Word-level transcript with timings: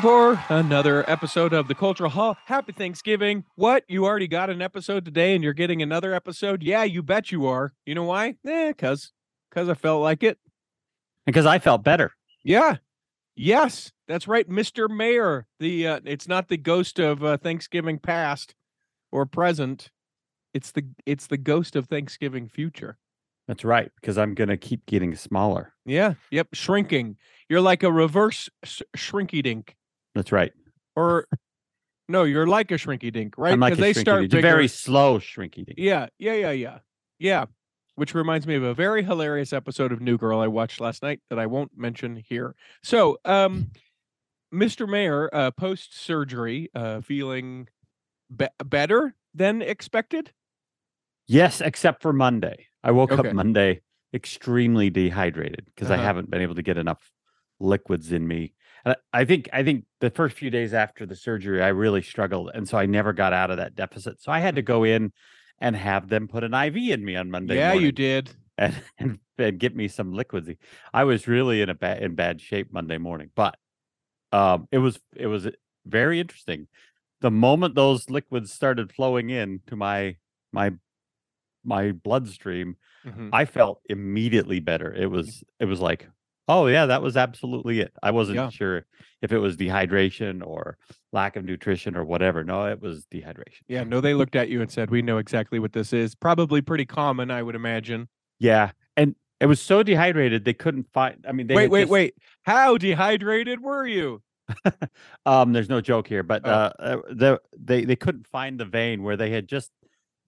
time 0.00 0.38
for 0.38 0.54
another 0.54 1.08
episode 1.10 1.52
of 1.52 1.68
the 1.68 1.74
Cultural 1.74 2.10
Hall. 2.10 2.36
Happy 2.46 2.72
Thanksgiving. 2.72 3.44
What? 3.56 3.84
You 3.88 4.04
already 4.04 4.28
got 4.28 4.50
an 4.50 4.62
episode 4.62 5.04
today 5.04 5.34
and 5.34 5.44
you're 5.44 5.52
getting 5.52 5.82
another 5.82 6.14
episode? 6.14 6.62
Yeah, 6.62 6.84
you 6.84 7.02
bet 7.02 7.30
you 7.30 7.46
are. 7.46 7.72
You 7.84 7.94
know 7.94 8.04
why? 8.04 8.36
Eh, 8.46 8.72
cuz 8.72 9.12
cuz 9.50 9.68
I 9.68 9.74
felt 9.74 10.02
like 10.02 10.22
it. 10.22 10.38
because 11.26 11.46
I 11.46 11.58
felt 11.58 11.84
better. 11.84 12.12
Yeah. 12.44 12.76
Yes, 13.36 13.92
that's 14.08 14.26
right, 14.28 14.48
Mr. 14.48 14.88
Mair. 14.88 15.46
The 15.60 15.86
uh, 15.86 16.00
it's 16.04 16.28
not 16.28 16.48
the 16.48 16.56
ghost 16.56 16.98
of 16.98 17.22
uh, 17.22 17.36
Thanksgiving 17.36 17.98
past 17.98 18.54
or 19.12 19.26
present. 19.26 19.90
It's 20.54 20.72
the 20.72 20.84
it's 21.06 21.26
the 21.26 21.38
ghost 21.38 21.76
of 21.76 21.86
Thanksgiving 21.86 22.48
future. 22.48 22.98
That's 23.46 23.64
right, 23.64 23.90
because 24.00 24.18
I'm 24.18 24.34
gonna 24.34 24.56
keep 24.56 24.86
getting 24.86 25.14
smaller. 25.14 25.72
Yeah. 25.84 26.14
Yep, 26.30 26.48
shrinking. 26.54 27.16
You're 27.48 27.60
like 27.60 27.82
a 27.82 27.90
reverse 27.90 28.48
sh- 28.64 28.82
shrinky 28.96 29.42
dink 29.42 29.76
That's 30.14 30.32
right. 30.32 30.52
or 30.96 31.26
no, 32.08 32.24
you're 32.24 32.46
like 32.46 32.70
a 32.72 32.74
shrinky 32.74 33.12
dink, 33.12 33.38
right? 33.38 33.52
I'm 33.52 33.60
like 33.60 33.76
they 33.76 33.92
start 33.92 34.22
bigger. 34.30 34.40
very 34.42 34.66
slow 34.66 35.18
shrinky 35.20 35.64
dink. 35.64 35.74
Yeah, 35.78 36.08
yeah, 36.18 36.32
yeah, 36.34 36.50
yeah. 36.50 36.78
Yeah. 37.20 37.44
Which 37.94 38.14
reminds 38.14 38.46
me 38.46 38.54
of 38.56 38.62
a 38.64 38.74
very 38.74 39.02
hilarious 39.04 39.52
episode 39.52 39.92
of 39.92 40.00
New 40.00 40.16
Girl 40.18 40.40
I 40.40 40.46
watched 40.48 40.80
last 40.80 41.02
night 41.02 41.20
that 41.30 41.38
I 41.38 41.46
won't 41.46 41.70
mention 41.76 42.16
here. 42.16 42.54
So, 42.82 43.18
um, 43.24 43.70
Mr. 44.52 44.88
Mair, 44.88 45.32
uh, 45.34 45.50
post 45.52 45.96
surgery, 46.00 46.70
uh, 46.74 47.00
feeling 47.02 47.68
be- 48.34 48.48
better 48.64 49.14
than 49.34 49.62
expected. 49.62 50.32
Yes, 51.28 51.60
except 51.60 52.02
for 52.02 52.12
Monday. 52.12 52.66
I 52.82 52.90
woke 52.90 53.12
Okay. 53.12 53.28
up 53.28 53.34
Monday 53.34 53.82
extremely 54.12 54.90
dehydrated 54.90 55.66
because 55.66 55.90
Uh-huh. 55.90 56.00
I 56.00 56.04
haven't 56.04 56.30
been 56.30 56.40
able 56.42 56.56
to 56.56 56.62
get 56.62 56.76
enough 56.78 57.12
liquids 57.60 58.10
in 58.10 58.26
me. 58.26 58.54
And 58.84 58.96
I 59.12 59.24
think 59.24 59.48
I 59.52 59.62
think 59.62 59.84
the 60.00 60.10
first 60.10 60.36
few 60.36 60.50
days 60.50 60.72
after 60.74 61.06
the 61.06 61.16
surgery, 61.16 61.62
I 61.62 61.68
really 61.68 62.02
struggled, 62.02 62.50
and 62.54 62.68
so 62.68 62.78
I 62.78 62.86
never 62.86 63.12
got 63.12 63.32
out 63.32 63.50
of 63.50 63.58
that 63.58 63.74
deficit. 63.74 64.20
So 64.20 64.32
I 64.32 64.40
had 64.40 64.56
to 64.56 64.62
go 64.62 64.84
in 64.84 65.12
and 65.60 65.76
have 65.76 66.08
them 66.08 66.28
put 66.28 66.44
an 66.44 66.54
IV 66.54 66.76
in 66.76 67.04
me 67.04 67.16
on 67.16 67.30
Monday. 67.30 67.56
yeah, 67.56 67.74
you 67.74 67.92
did. 67.92 68.30
and, 68.58 68.74
and 68.98 69.18
and 69.38 69.58
get 69.58 69.74
me 69.74 69.88
some 69.88 70.12
liquids. 70.12 70.50
I 70.92 71.04
was 71.04 71.26
really 71.26 71.62
in 71.62 71.68
a 71.68 71.74
bad 71.74 72.02
in 72.02 72.14
bad 72.14 72.40
shape 72.40 72.72
Monday 72.72 72.98
morning, 72.98 73.30
but 73.34 73.56
um, 74.32 74.68
it 74.70 74.78
was 74.78 74.98
it 75.14 75.26
was 75.26 75.48
very 75.86 76.20
interesting. 76.20 76.68
The 77.20 77.30
moment 77.30 77.74
those 77.74 78.08
liquids 78.08 78.52
started 78.52 78.92
flowing 78.92 79.30
in 79.30 79.60
to 79.66 79.76
my 79.76 80.16
my 80.52 80.72
my 81.64 81.92
bloodstream, 81.92 82.76
Mhm. 83.04 83.30
I 83.32 83.44
felt 83.44 83.82
immediately 83.88 84.60
better. 84.60 84.92
It 84.92 85.06
was 85.06 85.44
it 85.58 85.66
was 85.66 85.80
like, 85.80 86.08
oh 86.50 86.66
yeah, 86.66 86.86
that 86.86 87.02
was 87.02 87.16
absolutely 87.16 87.80
it. 87.80 87.92
I 88.02 88.10
wasn't 88.10 88.36
Yeah. 88.36 88.48
sure 88.50 88.84
if 89.22 89.32
it 89.32 89.38
was 89.38 89.56
dehydration 89.56 90.44
or 90.46 90.76
lack 91.12 91.36
of 91.36 91.44
nutrition 91.44 91.96
or 91.96 92.04
whatever. 92.04 92.42
No, 92.44 92.66
it 92.66 92.80
was 92.80 93.06
dehydration. 93.06 93.62
Yeah, 93.68 93.84
no, 93.84 94.00
they 94.00 94.14
looked 94.14 94.36
at 94.36 94.48
you 94.48 94.60
and 94.60 94.70
said, 94.70 94.90
"We 94.90 95.02
know 95.02 95.18
exactly 95.18 95.58
what 95.58 95.72
this 95.72 95.92
is." 95.92 96.14
Probably 96.14 96.60
pretty 96.60 96.86
common, 96.86 97.30
I 97.30 97.42
would 97.42 97.54
imagine. 97.54 98.08
Yeah, 98.38 98.72
and 98.96 99.14
it 99.40 99.46
was 99.46 99.60
so 99.60 99.82
dehydrated 99.82 100.44
they 100.44 100.54
couldn't 100.54 100.86
find. 100.92 101.24
I 101.28 101.32
mean, 101.32 101.46
they 101.46 101.54
wait, 101.54 101.70
wait, 101.70 101.82
just- 101.82 101.92
wait. 101.92 102.14
How 102.42 102.76
dehydrated 102.76 103.60
were 103.60 103.86
you? 103.86 104.22
um 105.26 105.52
there's 105.52 105.68
no 105.68 105.80
joke 105.80 106.08
here 106.08 106.24
but 106.24 106.42
Oh. 106.44 106.50
uh 106.50 106.72
uh, 106.80 106.96
the 107.08 107.40
they 107.56 107.84
they 107.84 107.94
couldn't 107.94 108.26
find 108.26 108.58
the 108.58 108.64
vein 108.64 109.04
where 109.04 109.16
they 109.16 109.30
had 109.30 109.46
just 109.46 109.70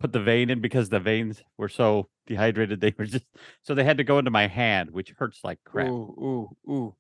put 0.02 0.12
the 0.12 0.20
vein 0.20 0.50
in 0.50 0.60
because 0.60 0.88
the 0.88 1.00
veins 1.00 1.42
were 1.56 1.68
so 1.68 2.08
dehydrated 2.26 2.80
they 2.80 2.92
were 2.98 3.06
just 3.06 3.24
so 3.62 3.74
they 3.74 3.84
had 3.84 3.98
to 3.98 4.04
go 4.04 4.18
into 4.18 4.30
my 4.30 4.46
hand 4.46 4.90
which 4.90 5.12
hurts 5.16 5.40
like 5.42 5.58
crap 5.64 5.88
Ooh, 5.88 6.50
ooh, 6.68 6.72
ooh. 6.72 6.94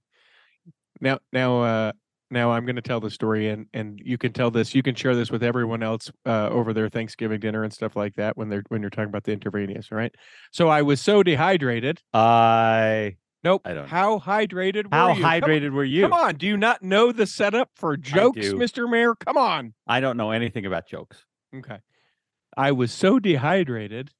Now, 1.02 1.18
now, 1.32 1.62
uh, 1.62 1.92
now 2.30 2.52
I'm 2.52 2.64
going 2.64 2.76
to 2.76 2.82
tell 2.82 3.00
the 3.00 3.10
story, 3.10 3.48
and 3.48 3.66
and 3.74 4.00
you 4.02 4.16
can 4.16 4.32
tell 4.32 4.50
this. 4.50 4.74
You 4.74 4.82
can 4.82 4.94
share 4.94 5.14
this 5.16 5.30
with 5.30 5.42
everyone 5.42 5.82
else 5.82 6.10
uh, 6.24 6.48
over 6.48 6.72
their 6.72 6.88
Thanksgiving 6.88 7.40
dinner 7.40 7.64
and 7.64 7.72
stuff 7.72 7.96
like 7.96 8.14
that 8.14 8.36
when 8.36 8.48
they're 8.48 8.62
when 8.68 8.80
you're 8.80 8.90
talking 8.90 9.08
about 9.08 9.24
the 9.24 9.32
intravenous, 9.32 9.88
all 9.90 9.98
right? 9.98 10.14
So 10.52 10.68
I 10.68 10.82
was 10.82 11.00
so 11.00 11.22
dehydrated. 11.22 12.00
i 12.14 13.16
Nope. 13.44 13.62
I 13.64 13.74
don't. 13.74 13.88
How 13.88 14.20
hydrated 14.20 14.84
were 14.84 14.96
how 14.96 15.12
you? 15.14 15.22
Come 15.22 15.32
hydrated 15.32 15.72
were 15.72 15.84
you 15.84 16.02
Come 16.02 16.12
on. 16.12 16.36
Do 16.36 16.46
you 16.46 16.56
not 16.56 16.80
know 16.80 17.10
the 17.10 17.26
setup 17.26 17.70
for 17.74 17.96
jokes, 17.96 18.40
do. 18.40 18.54
Mr. 18.54 18.88
Mair? 18.88 19.16
Come 19.16 19.36
on. 19.36 19.74
i 19.88 19.98
don't 19.98 20.16
know 20.16 20.30
anything 20.30 20.64
about 20.64 20.86
jokes 20.86 21.24
Okay. 21.54 21.78
I 22.56 22.72
was 22.72 22.92
so 22.92 23.18
dehydrated. 23.18 24.10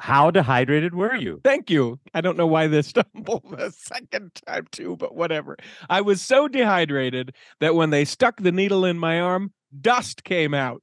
how 0.00 0.30
dehydrated 0.30 0.94
were 0.94 1.14
you 1.16 1.40
Thank 1.44 1.70
you. 1.70 1.98
I 2.14 2.20
don't 2.20 2.36
know 2.36 2.46
why 2.46 2.66
this 2.68 2.86
stumbled 2.94 3.44
the 3.50 3.70
second 3.76 4.30
time 4.46 4.66
too, 4.70 4.96
but 4.96 5.14
whatever. 5.14 5.56
I 5.90 6.00
was 6.02 6.20
so 6.22 6.48
dehydrated 6.48 7.34
that 7.60 7.74
when 7.74 7.90
they 7.90 8.04
stuck 8.04 8.40
the 8.40 8.52
needle 8.52 8.84
in 8.84 8.98
my 8.98 9.20
arm, 9.20 9.52
dust 9.80 10.22
came 10.24 10.54
out. 10.54 10.82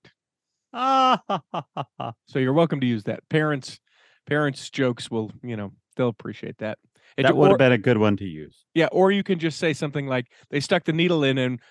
ah 0.73 1.21
So 2.27 2.39
you're 2.39 2.53
welcome 2.53 2.81
to 2.81 2.87
use 2.87 3.03
that. 3.05 3.21
Parents, 3.29 3.79
parents' 4.27 4.69
jokes 4.69 5.09
will, 5.09 5.31
you 5.43 5.55
know, 5.55 5.71
they'll 5.95 6.09
appreciate 6.09 6.57
that. 6.59 6.77
It 7.17 7.23
that 7.23 7.37
would 7.37 7.47
or- 7.47 7.49
have 7.51 7.57
been 7.59 7.71
a 7.71 7.77
good 7.77 7.97
one 7.97 8.17
to 8.17 8.25
use 8.25 8.65
Yeah, 8.73 8.87
or 8.91 9.11
you 9.11 9.23
can 9.23 9.39
just 9.39 9.57
say 9.59 9.71
something 9.73 10.07
like 10.07 10.25
they 10.49 10.59
stuck 10.59 10.83
the 10.83 10.91
needle 10.91 11.23
in 11.23 11.37
and 11.37 11.61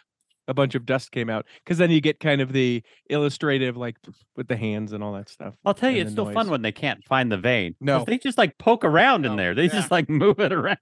a 0.49 0.55
bunch 0.55 0.75
of 0.75 0.85
dust 0.87 1.11
came 1.11 1.31
out 1.31 1.47
because 1.65 1.79
then 1.79 1.91
you 1.91 2.01
get 2.01 2.21
kind 2.21 2.41
of 2.41 2.53
the 2.53 2.83
illustrative, 3.11 3.77
like 3.77 3.97
with 4.37 4.49
the 4.49 4.57
hands 4.57 4.93
and 4.93 5.03
all 5.03 5.13
that 5.15 5.29
stuff. 5.29 5.55
i'll 5.65 5.75
tell 5.75 5.91
you 5.91 6.03
it's 6.03 6.13
still 6.13 6.31
fun 6.33 6.51
when 6.51 6.63
they 6.63 6.73
can't 6.73 7.03
find 7.05 7.31
the 7.33 7.39
vein 7.39 7.75
No. 7.81 8.05
they 8.05 8.19
just 8.19 8.37
like 8.39 8.57
poke 8.59 8.85
around 8.85 9.25
in 9.27 9.37
there 9.37 9.55
they 9.55 9.65
yeah. 9.65 9.69
just 9.81 9.91
like 9.91 10.09
move 10.25 10.39
it 10.41 10.53
around 10.53 10.79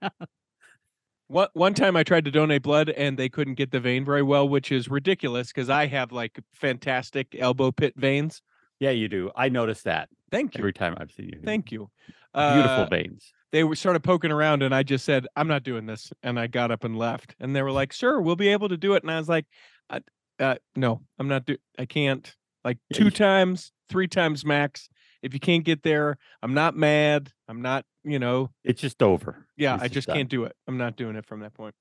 One 1.27 1.47
one 1.53 1.73
time 1.73 1.95
I 1.95 2.03
tried 2.03 2.25
to 2.25 2.31
donate 2.31 2.61
blood 2.63 2.89
and 2.89 3.17
they 3.17 3.29
couldn't 3.29 3.55
get 3.55 3.71
the 3.71 3.79
vein 3.79 4.03
very 4.05 4.21
well, 4.21 4.47
which 4.47 4.71
is 4.71 4.89
ridiculous 4.89 5.47
because 5.47 5.69
I 5.69 5.87
have 5.87 6.11
like 6.11 6.37
fantastic 6.53 7.35
elbow 7.39 7.71
pit 7.71 7.93
veins. 7.95 8.41
yeah 8.79 8.89
you 8.91 9.07
do 9.07 9.31
i 9.35 9.47
noticed 9.49 9.85
that 9.85 10.09
Thank 10.31 10.55
you. 10.55 10.59
every 10.59 10.73
time 10.73 10.95
i've 10.99 11.11
seen 11.11 11.29
you 11.29 11.39
Thank 11.43 11.71
you. 11.71 11.89
beautiful 12.33 12.83
Uh, 12.83 12.87
veins 12.89 13.31
they 13.53 13.63
were 13.63 13.75
started 13.75 14.03
poking 14.03 14.31
around 14.31 14.63
and 14.63 14.73
I 14.73 14.81
just 14.81 15.05
said, 15.05 15.27
I'm 15.35 15.47
not 15.47 15.63
doing 15.63 15.85
this. 15.85 16.11
And 16.23 16.39
I 16.39 16.47
got 16.47 16.71
up 16.71 16.83
and 16.83 16.97
left. 16.97 17.35
And 17.39 17.55
they 17.55 17.61
were 17.61 17.71
like, 17.71 17.93
sure, 17.93 18.19
we'll 18.19 18.35
be 18.35 18.47
able 18.49 18.67
to 18.67 18.77
do 18.77 18.95
it. 18.95 19.03
And 19.03 19.11
I 19.11 19.19
was 19.19 19.29
like, 19.29 19.45
uh, 19.91 19.99
uh, 20.39 20.55
no, 20.75 21.01
I'm 21.19 21.27
not 21.27 21.45
do 21.45 21.55
I 21.77 21.85
can't. 21.85 22.35
Like 22.65 22.79
two 22.91 23.11
times, 23.11 23.71
three 23.89 24.07
times 24.07 24.43
max. 24.43 24.89
If 25.21 25.35
you 25.35 25.39
can't 25.39 25.63
get 25.63 25.83
there, 25.83 26.17
I'm 26.41 26.55
not 26.55 26.75
mad. 26.75 27.31
I'm 27.47 27.61
not, 27.61 27.85
you 28.03 28.17
know, 28.17 28.49
it's 28.63 28.81
just 28.81 29.03
over 29.03 29.47
yeah, 29.55 29.75
It's 29.75 29.83
I 29.83 29.87
just 29.87 30.07
done. 30.07 30.17
can't 30.17 30.29
do 30.29 30.45
it. 30.45 30.55
I'm 30.67 30.77
not 30.77 30.97
doing 30.97 31.15
it 31.15 31.25
from 31.25 31.41
that 31.41 31.53
point. 31.53 31.75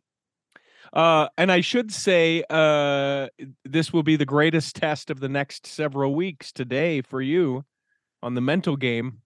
Uh, 0.93 1.29
and 1.39 1.51
I 1.51 1.63
should 1.63 1.91
say, 1.91 2.45
uh, 2.51 3.29
this 3.65 3.93
will 3.95 4.03
be 4.03 4.17
the 4.17 4.27
greatest 4.27 4.77
test 4.77 5.11
of 5.11 5.21
the 5.21 5.29
next 5.29 5.67
several 5.67 6.15
weeks 6.15 6.53
today 6.53 7.01
for 7.01 7.23
you 7.23 7.65
on 8.23 8.35
the 8.35 8.43
mental 8.43 8.77
game. 8.77 9.23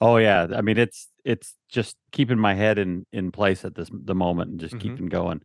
Oh 0.00 0.16
yeah, 0.16 0.48
I 0.54 0.60
mean 0.62 0.78
it's 0.78 1.08
it's 1.26 1.54
just 1.68 1.96
keeping 2.12 2.38
my 2.38 2.54
head 2.54 2.78
in 2.78 3.04
in 3.12 3.32
place 3.32 3.64
at 3.64 3.74
this 3.74 3.90
the 3.92 4.14
moment 4.14 4.50
and 4.52 4.60
just 4.60 4.76
Mhm. 4.76 4.80
keeping 4.80 5.06
going. 5.06 5.42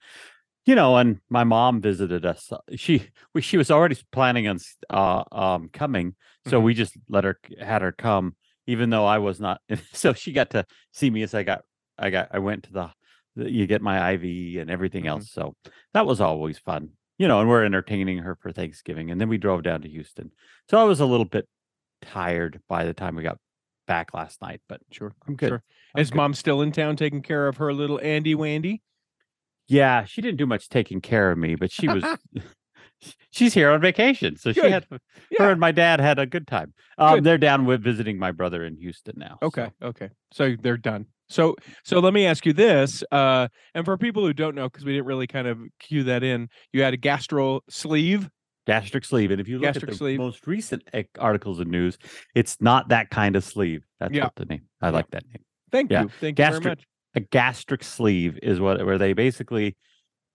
You 0.66 0.75
know, 0.75 0.96
and 0.97 1.19
my 1.28 1.44
mom 1.44 1.81
visited 1.81 2.24
us. 2.25 2.52
uh, 2.52 2.59
She 2.75 3.09
we, 3.34 3.42
she 3.42 3.58
was 3.58 3.72
already 3.72 3.97
planning 4.12 4.47
on 4.47 4.59
uh 4.90 5.24
um 5.31 5.69
coming, 5.74 6.16
so 6.47 6.59
Mhm. 6.59 6.64
we 6.64 6.74
just 6.75 6.94
let 7.09 7.24
her 7.24 7.38
had 7.59 7.81
her 7.81 7.92
come, 7.92 8.36
even 8.68 8.92
though 8.92 9.06
I 9.06 9.18
was 9.18 9.39
not. 9.39 9.60
So 9.94 10.13
she 10.13 10.31
got 10.31 10.51
to 10.51 10.66
see 10.92 11.10
me 11.10 11.24
as 11.24 11.33
I 11.33 11.44
got 11.44 11.63
I 11.98 12.10
got 12.12 12.30
I 12.31 12.39
went 12.39 12.63
to 12.66 12.72
the, 12.74 12.89
you 13.51 13.66
get 13.68 13.81
my 13.81 14.13
IV 14.13 14.57
and 14.62 14.69
everything 14.69 15.04
Mhm. 15.06 15.10
else. 15.10 15.31
So 15.31 15.56
that 15.94 16.06
was 16.06 16.22
always 16.22 16.60
fun. 16.60 16.92
You 17.18 17.28
know, 17.28 17.39
and 17.39 17.50
we're 17.50 17.66
entertaining 17.66 18.19
her 18.19 18.36
for 18.36 18.51
Thanksgiving, 18.51 19.12
and 19.12 19.19
then 19.19 19.30
we 19.30 19.38
drove 19.39 19.63
down 19.63 19.81
to 19.81 19.89
Houston. 19.89 20.31
So 20.69 20.78
I 20.78 20.83
was 20.86 21.00
a 21.01 21.06
little 21.06 21.25
bit 21.38 21.48
tired 22.01 22.62
by 22.68 22.86
the 22.86 22.94
time 22.94 23.16
we 23.16 23.24
got 23.24 23.38
back 23.88 24.13
last 24.13 24.42
night, 24.42 24.62
but 24.69 24.81
Sure. 24.92 25.13
I'm 25.28 25.36
good. 25.36 25.50
Sure. 25.50 25.63
I'm 25.95 26.01
Is 26.01 26.10
good. 26.12 26.18
mom 26.18 26.33
still 26.33 26.62
in 26.62 26.72
town 26.72 26.95
taking 26.95 27.22
care 27.22 27.48
of 27.48 27.57
her 27.57 27.74
little 27.74 28.00
Andy 28.01 28.36
Wandy? 28.36 28.81
Yeah, 29.68 30.06
she 30.06 30.22
didn't 30.22 30.38
do 30.38 30.45
much 30.45 30.69
taking 30.69 31.01
care 31.01 31.31
of 31.31 31.38
me, 31.38 31.56
but 31.56 31.72
she 31.72 31.88
was 31.88 32.04
she's 33.31 33.54
here 33.54 33.72
on 33.72 33.81
vacation. 33.81 34.38
So 34.38 34.51
she 34.54 34.62
Good. 34.62 34.72
had 34.72 34.86
her 35.38 35.51
and 35.51 35.60
my 35.60 35.72
dad 35.72 36.00
had 36.00 36.19
a 36.19 36.25
good 36.25 36.48
time. 36.48 36.74
Um 36.98 37.16
Good. 37.16 37.24
they're 37.24 37.38
down 37.38 37.66
with 37.66 37.83
visiting 37.83 38.18
my 38.19 38.31
brother 38.31 38.63
in 38.66 38.75
Houston 38.78 39.16
now. 39.18 39.38
so- 39.42 39.48
Okay. 39.48 39.72
Okay. 39.81 40.10
So 40.33 40.56
they're 40.62 40.78
done. 40.78 41.07
So 41.30 41.56
so 41.83 42.00
let 42.00 42.13
me 42.13 42.25
ask 42.25 42.45
you 42.45 42.51
this. 42.54 43.04
Uh, 43.12 43.48
and 43.74 43.86
for 43.86 43.98
people 43.98 44.25
who 44.25 44.33
don't 44.33 44.54
know, 44.56 44.68
because 44.68 44.83
we 44.83 44.92
didn't 44.92 45.06
really 45.06 45.28
kind 45.28 45.48
of 45.48 45.60
cue 45.80 46.04
that 46.04 46.24
in, 46.24 46.50
you 46.74 46.81
had 46.83 46.94
a 46.94 46.98
gastro 46.98 47.62
sleeve. 47.69 48.30
Gastric 48.68 49.06
sleeve. 49.06 49.31
And 49.31 49.42
if 49.42 49.48
you 49.48 49.56
look 49.58 49.63
Gastric 49.63 49.84
at 49.84 49.90
the 49.90 49.98
sleeve. 49.98 50.19
most 50.19 50.46
recent 50.48 50.84
articles 51.19 51.60
of 51.60 51.68
news, 51.68 51.98
it's 52.36 52.58
not 52.62 52.90
that 52.90 53.10
kind 53.10 53.36
of 53.36 53.44
sleeve. 53.44 53.84
That's 54.00 54.13
Yeah. 54.13 54.25
what 54.25 54.36
the 54.36 54.46
name. 54.46 54.62
I 54.81 54.90
like 54.90 55.10
that 55.12 55.25
name. 55.28 55.44
Thank 55.72 55.92
Yeah. 55.92 56.04
you. 56.04 56.10
Thank 56.10 56.38
you 56.40 56.46
very 56.46 56.60
much. 56.62 56.84
A 57.16 57.19
gastric 57.19 57.84
sleeve 57.84 58.40
is 58.42 58.60
what 58.60 58.86
where 58.86 58.98
they 58.98 59.13
basically 59.13 59.75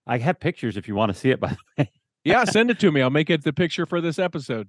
I 0.06 0.18
have 0.18 0.38
pictures 0.38 0.76
if 0.76 0.86
you 0.88 0.94
want 0.94 1.12
to 1.12 1.18
see 1.18 1.30
it 1.30 1.40
by 1.40 1.48
the 1.48 1.56
way. 1.84 1.90
Yeah, 2.24 2.44
send 2.44 2.70
it 2.70 2.78
to 2.80 2.90
me. 2.90 3.00
I'll 3.02 3.10
make 3.10 3.30
it 3.30 3.44
the 3.44 3.52
picture 3.52 3.86
for 3.86 4.00
this 4.00 4.18
episode. 4.18 4.68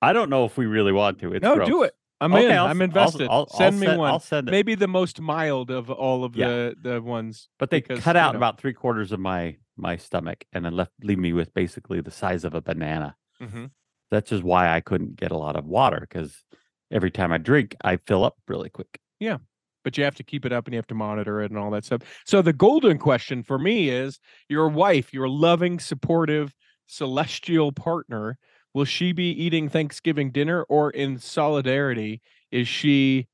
I 0.00 0.12
don't 0.12 0.30
know 0.30 0.44
if 0.44 0.56
we 0.56 0.66
really 0.66 0.92
want 0.92 1.18
to. 1.20 1.32
It's 1.32 1.42
no, 1.42 1.56
gross. 1.56 1.68
do 1.68 1.82
it. 1.82 1.94
I'm 2.20 2.32
Okay, 2.32 2.46
in. 2.46 2.52
I'll 2.52 2.66
I'm 2.66 2.80
invested. 2.80 3.22
I'll- 3.28 3.46
I'll 3.50 3.58
Send 3.58 3.78
me 3.80 3.86
send- 3.88 3.98
one. 3.98 4.10
I'll 4.10 4.20
send 4.20 4.48
it. 4.48 4.50
Maybe 4.52 4.74
the 4.74 4.88
most 4.88 5.20
mild 5.20 5.70
of 5.70 5.90
all 5.90 6.24
of 6.24 6.36
Yeah. 6.36 6.46
the 6.48 6.76
the 6.80 7.02
ones. 7.02 7.48
But 7.58 7.70
they 7.70 7.80
because, 7.80 8.00
cut 8.00 8.14
you 8.16 8.20
out 8.20 8.32
know. 8.32 8.38
about 8.38 8.58
three 8.58 8.72
quarters 8.72 9.12
of 9.12 9.20
my 9.20 9.56
my 9.76 9.96
stomach 9.96 10.44
and 10.52 10.64
then 10.64 10.74
left 10.74 10.92
leave 11.02 11.18
me 11.18 11.32
with 11.32 11.52
basically 11.54 12.00
the 12.00 12.10
size 12.10 12.44
of 12.44 12.54
a 12.54 12.62
banana. 12.62 13.16
Mhm. 13.40 13.70
That's 14.10 14.30
just 14.30 14.44
why 14.44 14.74
I 14.74 14.80
couldn't 14.80 15.16
get 15.16 15.32
a 15.32 15.36
lot 15.36 15.56
of 15.56 15.66
water 15.66 16.00
because 16.00 16.44
every 16.90 17.10
time 17.10 17.32
I 17.32 17.38
drink, 17.38 17.76
I 17.84 17.96
fill 17.98 18.24
up 18.24 18.36
really 18.48 18.70
quick. 18.70 19.00
Yeah. 19.20 19.38
But 19.84 19.96
you 19.96 20.04
have 20.04 20.16
to 20.16 20.24
keep 20.24 20.44
it 20.44 20.52
up 20.52 20.66
and 20.66 20.74
you 20.74 20.78
have 20.78 20.86
to 20.88 20.94
monitor 20.94 21.40
it 21.40 21.50
and 21.50 21.58
all 21.58 21.70
that 21.70 21.84
stuff. 21.84 22.02
So 22.26 22.42
the 22.42 22.52
golden 22.52 22.98
question 22.98 23.42
for 23.42 23.58
me 23.58 23.88
is 23.88 24.18
your 24.48 24.68
wife, 24.68 25.12
your 25.14 25.28
loving, 25.28 25.78
supportive, 25.78 26.54
celestial 26.86 27.72
partner, 27.72 28.36
will 28.74 28.84
she 28.84 29.12
be 29.12 29.30
eating 29.30 29.68
Thanksgiving 29.68 30.32
dinner 30.32 30.62
or 30.64 30.90
in 30.90 31.18
solidarity 31.18 32.20
is 32.50 32.66
she 32.68 33.28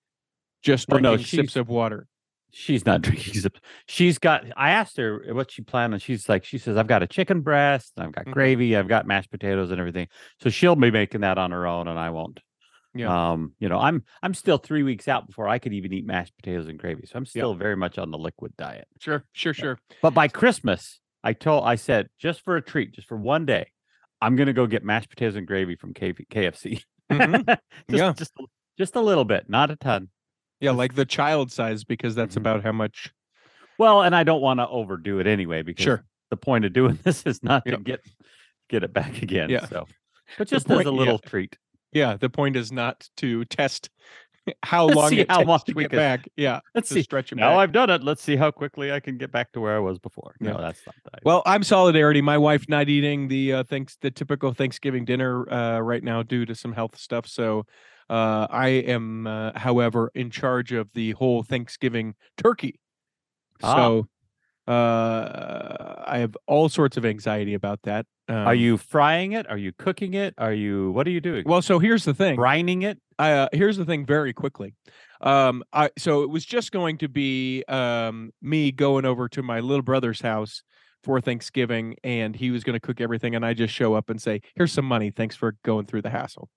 just 0.62 0.88
Oh, 0.90 0.98
no, 0.98 1.16
drinking 1.16 1.26
sips 1.26 1.56
of 1.56 1.68
water? 1.68 2.08
She's 2.52 2.84
not 2.84 3.00
drinking. 3.02 3.43
She's 3.87 4.19
got. 4.19 4.44
I 4.56 4.70
asked 4.72 4.96
her 4.99 5.25
what 5.32 5.50
she 5.50 5.62
planned, 5.62 5.94
and 5.94 6.02
she's 6.02 6.28
like, 6.28 6.44
she 6.44 6.58
says, 6.58 6.76
"I've 6.76 6.87
got 6.87 7.02
a 7.02 7.06
chicken 7.06 7.40
breast, 7.40 7.93
and 7.96 8.04
I've 8.06 8.12
got 8.12 8.26
Mhm. 8.26 8.32
gravy, 8.32 8.76
I've 8.76 8.88
got 8.88 9.06
mashed 9.06 9.31
potatoes, 9.31 9.70
and 9.70 9.81
everything." 9.81 10.08
So 10.40 10.50
she'll 10.50 10.76
be 10.76 10.90
making 10.90 11.22
that 11.22 11.38
on 11.38 11.50
her 11.50 11.66
own, 11.66 11.88
and 11.88 11.99
I 11.99 12.10
won't. 12.10 12.40
Yeah. 12.94 13.31
Um, 13.32 13.54
you 13.58 13.70
know, 13.70 13.78
I'm 13.78 14.04
I'm 14.22 14.34
still 14.34 14.58
three 14.58 14.82
weeks 14.82 15.08
out 15.08 15.26
before 15.26 15.49
I 15.49 15.58
could 15.58 15.72
even 15.72 15.94
eat 15.94 16.04
mashed 16.06 16.37
potatoes 16.37 16.69
and 16.69 16.78
gravy, 16.78 17.06
so 17.06 17.16
I'm 17.16 17.25
still 17.25 17.54
very 17.54 17.75
much 17.76 17.96
on 17.96 18.10
the 18.10 18.19
liquid 18.19 18.55
diet. 18.58 18.87
Sure, 19.00 19.25
sure, 19.32 19.55
sure. 19.55 19.78
But 20.02 20.12
by 20.12 20.28
Christmas, 20.28 21.00
I 21.25 21.32
told, 21.32 21.64
I 21.64 21.76
said, 21.76 22.08
just 22.19 22.43
for 22.43 22.56
a 22.56 22.62
treat, 22.62 22.93
just 22.93 23.08
for 23.08 23.16
one 23.16 23.46
day, 23.46 23.69
I'm 24.20 24.37
gonna 24.37 24.52
go 24.52 24.66
get 24.66 24.84
mashed 24.84 25.08
potatoes 25.08 25.37
and 25.37 25.46
gravy 25.46 25.75
from 25.75 25.94
K- 25.94 26.12
KFC. 26.12 26.82
Mhm. 27.10 27.46
just, 27.46 27.60
Yeah. 27.88 28.12
just 28.12 28.32
just 28.76 28.94
a 28.96 29.00
little 29.00 29.25
bit, 29.25 29.48
not 29.48 29.70
a 29.70 29.76
ton. 29.76 30.10
Yeah, 30.62 30.70
like 30.70 30.94
the 30.94 31.04
child 31.04 31.50
size 31.52 31.84
because 31.84 32.14
that's 32.14 32.34
Mhm. 32.34 32.38
about 32.38 32.62
how 32.62 32.72
much. 32.72 33.12
Well, 33.78 34.02
and 34.02 34.14
I 34.14 34.22
don't 34.24 34.40
want 34.40 34.60
to 34.60 34.68
overdo 34.68 35.18
it 35.18 35.26
anyway 35.26 35.62
because 35.62 35.82
Sure. 35.82 36.04
the 36.30 36.36
point 36.36 36.64
of 36.64 36.72
doing 36.72 36.98
this 37.02 37.24
is 37.26 37.42
not 37.42 37.64
to 37.66 37.76
get 37.78 38.00
get 38.68 38.82
it 38.84 38.92
back 38.94 39.20
again. 39.22 39.50
Yeah. 39.50 39.66
So, 39.66 39.86
but 40.38 40.48
just 40.48 40.70
as 40.70 40.76
point- 40.76 40.88
a 40.88 40.90
yeah. 40.92 40.96
little 40.96 41.18
treat. 41.18 41.58
Yeah, 41.92 42.16
the 42.16 42.30
point 42.30 42.56
is 42.56 42.72
not 42.72 43.06
to 43.18 43.44
test 43.44 43.90
how 44.62 44.86
Let's 44.86 44.96
long 44.96 45.10
see 45.10 45.20
it 45.20 45.30
how 45.30 45.38
takes 45.38 45.46
much 45.46 45.64
to 45.64 45.72
we 45.74 45.84
get 45.84 45.90
can- 45.90 45.98
back. 45.98 46.28
Yeah, 46.36 46.60
Let's 46.74 46.88
see. 46.88 47.02
stretch 47.02 47.32
it 47.32 47.36
Now 47.36 47.50
back. 47.50 47.58
I've 47.58 47.72
done 47.72 47.90
it. 47.90 48.02
Let's 48.02 48.22
see 48.22 48.36
how 48.36 48.50
quickly 48.50 48.90
I 48.92 49.00
can 49.00 49.18
get 49.18 49.30
back 49.30 49.52
to 49.52 49.60
where 49.60 49.76
I 49.76 49.78
was 49.78 49.98
before. 49.98 50.34
Yeah. 50.40 50.52
No, 50.52 50.58
that's 50.60 50.80
not 50.86 50.94
that. 51.04 51.20
Well, 51.24 51.42
I'm 51.46 51.62
solidarity. 51.62 52.20
My 52.22 52.38
wife 52.38 52.68
not 52.68 52.88
eating 52.88 53.28
the 53.28 53.52
uh, 53.52 53.64
thanks 53.64 53.96
the 54.00 54.10
typical 54.10 54.52
Thanksgiving 54.52 55.04
dinner 55.04 55.50
uh, 55.52 55.78
right 55.80 56.02
now 56.02 56.22
due 56.22 56.44
to 56.46 56.54
some 56.54 56.72
health 56.72 56.98
stuff. 56.98 57.26
So 57.26 57.66
uh, 58.10 58.46
I 58.50 58.68
am, 58.68 59.26
uh, 59.26 59.52
however, 59.56 60.10
in 60.14 60.30
charge 60.30 60.72
of 60.72 60.92
the 60.92 61.12
whole 61.12 61.42
Thanksgiving 61.42 62.14
turkey. 62.36 62.80
Ah. 63.62 63.76
So 63.76 64.08
uh, 64.66 66.02
I 66.06 66.18
have 66.18 66.36
all 66.46 66.68
sorts 66.68 66.96
of 66.96 67.04
anxiety 67.04 67.54
about 67.54 67.80
that. 67.82 68.06
Um, 68.28 68.36
are 68.36 68.54
you 68.54 68.76
frying 68.76 69.32
it? 69.32 69.48
Are 69.50 69.58
you 69.58 69.72
cooking 69.72 70.14
it? 70.14 70.34
Are 70.38 70.52
you? 70.52 70.92
What 70.92 71.06
are 71.06 71.10
you 71.10 71.20
doing? 71.20 71.44
well? 71.46 71.62
So 71.62 71.78
here's 71.78 72.04
the 72.04 72.14
thing. 72.14 72.36
brining 72.36 72.82
it. 72.82 72.98
Uh, 73.30 73.48
here's 73.52 73.76
the 73.76 73.84
thing 73.84 74.04
very 74.04 74.32
quickly. 74.32 74.74
Um, 75.20 75.62
I, 75.72 75.90
so 75.96 76.22
it 76.22 76.30
was 76.30 76.44
just 76.44 76.72
going 76.72 76.98
to 76.98 77.08
be 77.08 77.62
um, 77.69 78.32
me 78.42 78.72
going 78.72 79.04
over 79.04 79.28
to 79.28 79.42
my 79.42 79.60
little 79.60 79.82
brother's 79.82 80.20
house 80.20 80.62
for 81.04 81.20
Thanksgiving, 81.20 81.96
and 82.02 82.34
he 82.34 82.50
was 82.50 82.64
going 82.64 82.74
to 82.74 82.80
cook 82.80 83.00
everything, 83.00 83.34
and 83.34 83.44
I 83.44 83.54
just 83.54 83.74
show 83.74 83.94
up 83.94 84.10
and 84.10 84.20
say, 84.20 84.40
"Here's 84.56 84.72
some 84.72 84.84
money. 84.84 85.10
Thanks 85.10 85.36
for 85.36 85.56
going 85.64 85.86
through 85.86 86.02
the 86.02 86.10
hassle." 86.10 86.48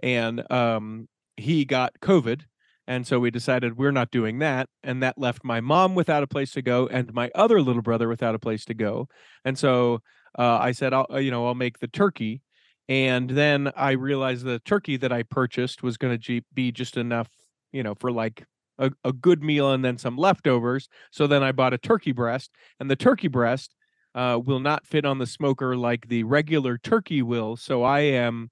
And 0.00 0.50
um, 0.50 1.08
he 1.36 1.64
got 1.64 1.92
COVID, 2.00 2.42
and 2.86 3.06
so 3.06 3.18
we 3.20 3.30
decided 3.30 3.76
we're 3.76 3.92
not 3.92 4.10
doing 4.10 4.38
that, 4.40 4.68
and 4.82 5.02
that 5.02 5.18
left 5.18 5.44
my 5.44 5.60
mom 5.60 5.94
without 5.94 6.22
a 6.22 6.28
place 6.28 6.52
to 6.52 6.62
go, 6.62 6.86
and 6.88 7.12
my 7.12 7.30
other 7.34 7.60
little 7.60 7.82
brother 7.82 8.08
without 8.08 8.34
a 8.34 8.38
place 8.38 8.64
to 8.66 8.74
go, 8.74 9.08
and 9.44 9.58
so 9.58 10.00
uh, 10.38 10.58
I 10.60 10.72
said, 10.72 10.92
"I'll, 10.92 11.06
uh, 11.12 11.18
you 11.18 11.30
know, 11.30 11.46
I'll 11.46 11.54
make 11.54 11.78
the 11.78 11.88
turkey." 11.88 12.42
And 12.88 13.30
then 13.30 13.72
I 13.76 13.92
realized 13.92 14.44
the 14.44 14.58
turkey 14.60 14.96
that 14.98 15.12
I 15.12 15.22
purchased 15.22 15.82
was 15.82 15.96
going 15.96 16.18
to 16.18 16.40
be 16.52 16.72
just 16.72 16.96
enough, 16.96 17.28
you 17.72 17.82
know, 17.82 17.94
for 17.94 18.12
like 18.12 18.44
a, 18.78 18.90
a 19.04 19.12
good 19.12 19.42
meal 19.42 19.72
and 19.72 19.84
then 19.84 19.98
some 19.98 20.16
leftovers. 20.16 20.88
So 21.10 21.26
then 21.26 21.42
I 21.42 21.52
bought 21.52 21.72
a 21.72 21.78
turkey 21.78 22.12
breast, 22.12 22.50
and 22.80 22.90
the 22.90 22.96
turkey 22.96 23.28
breast 23.28 23.74
uh, 24.14 24.40
will 24.44 24.60
not 24.60 24.86
fit 24.86 25.04
on 25.04 25.18
the 25.18 25.26
smoker 25.26 25.76
like 25.76 26.08
the 26.08 26.24
regular 26.24 26.78
turkey 26.78 27.22
will. 27.22 27.56
So 27.56 27.82
I 27.82 28.00
am, 28.00 28.50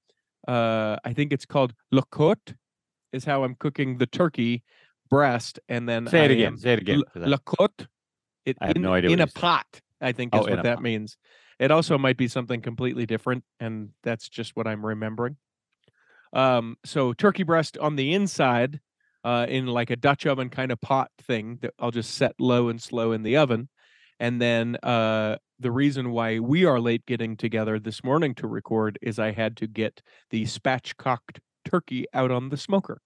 uh, 0.49 0.97
I 1.05 1.13
think 1.13 1.33
it's 1.33 1.47
called 1.47 1.75
le 1.91 2.03
côte, 2.13 2.55
is 3.13 3.25
how 3.25 3.45
I'm 3.45 3.55
cooking 3.57 3.99
the 3.99 4.07
turkey 4.07 4.63
breast, 5.11 5.61
and 5.69 5.89
then 5.89 6.07
Say 6.07 6.25
it 6.25 6.31
I 6.31 6.35
again. 6.35 6.57
Say 6.57 6.73
it 6.73 6.81
again. 6.81 7.03
Le, 7.15 7.39
côte. 7.39 7.87
It, 8.47 8.57
I 8.61 8.69
have 8.69 8.77
in, 8.77 8.83
no 8.83 8.95
idea 8.95 9.11
in 9.11 9.21
a 9.21 9.27
pot. 9.27 9.67
I 10.01 10.13
think 10.13 10.35
is 10.35 10.41
Oh, 10.41 10.51
what 10.51 10.63
that 10.63 10.77
pot. 10.77 10.83
means. 10.83 11.17
It 11.63 11.71
also 11.71 11.97
might 11.97 12.17
be 12.17 12.27
something 12.27 12.61
completely 12.61 13.07
different, 13.07 13.45
and 13.61 13.91
that's 14.03 14.29
just 14.29 14.57
what 14.57 14.67
I'm 14.67 14.85
remembering. 14.85 15.37
Um, 16.33 16.77
so 16.85 17.13
turkey 17.13 17.45
breast 17.45 17.79
on 17.79 17.95
the 17.95 18.15
inside, 18.15 18.81
uh, 19.23 19.47
in 19.49 19.69
like 19.69 19.91
a 19.91 19.95
Dutch 19.95 20.27
oven 20.27 20.51
kind 20.51 20.73
of 20.73 20.81
pot 20.81 21.13
thing 21.21 21.59
that 21.63 21.73
I'll 21.79 21.93
just 21.93 22.17
set 22.17 22.35
low 22.41 22.69
and 22.69 22.83
slow 22.83 23.13
in 23.13 23.23
the 23.23 23.37
oven, 23.37 23.69
and 24.19 24.41
then 24.43 24.77
uh, 24.83 25.37
the 25.61 25.71
reason 25.71 26.11
why 26.11 26.41
we 26.41 26.65
are 26.65 26.81
late 26.81 27.07
getting 27.07 27.37
together 27.37 27.79
this 27.79 28.03
morning 28.03 28.35
to 28.37 28.49
record 28.49 28.99
is 29.01 29.21
I 29.21 29.31
had 29.31 29.57
to 29.59 29.69
get 29.69 30.03
the 30.31 30.43
spatchcocked 30.43 31.39
turkey 31.65 32.07
out 32.13 32.33
on 32.33 32.49
the 32.49 32.57
smoker. 32.57 33.01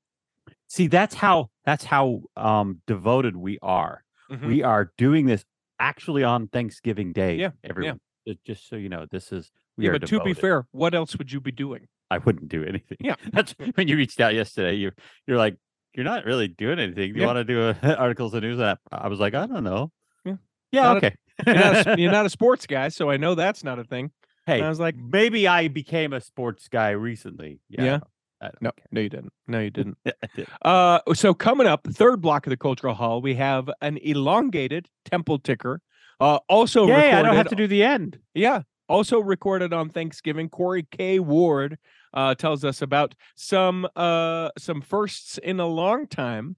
See, 0.67 0.87
that's 0.87 1.15
how 1.15 1.51
that's 1.67 1.85
how 1.85 2.23
um 2.37 2.81
devoted 2.87 3.37
we 3.37 3.59
are. 3.61 4.03
Mhm. 4.31 4.47
We 4.47 4.63
are 4.63 4.93
doing 4.97 5.27
this 5.27 5.45
actually 5.79 6.25
on 6.25 6.49
Thanksgiving 6.49 7.13
Day. 7.13 7.37
Yeah, 7.37 7.51
everyone. 7.63 8.01
Uh, 8.29 8.35
Just 8.47 8.69
so 8.69 8.77
you 8.77 8.89
know, 8.89 9.07
this 9.11 9.33
is 9.33 9.51
we 9.77 9.87
yeah, 9.87 9.93
but 9.93 10.07
to 10.07 10.21
be 10.21 10.35
fair, 10.35 10.67
what 10.73 10.95
else 10.95 11.17
would 11.17 11.31
you 11.33 11.41
be 11.41 11.53
doing? 11.53 11.87
I 12.11 12.19
wouldn't 12.19 12.49
do 12.49 12.65
anything. 12.65 12.99
Yeah. 13.01 13.17
That's 13.33 13.55
when 13.75 13.89
you 13.89 13.97
reached 13.97 14.21
out 14.21 14.35
yesterday. 14.35 14.75
You 14.75 14.93
you're 15.27 15.37
like, 15.39 15.57
you're 15.95 16.05
not 16.05 16.25
really 16.25 16.49
doing 16.49 16.79
anything. 16.79 17.13
Do 17.13 17.19
you 17.19 17.21
Yeah. 17.23 17.27
want 17.27 17.37
to 17.39 17.45
do 17.45 17.61
a, 17.83 17.95
articles 17.99 18.33
of 18.35 18.43
news 18.43 18.61
app? 18.61 18.81
I 18.93 19.09
was 19.09 19.19
like, 19.21 19.35
I 19.35 19.47
don't 19.47 19.65
know. 19.65 19.91
Yeah. 20.25 20.37
Yeah. 20.73 20.83
Not 20.83 20.95
a- 20.95 20.99
okay. 21.07 21.17
You're 21.47 21.55
not, 21.55 21.87
a, 21.87 22.01
you're 22.01 22.13
not 22.13 22.27
a 22.27 22.31
sports 22.39 22.67
guy, 22.67 22.89
so 22.89 23.11
I 23.11 23.17
know 23.19 23.35
that's 23.35 23.63
not 23.63 23.79
a 23.79 23.85
thing. 23.85 24.11
hey, 24.47 24.55
And 24.59 24.65
I 24.65 24.69
was 24.71 24.81
like, 24.81 24.97
maybe 24.97 25.47
I 25.47 25.69
became 25.69 26.13
a 26.15 26.21
sports 26.21 26.69
guy 26.69 26.91
recently. 26.91 27.61
Yeah. 27.69 27.85
Yeah. 27.85 28.51
No, 28.61 28.71
care. 28.71 28.87
no, 28.93 29.01
you 29.01 29.09
didn't. 29.09 29.33
No, 29.49 29.61
you 29.61 29.71
didn't. 29.71 29.97
I 30.07 30.13
did. 30.35 30.47
Uh, 30.63 31.01
so 31.15 31.35
coming 31.35 31.67
up, 31.67 31.87
third 31.91 32.21
block 32.21 32.47
of 32.47 32.51
the 32.51 32.57
cultural 32.57 32.95
hall, 32.95 33.21
we 33.23 33.35
have 33.35 33.69
an 33.81 33.97
elongated 33.99 34.89
temple 35.05 35.39
ticker. 35.39 35.81
Uh, 36.21 36.39
also 36.49 36.87
Yay! 36.87 36.95
recorded. 36.95 37.15
I 37.15 37.23
don't 37.23 37.37
have 37.37 37.49
to 37.49 37.57
do 37.57 37.67
the 37.67 37.83
end. 37.83 38.19
Yeah, 38.35 38.63
also 38.89 39.19
recorded 39.21 39.73
on 39.73 39.91
Thanksgiving. 39.91 40.49
Corey 40.49 40.87
K. 40.91 41.19
Ward 41.19 41.79
uh, 42.15 42.35
tells 42.35 42.65
us 42.65 42.81
about 42.83 43.15
some 43.37 43.87
uh 43.97 44.49
some 44.59 44.81
firsts 44.81 45.39
in 45.39 45.61
a 45.61 45.67
long 45.67 46.07
time, 46.07 46.57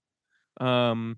um, 0.60 1.16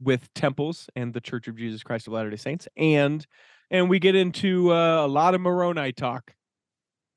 with 0.00 0.32
temples 0.34 0.88
and 0.96 1.12
the 1.12 1.20
Church 1.20 1.48
of 1.48 1.56
Jesus 1.56 1.82
Christ 1.82 2.06
of 2.06 2.12
Latter 2.12 2.30
Day 2.30 2.36
Saints, 2.36 2.68
and 2.76 3.26
and 3.70 3.88
we 3.90 3.98
get 3.98 4.14
into 4.14 4.72
uh, 4.72 5.04
a 5.04 5.08
lot 5.08 5.34
of 5.34 5.40
Moroni 5.40 5.92
talk. 5.92 6.34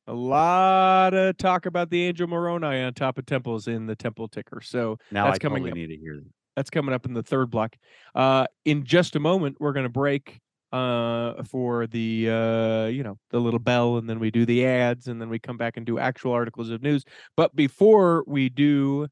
A 0.07 0.13
lot 0.13 1.13
of 1.15 1.35
talk 1.37 1.65
about 1.65 1.89
the 1.89 2.03
angel 2.05 2.27
Moroni 2.27 2.81
on 2.83 2.93
top 2.93 3.17
of 3.17 3.25
temples 3.25 3.67
in 3.67 3.87
the 3.87 3.95
temple 3.95 4.27
ticker. 4.27 4.61
So 4.61 4.99
Now 5.11 5.25
That's 5.25 5.35
I 5.35 5.39
coming 5.39 5.63
totally 5.63 5.71
up. 5.71 5.89
need 5.89 5.95
to 5.95 5.99
hear. 5.99 6.15
that. 6.17 6.29
that's 6.55 6.69
coming 6.69 6.93
up 6.93 7.07
in 7.07 7.13
the 7.13 7.23
third 7.23 7.49
block. 7.49 7.75
Uh, 8.13 8.45
in 8.65 8.83
just 8.83 9.15
a 9.15 9.19
moment, 9.19 9.57
we're 9.59 9.73
going 9.73 9.83
to 9.85 9.89
break 9.89 10.39
uh, 10.71 11.43
for 11.43 11.87
the 11.87 12.29
uh, 12.29 12.85
you 12.87 13.03
know 13.03 13.17
the 13.31 13.39
little 13.39 13.59
bell, 13.59 13.97
and 13.97 14.09
then 14.09 14.19
we 14.19 14.31
do 14.31 14.45
the 14.45 14.65
ads, 14.65 15.07
and 15.07 15.21
then 15.21 15.29
we 15.29 15.39
come 15.39 15.57
back 15.57 15.77
and 15.77 15.85
do 15.85 15.99
actual 15.99 16.31
articles 16.33 16.69
of 16.69 16.81
news. 16.81 17.03
But 17.37 17.55
before 17.55 18.23
we 18.27 18.49
do 18.49 19.07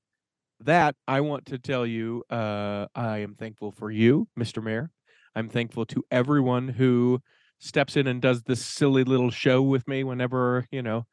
that, 0.62 0.96
I 1.08 1.22
want 1.22 1.46
to 1.48 1.58
tell 1.58 1.86
you 1.86 2.24
uh, 2.30 2.88
I 2.96 3.20
am 3.20 3.36
thankful 3.36 3.72
for 3.72 3.92
you, 3.92 4.28
Mr. 4.38 4.64
Mair. 4.64 4.92
I'm 5.36 5.50
thankful 5.50 5.86
to 5.88 6.04
everyone 6.12 6.68
who 6.70 7.22
steps 7.60 7.96
in 7.96 8.08
and 8.08 8.22
does 8.22 8.44
this 8.44 8.64
silly 8.64 9.04
little 9.04 9.32
show 9.32 9.62
with 9.62 9.88
me 9.88 10.04
whenever 10.04 10.68
you 10.72 10.82
know 10.82 11.06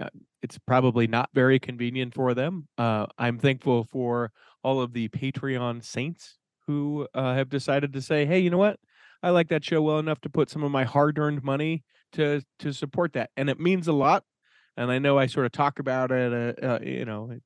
uh, 0.00 0.08
it's 0.42 0.58
probably 0.58 1.06
not 1.06 1.30
very 1.34 1.58
convenient 1.58 2.14
for 2.14 2.34
them. 2.34 2.68
Uh, 2.76 3.06
I'm 3.16 3.38
thankful 3.38 3.84
for 3.84 4.32
all 4.62 4.80
of 4.80 4.92
the 4.92 5.08
Patreon 5.08 5.84
saints 5.84 6.36
who 6.66 7.06
uh, 7.14 7.34
have 7.34 7.48
decided 7.48 7.92
to 7.92 8.02
say, 8.02 8.26
"Hey, 8.26 8.40
you 8.40 8.50
know 8.50 8.58
what? 8.58 8.78
I 9.24 9.30
like 9.30 9.48
that 9.48 9.64
show 9.64 9.82
well 9.82 9.98
enough 9.98 10.20
to 10.22 10.30
put 10.30 10.50
some 10.50 10.62
of 10.62 10.70
my 10.70 10.84
hard-earned 10.84 11.42
money 11.44 11.84
to 12.12 12.42
to 12.60 12.72
support 12.72 13.12
that," 13.14 13.30
and 13.36 13.50
it 13.50 13.60
means 13.60 13.88
a 13.88 13.92
lot. 13.92 14.24
And 14.76 14.90
I 14.90 14.98
know 14.98 15.18
I 15.18 15.26
sort 15.26 15.46
of 15.46 15.52
talk 15.52 15.78
about 15.78 16.10
it, 16.12 16.32
uh, 16.62 16.66
uh, 16.66 16.78
you 16.82 17.04
know, 17.04 17.38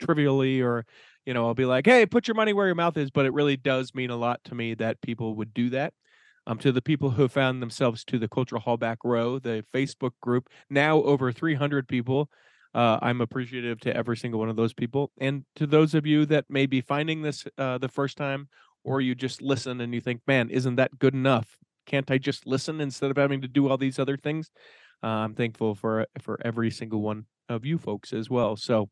trivially, 0.00 0.60
or 0.60 0.84
you 1.26 1.34
know, 1.34 1.46
I'll 1.46 1.54
be 1.54 1.64
like, 1.64 1.86
"Hey, 1.86 2.06
put 2.06 2.28
your 2.28 2.34
money 2.34 2.52
where 2.52 2.66
your 2.66 2.74
mouth 2.74 2.96
is," 2.96 3.10
but 3.10 3.26
it 3.26 3.32
really 3.32 3.56
does 3.56 3.94
mean 3.94 4.10
a 4.10 4.16
lot 4.16 4.42
to 4.44 4.54
me 4.54 4.74
that 4.74 5.00
people 5.02 5.34
would 5.34 5.52
do 5.54 5.70
that. 5.70 5.94
Um, 6.46 6.58
to 6.60 6.72
the 6.72 6.80
people 6.80 7.10
who 7.10 7.28
found 7.28 7.60
themselves 7.60 8.04
to 8.06 8.18
the 8.18 8.28
Cultural 8.28 8.62
Hall 8.62 8.78
Back 8.78 8.98
Row, 9.04 9.38
the 9.38 9.64
Facebook 9.74 10.12
group, 10.22 10.48
now 10.70 11.02
over 11.02 11.30
300 11.30 11.86
people. 11.88 12.30
Uh, 12.74 12.98
I'm 13.02 13.20
appreciative 13.20 13.80
to 13.80 13.94
every 13.96 14.16
single 14.16 14.40
one 14.40 14.48
of 14.48 14.56
those 14.56 14.72
people, 14.74 15.10
and 15.18 15.44
to 15.56 15.66
those 15.66 15.94
of 15.94 16.06
you 16.06 16.26
that 16.26 16.44
may 16.48 16.66
be 16.66 16.80
finding 16.80 17.22
this 17.22 17.46
uh, 17.58 17.78
the 17.78 17.88
first 17.88 18.16
time, 18.16 18.48
or 18.88 19.00
you 19.00 19.14
just 19.14 19.42
listen 19.42 19.80
and 19.80 19.94
you 19.94 20.00
think, 20.00 20.22
"Man, 20.26 20.48
isn't 20.50 20.76
that 20.76 20.98
good 20.98 21.14
enough? 21.14 21.58
Can't 21.86 22.10
I 22.10 22.18
just 22.18 22.46
listen 22.46 22.80
instead 22.80 23.10
of 23.10 23.16
having 23.16 23.42
to 23.42 23.48
do 23.48 23.68
all 23.68 23.76
these 23.76 23.98
other 23.98 24.16
things?" 24.16 24.50
Uh, 25.02 25.06
I'm 25.06 25.34
thankful 25.34 25.74
for 25.74 26.06
for 26.20 26.38
every 26.44 26.70
single 26.70 27.02
one 27.02 27.26
of 27.48 27.64
you 27.64 27.78
folks 27.78 28.12
as 28.12 28.28
well. 28.30 28.56
So, 28.56 28.88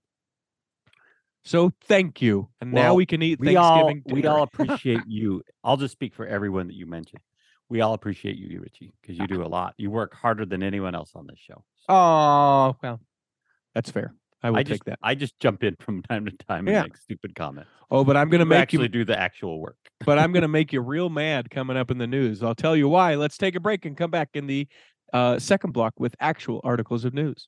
so 1.44 1.72
thank 1.84 2.20
you. 2.22 2.48
And 2.60 2.72
now 2.72 2.94
we 2.94 3.06
can 3.06 3.22
eat 3.22 3.40
we 3.40 3.56
all 3.56 3.86
Thanksgiving 3.86 4.02
we 4.14 4.26
all 4.26 4.42
appreciate 4.42 5.04
you. 5.06 5.42
I'll 5.64 5.76
just 5.76 5.92
speak 5.92 6.14
for 6.14 6.26
everyone 6.26 6.66
that 6.68 6.76
you 6.76 6.86
mentioned. 6.86 7.22
We 7.68 7.80
all 7.80 7.94
appreciate 7.94 8.36
you, 8.36 8.60
Richie, 8.60 8.92
because 9.00 9.18
you 9.18 9.26
do 9.26 9.42
a 9.42 9.48
lot. 9.48 9.74
You 9.76 9.90
work 9.90 10.14
harder 10.14 10.46
than 10.46 10.62
anyone 10.62 10.94
else 10.94 11.12
on 11.16 11.26
this 11.26 11.38
show. 11.38 11.64
So 11.74 11.84
Oh 11.88 12.76
well, 12.82 13.00
that's 13.74 13.90
fair. 13.90 14.14
I 14.42 14.50
will 14.50 14.58
I 14.58 14.62
take 14.62 14.68
just 14.68 14.84
that. 14.86 14.98
I 15.02 15.14
just 15.14 15.38
jump 15.40 15.62
in 15.64 15.76
from 15.80 16.02
time 16.10 16.24
to 16.26 16.32
time 16.48 16.66
Yeah. 16.68 16.80
and 16.82 16.84
make 16.84 16.96
stupid 16.96 17.34
comments. 17.34 17.70
Oh, 17.90 18.04
but 18.04 18.16
I'm 18.16 18.28
gonna 18.30 18.44
make 18.44 18.58
actually 18.58 18.84
you. 18.84 18.88
do 18.88 19.04
the 19.04 19.18
actual 19.18 19.60
work. 19.60 19.76
But 20.04 20.18
I'm 20.18 20.32
gonna 20.32 20.48
make 20.60 20.72
you 20.72 20.80
real 20.80 21.08
mad 21.10 21.50
coming 21.50 21.76
up 21.76 21.90
in 21.90 21.98
the 21.98 22.06
news. 22.06 22.42
I'll 22.42 22.54
tell 22.54 22.76
you 22.76 22.88
why. 22.88 23.14
Let's 23.14 23.36
take 23.38 23.54
a 23.54 23.60
break 23.60 23.84
and 23.84 23.96
come 23.96 24.10
back 24.10 24.30
in 24.34 24.46
the 24.46 24.66
uh, 25.12 25.38
second 25.38 25.72
block 25.72 25.94
with 25.98 26.14
actual 26.20 26.60
articles 26.64 27.04
of 27.04 27.14
news. 27.14 27.46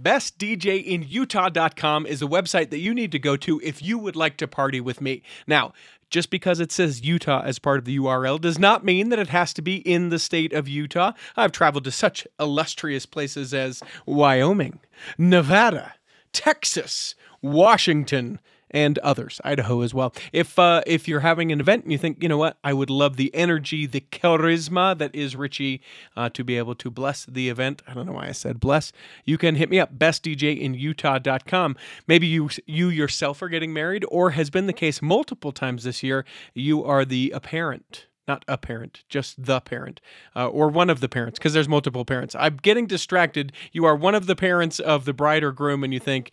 BestDJinUtah.com 0.00 2.06
is 2.06 2.22
a 2.22 2.26
website 2.26 2.70
that 2.70 2.78
you 2.78 2.94
need 2.94 3.12
to 3.12 3.18
go 3.18 3.36
to 3.36 3.60
if 3.64 3.82
you 3.82 3.98
would 3.98 4.16
like 4.16 4.36
to 4.36 4.46
party 4.46 4.80
with 4.80 5.00
me. 5.00 5.22
Now, 5.46 5.72
just 6.10 6.30
because 6.30 6.60
it 6.60 6.70
says 6.70 7.04
Utah 7.04 7.42
as 7.44 7.58
part 7.58 7.78
of 7.78 7.84
the 7.84 7.98
URL 7.98 8.40
does 8.40 8.58
not 8.58 8.84
mean 8.84 9.08
that 9.08 9.18
it 9.18 9.28
has 9.28 9.52
to 9.54 9.62
be 9.62 9.76
in 9.76 10.10
the 10.10 10.18
state 10.18 10.52
of 10.52 10.68
Utah. 10.68 11.12
I've 11.36 11.52
traveled 11.52 11.84
to 11.84 11.90
such 11.90 12.26
illustrious 12.38 13.06
places 13.06 13.52
as 13.52 13.82
Wyoming, 14.04 14.80
Nevada, 15.18 15.94
Texas, 16.32 17.14
Washington, 17.42 18.38
and 18.70 18.98
others, 18.98 19.40
Idaho 19.44 19.82
as 19.82 19.94
well. 19.94 20.12
If 20.32 20.58
uh, 20.58 20.82
if 20.86 21.08
you're 21.08 21.20
having 21.20 21.52
an 21.52 21.60
event 21.60 21.84
and 21.84 21.92
you 21.92 21.98
think, 21.98 22.22
you 22.22 22.28
know 22.28 22.38
what, 22.38 22.58
I 22.64 22.72
would 22.72 22.90
love 22.90 23.16
the 23.16 23.34
energy, 23.34 23.86
the 23.86 24.00
charisma 24.00 24.96
that 24.98 25.14
is 25.14 25.36
Richie 25.36 25.80
uh, 26.16 26.28
to 26.30 26.44
be 26.44 26.58
able 26.58 26.74
to 26.76 26.90
bless 26.90 27.24
the 27.26 27.48
event. 27.48 27.82
I 27.86 27.94
don't 27.94 28.06
know 28.06 28.12
why 28.12 28.28
I 28.28 28.32
said 28.32 28.60
bless. 28.60 28.92
You 29.24 29.38
can 29.38 29.54
hit 29.54 29.70
me 29.70 29.78
up, 29.78 29.98
bestdjinutah.com. 29.98 31.76
Maybe 32.06 32.26
you 32.26 32.50
you 32.66 32.88
yourself 32.88 33.42
are 33.42 33.48
getting 33.48 33.72
married, 33.72 34.04
or 34.08 34.30
has 34.30 34.50
been 34.50 34.66
the 34.66 34.72
case 34.72 35.00
multiple 35.00 35.52
times 35.52 35.84
this 35.84 36.02
year. 36.02 36.24
You 36.54 36.84
are 36.84 37.04
the 37.04 37.30
apparent 37.34 38.06
not 38.28 38.44
a 38.48 38.58
parent, 38.58 39.04
just 39.08 39.44
the 39.44 39.60
parent, 39.60 40.00
uh, 40.34 40.48
or 40.48 40.68
one 40.68 40.90
of 40.90 41.00
the 41.00 41.08
parents, 41.08 41.38
because 41.38 41.52
there's 41.52 41.68
multiple 41.68 42.04
parents. 42.04 42.34
I'm 42.38 42.56
getting 42.56 42.86
distracted. 42.86 43.52
You 43.72 43.84
are 43.84 43.94
one 43.94 44.14
of 44.14 44.26
the 44.26 44.36
parents 44.36 44.80
of 44.80 45.04
the 45.04 45.12
bride 45.12 45.44
or 45.44 45.52
groom, 45.52 45.84
and 45.84 45.92
you 45.92 46.00
think, 46.00 46.32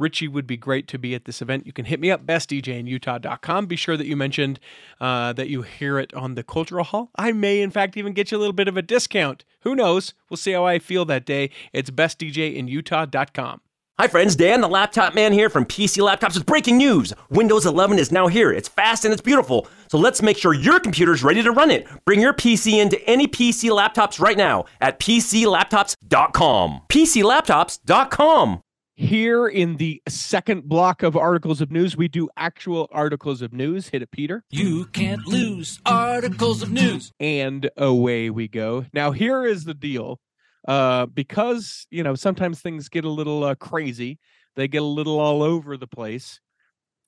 Richie 0.00 0.28
would 0.28 0.46
be 0.46 0.56
great 0.56 0.88
to 0.88 0.98
be 0.98 1.14
at 1.14 1.26
this 1.26 1.42
event. 1.42 1.66
You 1.66 1.72
can 1.72 1.84
hit 1.84 2.00
me 2.00 2.10
up, 2.10 2.24
bestdjinutah.com. 2.24 3.66
Be 3.66 3.76
sure 3.76 3.96
that 3.96 4.06
you 4.06 4.16
mentioned 4.16 4.58
uh, 5.00 5.32
that 5.34 5.48
you 5.48 5.62
hear 5.62 5.98
it 5.98 6.12
on 6.14 6.34
the 6.34 6.42
Cultural 6.42 6.84
Hall. 6.84 7.10
I 7.16 7.32
may, 7.32 7.60
in 7.60 7.70
fact, 7.70 7.96
even 7.96 8.14
get 8.14 8.32
you 8.32 8.38
a 8.38 8.40
little 8.40 8.54
bit 8.54 8.68
of 8.68 8.76
a 8.76 8.82
discount. 8.82 9.44
Who 9.60 9.74
knows? 9.74 10.14
We'll 10.28 10.38
see 10.38 10.52
how 10.52 10.64
I 10.64 10.78
feel 10.78 11.04
that 11.04 11.26
day. 11.26 11.50
It's 11.72 11.90
bestdjinutah.com. 11.90 13.60
Hi 14.00 14.08
friends, 14.08 14.34
Dan 14.34 14.62
the 14.62 14.68
Laptop 14.68 15.14
Man 15.14 15.30
here 15.30 15.50
from 15.50 15.66
PC 15.66 15.98
Laptops 15.98 16.34
with 16.34 16.46
breaking 16.46 16.78
news. 16.78 17.12
Windows 17.28 17.66
11 17.66 17.98
is 17.98 18.10
now 18.10 18.28
here. 18.28 18.50
It's 18.50 18.66
fast 18.66 19.04
and 19.04 19.12
it's 19.12 19.20
beautiful. 19.20 19.68
So 19.88 19.98
let's 19.98 20.22
make 20.22 20.38
sure 20.38 20.54
your 20.54 20.80
computer's 20.80 21.22
ready 21.22 21.42
to 21.42 21.52
run 21.52 21.70
it. 21.70 21.86
Bring 22.06 22.18
your 22.18 22.32
PC 22.32 22.80
into 22.80 22.98
any 23.06 23.28
PC 23.28 23.68
laptops 23.68 24.18
right 24.18 24.38
now 24.38 24.64
at 24.80 25.00
PCLaptops.com. 25.00 26.80
PCLaptops.com. 26.88 28.62
Here 29.00 29.48
in 29.48 29.78
the 29.78 30.02
second 30.10 30.68
block 30.68 31.02
of 31.02 31.16
articles 31.16 31.62
of 31.62 31.70
news, 31.70 31.96
we 31.96 32.06
do 32.06 32.28
actual 32.36 32.86
articles 32.92 33.40
of 33.40 33.50
news. 33.50 33.88
Hit 33.88 34.02
it, 34.02 34.10
Peter. 34.10 34.44
You 34.50 34.84
can't 34.84 35.26
lose 35.26 35.80
articles 35.86 36.60
of 36.60 36.70
news. 36.70 37.10
and 37.18 37.70
away 37.78 38.28
we 38.28 38.46
go. 38.46 38.84
Now, 38.92 39.12
here 39.12 39.46
is 39.46 39.64
the 39.64 39.72
deal. 39.72 40.20
Uh, 40.68 41.06
because 41.06 41.86
you 41.90 42.02
know 42.02 42.14
sometimes 42.14 42.60
things 42.60 42.90
get 42.90 43.06
a 43.06 43.08
little 43.08 43.42
uh, 43.42 43.54
crazy, 43.54 44.18
they 44.54 44.68
get 44.68 44.82
a 44.82 44.84
little 44.84 45.18
all 45.18 45.42
over 45.42 45.78
the 45.78 45.86
place. 45.86 46.38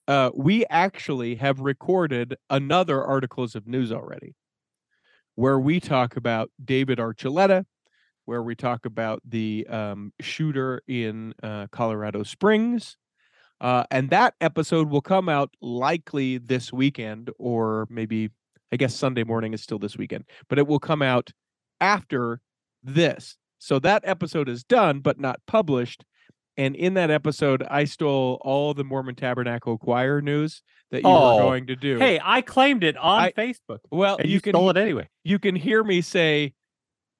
Uh, 0.08 0.30
we 0.34 0.64
actually 0.70 1.34
have 1.34 1.60
recorded 1.60 2.36
another 2.48 3.04
articles 3.04 3.54
of 3.54 3.66
news 3.66 3.92
already, 3.92 4.34
where 5.34 5.60
we 5.60 5.78
talk 5.78 6.16
about 6.16 6.50
David 6.64 6.96
Archuleta, 6.96 7.66
where 8.24 8.42
we 8.42 8.54
talk 8.54 8.86
about 8.86 9.20
the 9.28 9.66
um, 9.68 10.12
shooter 10.20 10.82
in 10.86 11.34
uh, 11.42 11.66
Colorado 11.72 12.22
Springs. 12.22 12.96
Uh, 13.60 13.84
and 13.90 14.10
that 14.10 14.34
episode 14.40 14.88
will 14.90 15.00
come 15.00 15.28
out 15.28 15.50
likely 15.60 16.38
this 16.38 16.72
weekend, 16.72 17.30
or 17.38 17.86
maybe 17.90 18.30
I 18.72 18.76
guess 18.76 18.94
Sunday 18.94 19.22
morning 19.24 19.52
is 19.54 19.62
still 19.62 19.78
this 19.78 19.96
weekend, 19.96 20.24
but 20.48 20.58
it 20.58 20.66
will 20.66 20.80
come 20.80 21.02
out 21.02 21.30
after 21.80 22.40
this. 22.82 23.36
So 23.58 23.78
that 23.80 24.02
episode 24.04 24.48
is 24.48 24.64
done, 24.64 25.00
but 25.00 25.20
not 25.20 25.40
published. 25.46 26.04
And 26.56 26.74
in 26.76 26.94
that 26.94 27.10
episode, 27.10 27.62
I 27.70 27.84
stole 27.84 28.38
all 28.42 28.74
the 28.74 28.84
Mormon 28.84 29.14
Tabernacle 29.14 29.78
Choir 29.78 30.20
news 30.20 30.62
that 30.90 30.98
you 31.02 31.08
Oh, 31.08 31.36
were 31.36 31.42
going 31.42 31.66
to 31.68 31.76
do. 31.76 31.98
Hey, 31.98 32.20
I 32.22 32.42
claimed 32.42 32.82
it 32.84 32.96
on 32.96 33.20
I- 33.22 33.32
Facebook. 33.32 33.78
well, 33.90 34.18
you, 34.24 34.30
you, 34.32 34.40
can 34.40 34.52
stole 34.52 34.70
it 34.70 34.76
anyway. 34.76 35.08
you 35.24 35.38
can 35.38 35.54
hear 35.54 35.82
me 35.84 36.00
say, 36.02 36.52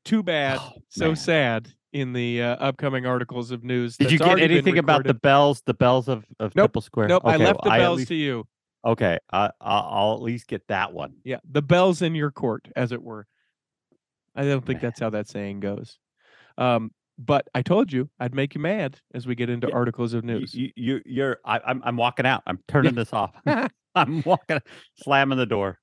"Too 0.04 0.22
bad, 0.22 0.58
Oh, 0.60 0.72
so 0.88 1.14
sad" 1.14 1.68
in 1.92 2.12
the 2.12 2.42
uh, 2.42 2.56
upcoming 2.56 3.04
articles 3.06 3.50
of 3.50 3.62
news. 3.64 3.96
Did 3.96 4.10
you 4.10 4.18
get 4.18 4.38
anything 4.40 4.78
about 4.78 5.04
the 5.04 5.14
bells? 5.14 5.62
The 5.66 5.74
bells 5.74 6.08
of, 6.08 6.24
of 6.40 6.54
Nope. 6.56 6.64
Temple 6.68 6.82
Square? 6.82 7.08
Nope, 7.08 7.22
I 7.26 7.36
left 7.36 7.62
the 7.62 7.68
well, 7.68 7.74
at 7.74 7.78
bells 7.78 7.98
least- 7.98 8.08
to 8.08 8.14
you. 8.14 8.46
Okay, 8.84 9.18
I, 9.32 9.50
I'll, 9.60 9.88
I'll 9.90 10.14
at 10.14 10.22
least 10.22 10.48
get 10.48 10.66
that 10.68 10.92
one. 10.92 11.14
Yeah, 11.22 11.38
the 11.48 11.62
bells 11.62 12.02
in 12.02 12.14
your 12.16 12.32
court, 12.32 12.66
as 12.74 12.90
it 12.90 13.00
were. 13.00 13.26
I 14.34 14.42
don't 14.44 14.64
think 14.66 14.82
Man. 14.82 14.88
that's 14.90 14.98
how 15.00 15.10
that 15.10 15.28
saying 15.28 15.60
goes. 15.60 15.98
Um, 16.58 16.90
but 17.18 17.46
I 17.54 17.62
told 17.62 17.92
you 17.92 18.08
I'd 18.18 18.34
make 18.34 18.54
you 18.56 18.60
mad 18.60 18.98
as 19.14 19.26
we 19.26 19.34
get 19.36 19.50
into 19.50 19.68
Yeah, 19.68 19.74
articles 19.76 20.14
of 20.14 20.24
news. 20.24 20.52
you, 20.54 20.70
you, 20.74 21.00
you're. 21.06 21.38
I, 21.44 21.60
I'm, 21.64 21.80
I'm 21.84 21.96
walking 21.96 22.26
out. 22.26 22.42
I'm 22.46 22.58
turning 22.66 22.94
this 22.96 23.12
off. 23.12 23.30
I'm 23.94 24.22
walking, 24.24 24.58
slamming 25.02 25.38
the 25.38 25.46
door. 25.46 25.78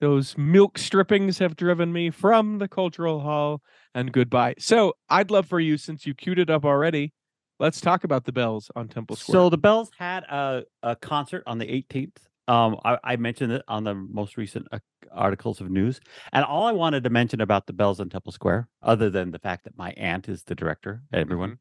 Those 0.00 0.36
milk 0.36 0.78
strippings 0.78 1.38
have 1.38 1.56
driven 1.56 1.92
me 1.92 2.10
from 2.10 2.58
the 2.58 2.68
cultural 2.68 3.20
hall 3.20 3.62
and 3.94 4.12
goodbye. 4.12 4.54
So 4.58 4.94
I'd 5.08 5.30
love 5.30 5.46
for 5.46 5.60
you, 5.60 5.76
since 5.78 6.06
you 6.06 6.14
queued 6.14 6.38
it 6.38 6.50
up 6.50 6.64
already, 6.64 7.12
let's 7.60 7.80
talk 7.80 8.04
about 8.04 8.24
the 8.24 8.32
bells 8.32 8.70
on 8.76 8.88
Temple 8.88 9.16
Square. 9.16 9.34
So 9.34 9.48
the 9.50 9.58
Bells 9.58 9.90
had 9.96 10.24
a, 10.24 10.64
a 10.82 10.96
concert 10.96 11.42
on 11.46 11.58
the 11.58 11.66
18th. 11.66 12.16
Um, 12.46 12.78
I, 12.84 12.98
I 13.02 13.16
mentioned 13.16 13.52
it 13.52 13.62
on 13.68 13.84
the 13.84 13.94
most 13.94 14.36
recent 14.36 14.66
uh, 14.70 14.78
articles 15.10 15.62
of 15.62 15.70
news, 15.70 15.98
and 16.34 16.44
all 16.44 16.66
I 16.66 16.72
wanted 16.72 17.02
to 17.04 17.10
mention 17.10 17.40
about 17.40 17.66
the 17.66 17.72
Bells 17.72 18.00
in 18.00 18.10
Temple 18.10 18.32
Square, 18.32 18.68
other 18.82 19.08
than 19.08 19.30
the 19.30 19.38
fact 19.38 19.64
that 19.64 19.78
my 19.78 19.92
aunt 19.92 20.28
is 20.28 20.42
the 20.42 20.54
director, 20.54 21.02
everyone, 21.10 21.56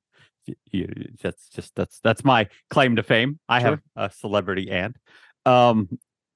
y- 0.45 0.55
you, 0.71 0.89
that's 1.21 1.47
just 1.47 1.73
that's 1.75 2.01
that's 2.03 2.25
my 2.25 2.49
claim 2.69 2.97
to 2.97 3.03
fame. 3.03 3.39
I 3.47 3.59
Sure. 3.61 3.69
have 3.69 3.81
a 3.95 4.09
celebrity 4.13 4.71
aunt. 4.71 4.97
Um, 5.45 5.87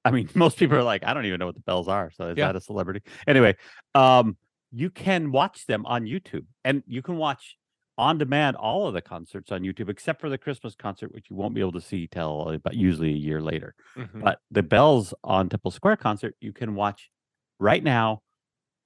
I 0.04 0.10
mean, 0.10 0.28
most 0.34 0.58
people 0.58 0.76
are 0.76 0.82
like, 0.82 1.04
I 1.04 1.14
don't 1.14 1.26
even 1.26 1.38
know 1.38 1.46
what 1.46 1.54
the 1.54 1.60
Bells 1.62 1.88
are, 1.88 2.10
so 2.10 2.28
is 2.28 2.38
Yeah. 2.38 2.46
that 2.48 2.56
a 2.56 2.60
celebrity? 2.60 3.02
Anyway, 3.26 3.56
um, 3.94 4.36
you 4.72 4.90
can 4.90 5.32
watch 5.32 5.66
them 5.66 5.86
on 5.86 6.04
YouTube, 6.04 6.44
and 6.64 6.82
you 6.86 7.02
can 7.02 7.16
watch 7.16 7.56
on 7.96 8.16
demand 8.16 8.54
all 8.56 8.86
of 8.86 8.94
the 8.94 9.00
concerts 9.02 9.50
on 9.50 9.62
YouTube 9.62 9.88
except 9.88 10.20
for 10.20 10.28
the 10.28 10.38
Christmas 10.38 10.76
concert, 10.76 11.12
which 11.12 11.28
you 11.30 11.34
won't 11.36 11.52
be 11.54 11.60
able 11.60 11.72
to 11.72 11.80
see 11.80 12.06
till 12.06 12.50
about 12.50 12.74
usually 12.74 13.10
a 13.10 13.16
year 13.16 13.40
later. 13.40 13.74
Mhm. 13.96 14.22
But 14.22 14.38
the 14.52 14.62
Bells 14.62 15.12
on 15.24 15.48
Temple 15.48 15.72
Square 15.72 15.96
concert 15.96 16.36
you 16.40 16.52
can 16.52 16.76
watch 16.76 17.10
right 17.58 17.82
now 17.82 18.22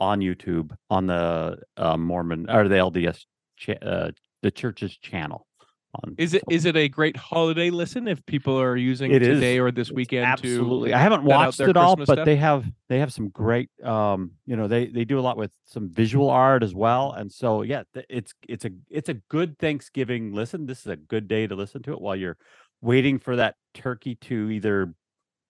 on 0.01 0.21
YouTube 0.21 0.75
on 0.89 1.07
the 1.09 1.59
uh, 1.77 1.97
Mormon 1.99 2.49
or 2.49 2.69
the 2.69 2.77
LDS 2.77 3.27
cha- 3.57 3.73
uh, 3.83 4.13
the 4.41 4.51
church's 4.51 4.97
channel. 4.97 5.47
On 5.95 6.15
is 6.17 6.33
it 6.33 6.43
is 6.49 6.65
it 6.65 6.75
a 6.75 6.89
great 6.89 7.19
holiday 7.19 7.69
listen 7.69 8.09
if 8.09 8.25
people 8.25 8.59
are 8.59 8.77
using 8.79 9.13
it 9.13 9.19
today 9.19 9.59
or 9.59 9.71
this 9.71 9.91
weekend 9.91 10.25
absolutely. 10.25 10.95
I 10.95 10.99
haven't 10.99 11.23
watched 11.23 11.61
it 11.61 11.77
all, 11.77 11.97
Christmas 11.97 12.07
but 12.07 12.15
stuff? 12.15 12.25
they 12.25 12.37
have 12.37 12.65
they 12.89 12.99
have 12.99 13.13
some 13.13 13.29
great 13.29 13.69
um 13.85 14.33
you 14.47 14.57
know 14.57 14.69
they 14.69 14.87
they 14.87 15.05
do 15.05 15.19
a 15.19 15.21
lot 15.21 15.37
with 15.37 15.51
some 15.67 15.91
visual 15.91 16.31
art 16.31 16.63
as 16.63 16.75
well 16.75 17.13
and 17.13 17.31
so 17.31 17.61
yeah 17.61 17.83
it's 18.09 18.33
it's 18.49 18.65
a 18.65 18.71
it's 18.89 19.11
a 19.11 19.15
good 19.15 19.59
Thanksgiving 19.59 20.33
listen. 20.33 20.65
This 20.65 20.81
is 20.81 20.87
a 20.87 20.97
good 20.97 21.29
day 21.29 21.47
to 21.47 21.55
listen 21.55 21.83
to 21.83 21.93
it 21.93 22.01
while 22.01 22.17
you're 22.17 22.39
waiting 22.81 23.19
for 23.19 23.37
that 23.37 23.57
turkey 23.75 24.15
to 24.15 24.51
either 24.51 24.95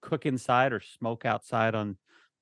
cook 0.01 0.27
inside 0.27 0.73
or 0.73 0.81
smoke 0.81 1.25
outside 1.25 1.77
on 1.77 1.97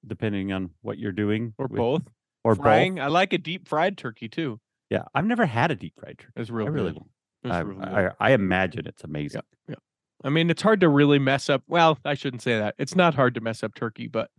depending 0.07 0.53
on 0.53 0.71
what 0.81 0.99
you're 0.99 1.13
doing 1.13 1.53
or 1.59 1.67
with- 1.67 1.77
both 1.77 2.03
or 2.45 2.55
frying. 2.55 2.95
both. 2.95 3.05
I 3.05 3.09
like 3.09 3.35
a 3.35 3.39
deep 3.39 3.69
fried 3.69 3.99
turkey 3.99 4.31
too. 4.31 4.59
Yeah, 4.89 5.05
I've 5.15 5.27
never 5.27 5.45
had 5.45 5.71
a 5.71 5.77
deep 5.77 5.93
fried 6.01 6.19
turkey. 6.19 6.33
It's 6.37 6.49
real 6.49 6.67
I 6.67 6.71
really 6.71 6.93
good. 6.93 7.03
I. 7.45 7.61
I, 7.61 8.11
I 8.21 8.31
imagine 8.33 8.87
it's 8.87 9.05
amazing. 9.05 9.43
Yeah, 9.69 9.75
yeah. 9.75 9.77
I 10.25 10.29
mean, 10.29 10.51
it's 10.51 10.63
hard 10.63 10.81
to 10.81 10.89
really 10.89 11.19
mess 11.19 11.49
up. 11.49 11.63
Well, 11.69 11.99
I 12.05 12.15
shouldn't 12.15 12.43
say 12.43 12.59
that. 12.59 12.75
It's 12.79 12.95
not 12.95 13.15
hard 13.15 13.35
to 13.35 13.41
mess 13.41 13.63
up 13.63 13.75
turkey, 13.75 14.07
but 14.07 14.31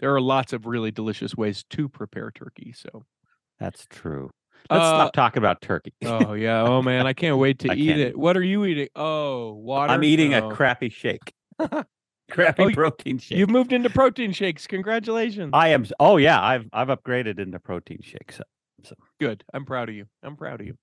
there 0.00 0.14
are 0.14 0.20
lots 0.20 0.52
of 0.52 0.66
really 0.66 0.90
delicious 0.90 1.34
ways 1.36 1.64
to 1.70 1.88
prepare 1.88 2.30
turkey. 2.30 2.72
So 2.76 3.04
That's 3.58 3.86
true. 3.88 4.30
Let's 4.70 4.82
Uh, 4.84 4.88
stop 4.96 5.12
talking 5.12 5.38
about 5.38 5.60
turkey. 5.60 5.92
Oh 6.04 6.34
yeah. 6.34 6.62
Oh 6.62 6.82
man, 6.82 7.06
I 7.06 7.12
can't 7.14 7.38
wait 7.38 7.58
to 7.60 7.72
eat 7.72 7.86
can't. 7.88 8.00
it. 8.00 8.18
What 8.18 8.36
are 8.36 8.42
you 8.42 8.64
eating? 8.64 8.88
Oh, 8.94 9.52
water. 9.54 9.92
I'm 9.92 10.04
eating 10.04 10.34
Oh. 10.34 10.50
a 10.50 10.54
crappy 10.54 10.88
shake. 10.88 11.32
crappy 12.30 12.62
Oh, 12.64 12.70
protein 12.70 13.18
shake. 13.18 13.38
You've 13.38 13.50
moved 13.50 13.72
into 13.72 13.90
protein 13.90 14.32
shakes. 14.32 14.66
Congratulations. 14.66 15.50
I 15.52 15.68
am. 15.68 15.84
Oh 15.98 16.16
yeah, 16.16 16.40
I've 16.42 16.68
I've 16.72 16.88
upgraded 16.88 17.38
into 17.38 17.58
protein 17.58 18.00
shakes. 18.02 18.40
Good. 19.20 19.44
I'm 19.52 19.64
proud 19.64 19.88
of 19.88 19.94
you. 19.94 20.06
I'm 20.22 20.36
proud 20.36 20.60
of 20.60 20.66
you. 20.66 20.76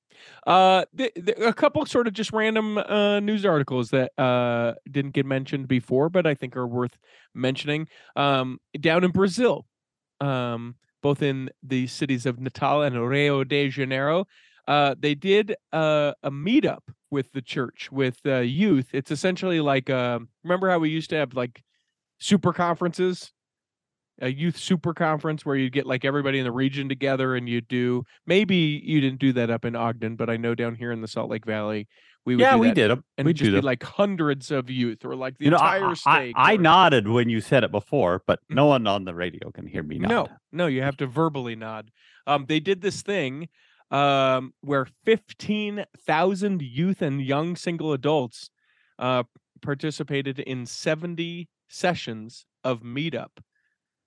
Uh, 0.45 0.85
th- 0.97 1.13
th- 1.13 1.37
a 1.39 1.53
couple 1.53 1.85
sort 1.85 2.07
of 2.07 2.13
just 2.13 2.31
random 2.31 2.77
uh, 2.77 3.19
news 3.19 3.45
articles 3.45 3.89
that 3.89 4.11
uh, 4.17 4.73
didn't 4.89 5.11
get 5.11 5.25
mentioned 5.25 5.67
before, 5.67 6.09
but 6.09 6.25
I 6.25 6.35
think 6.35 6.55
are 6.55 6.67
worth 6.67 6.97
mentioning. 7.33 7.87
Um, 8.15 8.59
down 8.79 9.03
in 9.03 9.11
Brazil, 9.11 9.65
um, 10.21 10.75
both 11.01 11.21
in 11.21 11.49
the 11.63 11.87
cities 11.87 12.25
of 12.25 12.39
Natal 12.39 12.81
and 12.83 13.07
Rio 13.07 13.43
de 13.43 13.69
Janeiro, 13.69 14.25
uh, 14.67 14.95
they 14.97 15.15
did 15.15 15.55
uh, 15.73 16.13
a 16.23 16.31
meetup 16.31 16.81
with 17.11 17.31
the 17.31 17.41
church 17.41 17.89
with 17.91 18.19
uh, 18.25 18.37
youth. 18.37 18.89
It's 18.93 19.11
essentially 19.11 19.61
like 19.61 19.89
uh, 19.89 20.19
remember 20.43 20.69
how 20.69 20.79
we 20.79 20.89
used 20.89 21.09
to 21.09 21.15
have 21.15 21.33
like 21.33 21.63
super 22.19 22.53
conferences 22.53 23.31
a 24.21 24.29
youth 24.31 24.57
super 24.57 24.93
conference 24.93 25.45
where 25.45 25.55
you 25.55 25.69
get 25.69 25.85
like 25.85 26.03
everybody 26.05 26.39
in 26.39 26.43
the 26.43 26.51
region 26.51 26.89
together 26.89 27.35
and 27.35 27.47
you 27.47 27.61
do 27.61 28.03
maybe 28.27 28.81
you 28.83 28.99
didn't 29.01 29.19
do 29.19 29.33
that 29.33 29.49
up 29.49 29.65
in 29.65 29.75
Ogden, 29.75 30.15
but 30.15 30.29
I 30.29 30.37
know 30.37 30.55
down 30.55 30.75
here 30.75 30.91
in 30.91 31.01
the 31.01 31.07
Salt 31.07 31.29
Lake 31.29 31.45
Valley 31.45 31.87
we 32.25 32.35
would 32.35 32.41
Yeah, 32.41 32.57
we 32.57 32.67
that, 32.67 32.75
did 32.75 32.91
them. 32.91 33.03
and 33.17 33.25
we 33.25 33.33
just 33.33 33.49
be 33.49 33.61
like 33.61 33.81
hundreds 33.81 34.51
of 34.51 34.69
youth 34.69 35.05
or 35.05 35.15
like 35.15 35.37
the 35.37 35.45
you 35.45 35.51
know, 35.51 35.57
I- 35.57 35.77
entire 35.77 35.89
I, 35.91 35.93
state. 35.93 36.33
I, 36.35 36.51
I 36.51 36.55
or- 36.55 36.57
nodded 36.57 37.07
when 37.07 37.29
you 37.29 37.39
said 37.41 37.63
it 37.63 37.71
before, 37.71 38.21
but 38.27 38.39
Mm. 38.51 38.55
no 38.55 38.65
one 38.65 38.85
on 38.87 39.05
the 39.05 39.15
radio 39.15 39.51
can 39.51 39.65
hear 39.65 39.83
me 39.83 39.99
nod. 39.99 40.09
No, 40.09 40.27
no, 40.51 40.67
you 40.67 40.81
have 40.81 40.97
to 40.97 41.07
verbally 41.07 41.55
nod. 41.55 41.89
Um, 42.27 42.45
they 42.47 42.59
did 42.59 42.81
this 42.81 43.01
thing 43.01 43.47
um, 43.89 44.53
where 44.61 44.85
15,000 45.05 46.61
youth 46.61 47.01
and 47.01 47.21
young 47.21 47.55
single 47.55 47.93
adults 47.93 48.49
uh, 48.99 49.23
participated 49.61 50.39
in 50.39 50.65
70 50.65 51.47
sessions 51.67 52.45
of 52.63 52.81
meetup. 52.81 53.29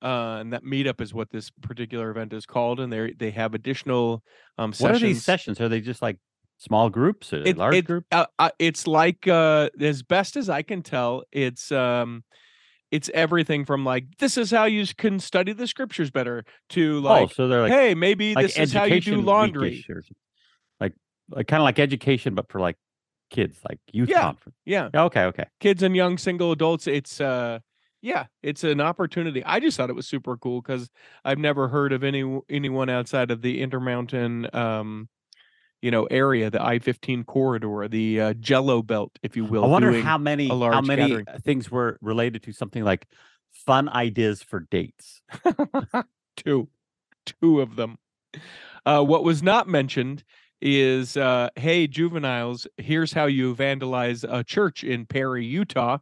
Uh, 0.03 0.39
and 0.41 0.53
that 0.53 0.65
meetup 0.65 1.01
is 1.01 1.15
what 1.15 1.31
this 1.31 1.51
particular 1.63 2.11
event 2.11 2.33
is 2.33 2.45
called. 2.45 2.81
And 2.81 2.93
they 2.93 3.13
they 3.13 3.31
have 3.31 3.55
additional 3.55 4.23
um, 4.59 4.71
What 4.71 4.77
sessions. 4.77 5.03
are 5.03 5.07
these 5.07 5.25
sessions? 5.25 5.61
Are 5.61 5.69
they 5.69 5.81
just 5.81 6.03
like 6.03 6.19
small 6.59 6.91
groups? 6.91 7.33
or 7.33 7.39
It- 7.47 7.57
large 7.57 7.75
it- 7.77 7.85
groups? 7.85 8.07
uh, 8.11 8.27
uh, 8.39 8.51
it's 8.59 8.87
like 8.87 9.29
uh, 9.29 9.71
as 9.81 10.03
best 10.03 10.37
as 10.37 10.49
I 10.49 10.63
can 10.63 10.83
tell, 10.83 11.23
it's 11.31 11.71
um, 11.71 12.25
it's 12.91 13.11
everything 13.15 13.65
from 13.65 13.85
like 13.85 14.05
this 14.19 14.37
is 14.37 14.51
how 14.51 14.65
you 14.65 14.85
can 14.99 15.19
study 15.21 15.53
the 15.53 15.67
scriptures 15.67 16.11
better 16.11 16.45
to 16.71 17.01
like 17.01 17.23
oh, 17.31 17.33
so 17.33 17.49
they're 17.49 17.63
like 17.63 17.73
hey 17.73 17.95
maybe 17.95 18.35
like 18.35 18.47
this 18.47 18.59
is 18.59 18.73
how 18.73 18.85
you 18.85 19.01
do 19.01 19.21
laundry. 19.21 19.71
weekish 19.71 19.89
or 19.89 20.03
something. 20.03 20.17
like 20.81 20.93
like 21.31 21.47
kind 21.47 21.61
of 21.63 21.65
like 21.65 21.79
education, 21.79 22.35
but 22.35 22.51
for 22.51 22.61
like 22.61 22.77
kids, 23.31 23.61
like 23.69 23.79
youth 23.93 24.09
Yeah. 24.11 24.21
conference. 24.23 24.57
Yeah, 24.67 24.91
Yeah, 24.93 25.05
Okay, 25.05 25.25
okay. 25.25 25.45
kids 25.61 25.83
and 25.83 25.97
young 25.97 26.19
single 26.19 26.53
adults. 26.53 26.87
It's 26.87 27.19
uh, 27.21 27.61
yeah, 28.03 28.27
it's 28.43 28.65
an 28.65 28.81
opportunity. 28.81 29.43
I 29.45 29.61
just 29.61 29.77
thought 29.77 29.89
it 29.89 29.97
was 29.97 30.07
super 30.07 30.37
cool 30.37 30.61
because 30.61 30.91
I've 31.25 31.39
never 31.39 31.69
heard 31.69 31.93
of 31.93 32.05
any 32.05 32.41
anyone 32.51 32.91
outside 32.91 33.31
of 33.31 33.43
the 33.43 33.61
Intermountain 33.61 34.49
um, 34.55 35.09
you 35.81 35.91
know, 35.91 36.05
area, 36.07 36.51
the 36.51 36.63
I 36.63 36.79
fifteen 36.79 37.25
corridor, 37.25 37.89
the 37.89 38.21
uh, 38.21 38.35
Jello 38.35 38.83
Belt, 38.83 39.19
if 39.23 39.37
you 39.37 39.45
will. 39.45 39.65
I 39.65 39.69
wonder 39.69 40.01
how 40.01 40.19
many 40.19 40.49
how 40.49 40.81
many 40.81 41.09
gathering. 41.09 41.29
uh, 41.29 41.39
things 41.39 41.71
were 41.71 41.99
related 42.01 42.43
to 42.45 42.53
something 42.53 42.85
like 42.85 43.07
fun 43.51 43.89
ideas 43.89 44.43
for 44.43 44.61
dates. 44.61 45.23
two 46.37 46.69
two 47.27 47.61
of 47.61 47.77
them 47.77 47.99
uh, 48.87 49.03
what 49.03 49.25
was 49.25 49.43
not 49.43 49.69
mentioned 49.69 50.25
is 50.61 51.17
uh, 51.17 51.49
hey 51.57 51.87
juveniles 51.87 52.67
here's 52.77 53.13
how 53.13 53.27
you 53.27 53.55
vandalize 53.55 54.25
a 54.29 54.43
church 54.45 54.85
in 54.85 55.07
perry 55.07 55.45
utah 55.45 55.99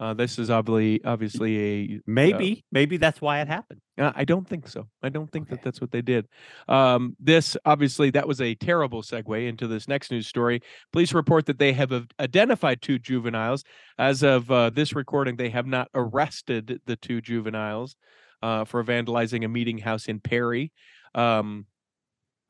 uh, 0.00 0.14
this 0.14 0.38
is 0.38 0.50
obviously 0.50 1.04
obviously 1.04 1.58
a 1.58 2.00
Maybe, 2.06 2.64
maybe 2.72 2.96
that's 2.96 3.20
why 3.20 3.40
it 3.40 3.46
happened. 3.48 3.80
uh, 3.98 4.12
i 4.16 4.24
don't 4.24 4.48
think 4.48 4.66
so 4.66 4.88
i 5.02 5.08
don't 5.08 5.30
think 5.30 5.48
that 5.50 5.62
that's 5.62 5.80
what 5.80 5.92
they 5.92 6.02
did 6.02 6.26
um, 6.68 7.14
this 7.20 7.56
obviously 7.64 8.10
that 8.10 8.26
was 8.26 8.40
a 8.40 8.54
terrible 8.56 9.02
segue 9.02 9.48
into 9.48 9.68
this 9.68 9.86
next 9.86 10.10
news 10.10 10.26
story 10.26 10.60
police 10.92 11.12
report 11.12 11.46
that 11.46 11.58
they 11.58 11.72
have 11.72 11.92
identified 12.18 12.82
two 12.82 12.98
juveniles 12.98 13.62
as 13.98 14.22
of 14.24 14.50
uh, 14.50 14.70
this 14.70 14.94
recording 14.94 15.36
they 15.36 15.50
have 15.50 15.66
not 15.66 15.88
arrested 15.94 16.80
the 16.86 16.96
two 16.96 17.20
juveniles 17.20 17.94
uh, 18.42 18.64
for 18.64 18.82
vandalizing 18.82 19.44
a 19.44 19.48
meeting 19.48 19.78
house 19.78 20.06
in 20.06 20.20
Perry. 20.20 20.72
Um, 21.14 21.66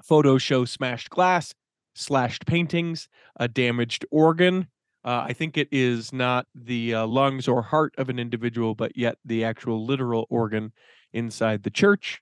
photos 0.05 0.43
show 0.43 0.65
smashed 0.65 1.11
glass, 1.11 1.55
slashed 1.95 2.47
paintings, 2.47 3.09
a 3.37 3.49
damaged 3.49 4.05
organ. 4.11 4.69
Uh, 5.05 5.25
I 5.29 5.33
think 5.33 5.57
it 5.57 5.69
is 5.73 6.13
not 6.13 6.47
the 6.55 6.95
uh, 6.95 7.07
lungs 7.07 7.49
or 7.49 7.63
heart 7.63 7.95
of 7.97 8.09
an 8.11 8.19
individual, 8.19 8.75
but 8.75 8.97
yet 8.97 9.17
the 9.25 9.45
actual 9.45 9.85
literal 9.85 10.27
organ 10.29 10.73
inside 11.13 11.63
the 11.63 11.71
church. 11.71 12.21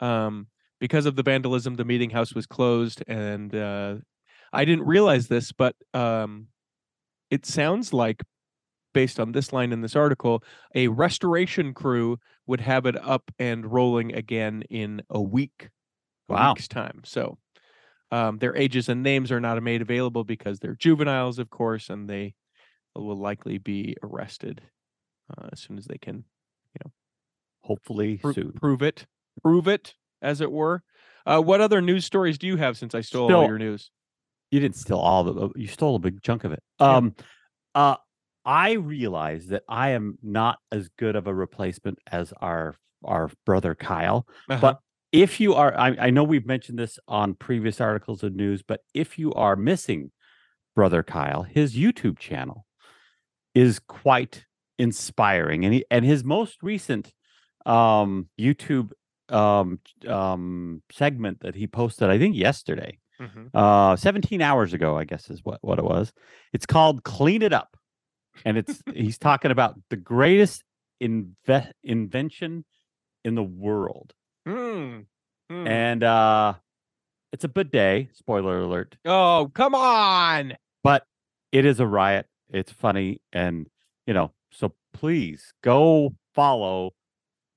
Um, 0.00 0.48
because 0.80 1.06
of 1.06 1.16
the 1.16 1.22
vandalism, 1.22 1.76
the 1.76 1.84
meeting 1.84 2.10
house 2.10 2.34
was 2.34 2.46
closed, 2.46 3.02
and 3.06 3.54
uh, 3.54 3.96
I 4.52 4.64
didn't 4.64 4.86
realize 4.86 5.28
this, 5.28 5.52
but 5.52 5.74
um, 5.94 6.48
it 7.30 7.46
sounds 7.46 7.92
like, 7.92 8.22
based 8.94 9.20
on 9.20 9.32
this 9.32 9.52
line 9.52 9.72
in 9.72 9.82
this 9.82 9.96
article, 9.96 10.42
a 10.74 10.88
restoration 10.88 11.74
crew 11.74 12.18
would 12.46 12.60
have 12.60 12.86
it 12.86 12.96
up 12.96 13.30
and 13.38 13.70
rolling 13.70 14.14
again 14.14 14.62
in 14.70 15.02
a 15.10 15.20
week, 15.20 15.70
a 16.28 16.34
Wow. 16.34 16.50
week's 16.50 16.68
time. 16.68 17.02
So 17.04 17.38
um, 18.10 18.38
their 18.38 18.56
ages 18.56 18.88
and 18.88 19.02
names 19.02 19.32
are 19.32 19.40
not 19.40 19.62
made 19.62 19.82
available 19.82 20.24
because 20.24 20.58
they're 20.60 20.76
juveniles, 20.76 21.38
of 21.38 21.50
course, 21.50 21.90
and 21.90 22.08
they 22.08 22.34
will 22.94 23.16
likely 23.18 23.58
be 23.58 23.96
arrested 24.02 24.62
uh, 25.36 25.48
as 25.52 25.60
soon 25.60 25.76
as 25.78 25.84
they 25.86 25.98
can 25.98 26.16
you 26.16 26.80
know, 26.84 26.92
Hopefully 27.62 28.20
soon. 28.32 28.52
prove 28.52 28.82
it, 28.82 29.06
prove 29.42 29.66
it, 29.68 29.94
as 30.22 30.40
it 30.40 30.50
were. 30.50 30.82
Uh, 31.26 31.40
what 31.40 31.60
other 31.60 31.80
news 31.80 32.04
stories 32.04 32.38
do 32.38 32.46
you 32.46 32.56
have 32.56 32.76
since 32.78 32.94
I 32.94 33.00
stole 33.00 33.34
all 33.34 33.46
your 33.46 33.58
news? 33.58 33.90
You 34.50 34.60
didn't 34.60 34.76
steal 34.76 34.98
all 34.98 35.24
the. 35.24 35.46
uh, 35.46 35.48
You 35.56 35.66
stole 35.66 35.96
a 35.96 35.98
big 35.98 36.22
chunk 36.22 36.44
of 36.44 36.52
it. 36.52 36.62
Yeah. 36.80 36.96
Um, 36.96 37.14
uh, 37.74 37.96
I 38.44 38.72
realize 38.74 39.48
that 39.48 39.64
I 39.68 39.90
am 39.90 40.18
not 40.22 40.58
as 40.70 40.88
good 40.96 41.16
of 41.16 41.26
a 41.26 41.34
replacement 41.34 41.98
as 42.10 42.32
our 42.40 42.76
our 43.04 43.28
brother 43.44 43.74
Kyle. 43.74 44.26
Uh-huh. 44.48 44.60
But 44.60 44.80
if 45.16 45.40
you 45.40 45.54
are, 45.54 45.76
I, 45.78 45.96
I 45.98 46.10
know 46.10 46.24
we've 46.24 46.46
mentioned 46.46 46.78
this 46.78 46.98
on 47.08 47.34
previous 47.34 47.80
articles 47.80 48.22
of 48.22 48.34
news, 48.34 48.62
but 48.62 48.80
if 48.94 49.18
you 49.18 49.32
are 49.34 49.56
missing 49.56 50.10
brother 50.74 51.02
Kyle, 51.02 51.42
his 51.42 51.74
YouTube 51.74 52.18
channel 52.18 52.66
is 53.54 53.78
quite 53.78 54.44
inspiring, 54.78 55.64
and 55.64 55.72
he 55.74 55.84
and 55.90 56.04
his 56.04 56.22
most 56.24 56.62
recent 56.62 57.12
um 57.64 58.28
YouTube 58.38 58.92
um 59.30 59.80
um 60.06 60.82
segment 60.92 61.40
that 61.40 61.54
he 61.54 61.66
posted, 61.66 62.10
I 62.10 62.18
think 62.18 62.36
yesterday, 62.36 62.98
Mhm. 63.20 63.50
uh 63.54 63.96
17 63.96 64.42
hours 64.42 64.72
ago, 64.74 64.96
I 64.98 65.04
guess 65.04 65.30
is 65.30 65.40
what 65.42 65.58
what 65.62 65.78
it 65.78 65.84
was. 65.84 66.12
It's 66.52 66.66
called 66.66 67.02
Clean 67.04 67.40
It 67.42 67.52
Up, 67.52 67.76
and 68.44 68.58
it's 68.58 68.82
he's 68.94 69.18
talking 69.18 69.50
about 69.50 69.74
the 69.88 69.96
greatest 69.96 70.62
inve- 71.02 71.72
invention 71.82 72.64
in 73.24 73.34
the 73.34 73.42
world 73.42 74.12
Hmm. 74.46 75.00
And 75.50 76.02
uh 76.02 76.54
it's 77.32 77.44
a 77.44 77.48
bidet 77.48 78.08
spoiler 78.16 78.60
alert 78.60 78.96
oh, 79.04 79.50
come 79.54 79.74
on! 79.74 80.54
but 80.82 81.04
it 81.52 81.64
is 81.64 81.80
a 81.80 81.86
riot 81.86 82.26
it's 82.50 82.72
funny 82.72 83.20
and 83.32 83.66
you 84.06 84.14
know 84.14 84.32
so 84.52 84.72
please 84.92 85.52
go 85.62 86.14
follow 86.34 86.92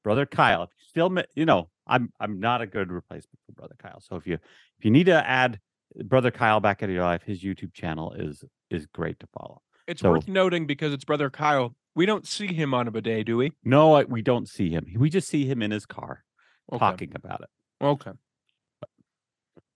brother 0.04 0.26
kyle 0.26 0.64
if 0.64 0.70
you 0.78 0.86
still 0.90 1.16
you 1.36 1.46
know 1.46 1.70
i'm 1.88 2.12
i'm 2.20 2.40
not 2.40 2.62
a 2.62 2.68
good 2.68 2.92
replacement 2.92 3.40
for 3.46 3.52
brother 3.54 3.76
kyle 3.82 4.00
so 4.02 4.16
if 4.16 4.26
you 4.26 4.34
if 4.34 4.84
you 4.86 4.90
need 4.92 5.06
to 5.06 5.28
add 5.30 5.60
brother 6.06 6.32
kyle 6.32 6.60
back 6.60 6.82
into 6.82 6.94
your 6.94 7.04
life 7.04 7.22
his 7.24 7.44
youtube 7.44 7.74
channel 7.74 8.14
is 8.14 8.44
is 8.70 8.86
great 8.88 9.20
to 9.20 9.28
follow 9.38 9.62
It's 9.88 10.02
So- 10.02 10.12
worth 10.12 10.28
noting 10.28 10.66
because 10.68 10.94
it's 10.94 11.06
brother 11.06 11.30
Kyle. 11.30 11.76
We 11.96 12.06
don't 12.06 12.26
see 12.28 12.54
him 12.54 12.74
on 12.74 12.88
a 12.88 12.92
bidet, 12.92 13.26
do 13.26 13.38
we? 13.38 13.52
no 13.64 14.04
we 14.08 14.22
don't 14.22 14.48
see 14.50 14.70
him 14.72 14.86
we 14.98 15.10
just 15.10 15.28
see 15.28 15.46
him 15.46 15.62
in 15.62 15.72
his 15.72 15.86
car 15.86 16.24
Okay. 16.72 16.80
talking 16.80 17.12
about 17.16 17.42
it 17.42 17.50
Okay. 17.82 18.12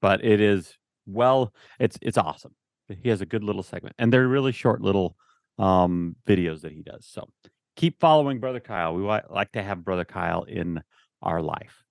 but 0.01 0.23
it 0.23 0.39
is 0.41 0.77
well 1.05 1.53
it's 1.79 1.97
it's 2.01 2.17
awesome 2.17 2.53
he 3.01 3.09
has 3.09 3.21
a 3.21 3.25
good 3.25 3.43
little 3.43 3.63
segment 3.63 3.95
and 3.97 4.11
they're 4.11 4.27
really 4.27 4.51
short 4.51 4.81
little 4.81 5.15
um 5.59 6.15
videos 6.27 6.61
that 6.61 6.71
he 6.71 6.81
does 6.81 7.05
so 7.09 7.27
keep 7.75 7.99
following 7.99 8.39
brother 8.39 8.59
kyle 8.59 8.93
we 8.93 9.01
like 9.03 9.51
to 9.51 9.61
have 9.63 9.83
brother 9.83 10.05
kyle 10.05 10.43
in 10.43 10.81
our 11.21 11.41
life 11.41 11.83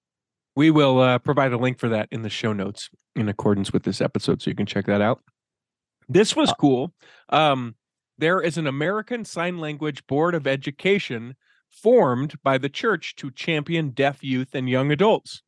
We 0.55 0.71
will 0.71 1.01
uh, 1.01 1.19
provide 1.19 1.53
a 1.53 1.57
link 1.57 1.79
for 1.79 1.89
that 1.89 2.09
in 2.11 2.21
the 2.23 2.29
show 2.29 2.53
notes 2.53 2.91
in 3.17 3.29
accordance 3.31 3.73
with 3.73 3.85
this 3.85 4.03
episode, 4.03 4.43
so 4.43 4.51
you 4.51 4.55
can 4.55 4.67
check 4.67 4.85
that 4.85 5.01
out. 5.01 5.23
This 6.11 6.37
was 6.37 6.51
Uh, 6.51 6.55
cool. 6.61 6.93
Um, 7.31 7.75
there 8.19 8.43
is 8.43 8.59
an 8.59 8.67
American 8.67 9.25
Sign 9.25 9.57
Language 9.57 10.07
Board 10.07 10.35
of 10.35 10.47
Education 10.47 11.35
formed 11.73 12.35
by 12.43 12.59
the 12.59 12.69
church 12.69 13.17
to 13.17 13.31
champion 13.31 13.91
deaf 13.91 14.23
youth 14.23 14.55
and 14.55 14.69
young 14.69 14.93
adults. 14.93 15.43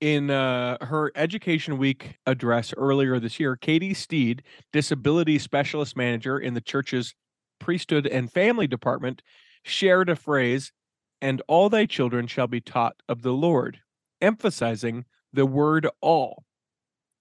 in 0.00 0.30
uh, 0.30 0.76
her 0.84 1.10
Education 1.14 1.78
Week 1.78 2.18
address 2.26 2.74
earlier 2.76 3.18
this 3.18 3.40
year, 3.40 3.56
Katie 3.56 3.94
Steed, 3.94 4.42
disability 4.72 5.38
specialist 5.38 5.96
manager 5.96 6.38
in 6.38 6.52
the 6.54 6.60
church's 6.60 7.14
priesthood 7.58 8.06
and 8.06 8.30
family 8.30 8.66
department, 8.66 9.22
shared 9.62 10.10
a 10.10 10.16
phrase, 10.16 10.72
and 11.22 11.40
all 11.48 11.70
thy 11.70 11.86
children 11.86 12.26
shall 12.26 12.46
be 12.46 12.60
taught 12.60 12.96
of 13.08 13.22
the 13.22 13.32
Lord, 13.32 13.78
emphasizing 14.20 15.06
the 15.32 15.46
word 15.46 15.88
all. 16.02 16.44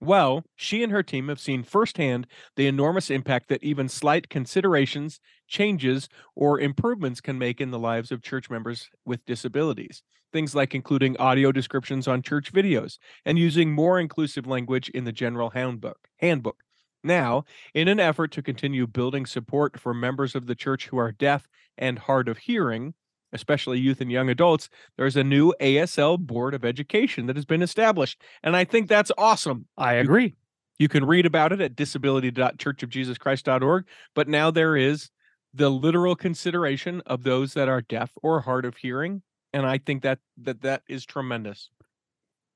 Well, 0.03 0.43
she 0.57 0.83
and 0.83 0.91
her 0.91 1.01
team 1.01 1.29
have 1.29 1.39
seen 1.39 1.63
firsthand 1.63 2.27
the 2.57 2.67
enormous 2.67 3.09
impact 3.09 3.47
that 3.47 3.63
even 3.63 3.87
slight 3.87 4.27
considerations, 4.27 5.21
changes, 5.47 6.09
or 6.35 6.59
improvements 6.59 7.21
can 7.21 7.37
make 7.37 7.61
in 7.61 7.71
the 7.71 7.79
lives 7.79 8.11
of 8.11 8.21
church 8.21 8.49
members 8.49 8.89
with 9.05 9.23
disabilities. 9.25 10.03
Things 10.33 10.53
like 10.53 10.75
including 10.75 11.15
audio 11.17 11.53
descriptions 11.53 12.05
on 12.05 12.21
church 12.21 12.51
videos 12.51 12.97
and 13.23 13.39
using 13.39 13.71
more 13.71 13.97
inclusive 13.97 14.45
language 14.45 14.89
in 14.89 15.05
the 15.05 15.13
general 15.13 15.51
handbook. 15.51 16.09
Handbook. 16.17 16.63
Now, 17.01 17.45
in 17.73 17.87
an 17.87 18.01
effort 18.01 18.31
to 18.31 18.41
continue 18.41 18.85
building 18.87 19.25
support 19.25 19.79
for 19.79 19.93
members 19.93 20.35
of 20.35 20.47
the 20.47 20.55
church 20.55 20.87
who 20.87 20.97
are 20.97 21.13
deaf 21.13 21.47
and 21.77 21.97
hard 21.97 22.27
of 22.27 22.39
hearing, 22.39 22.93
especially 23.33 23.79
youth 23.79 23.99
and 23.99 24.11
young 24.11 24.29
adults, 24.29 24.69
there's 24.97 25.17
a 25.17 25.23
new 25.23 25.53
ASL 25.59 26.19
Board 26.19 26.53
of 26.53 26.63
Education 26.63 27.25
that 27.25 27.35
has 27.35 27.45
been 27.45 27.61
established. 27.61 28.21
And 28.43 28.55
I 28.55 28.63
think 28.63 28.87
that's 28.87 29.11
awesome. 29.17 29.65
I 29.77 29.93
agree. 29.93 30.35
You 30.79 30.87
can 30.87 31.05
read 31.05 31.25
about 31.25 31.51
it 31.51 31.61
at 31.61 31.75
disability.churchofjesuschrist.org. 31.75 33.85
But 34.15 34.27
now 34.27 34.51
there 34.51 34.77
is 34.77 35.09
the 35.53 35.69
literal 35.69 36.15
consideration 36.15 37.01
of 37.05 37.23
those 37.23 37.53
that 37.53 37.69
are 37.69 37.81
deaf 37.81 38.11
or 38.21 38.41
hard 38.41 38.65
of 38.65 38.77
hearing. 38.77 39.21
And 39.53 39.65
I 39.65 39.77
think 39.77 40.03
that 40.03 40.19
that, 40.37 40.61
that 40.61 40.83
is 40.87 41.05
tremendous. 41.05 41.69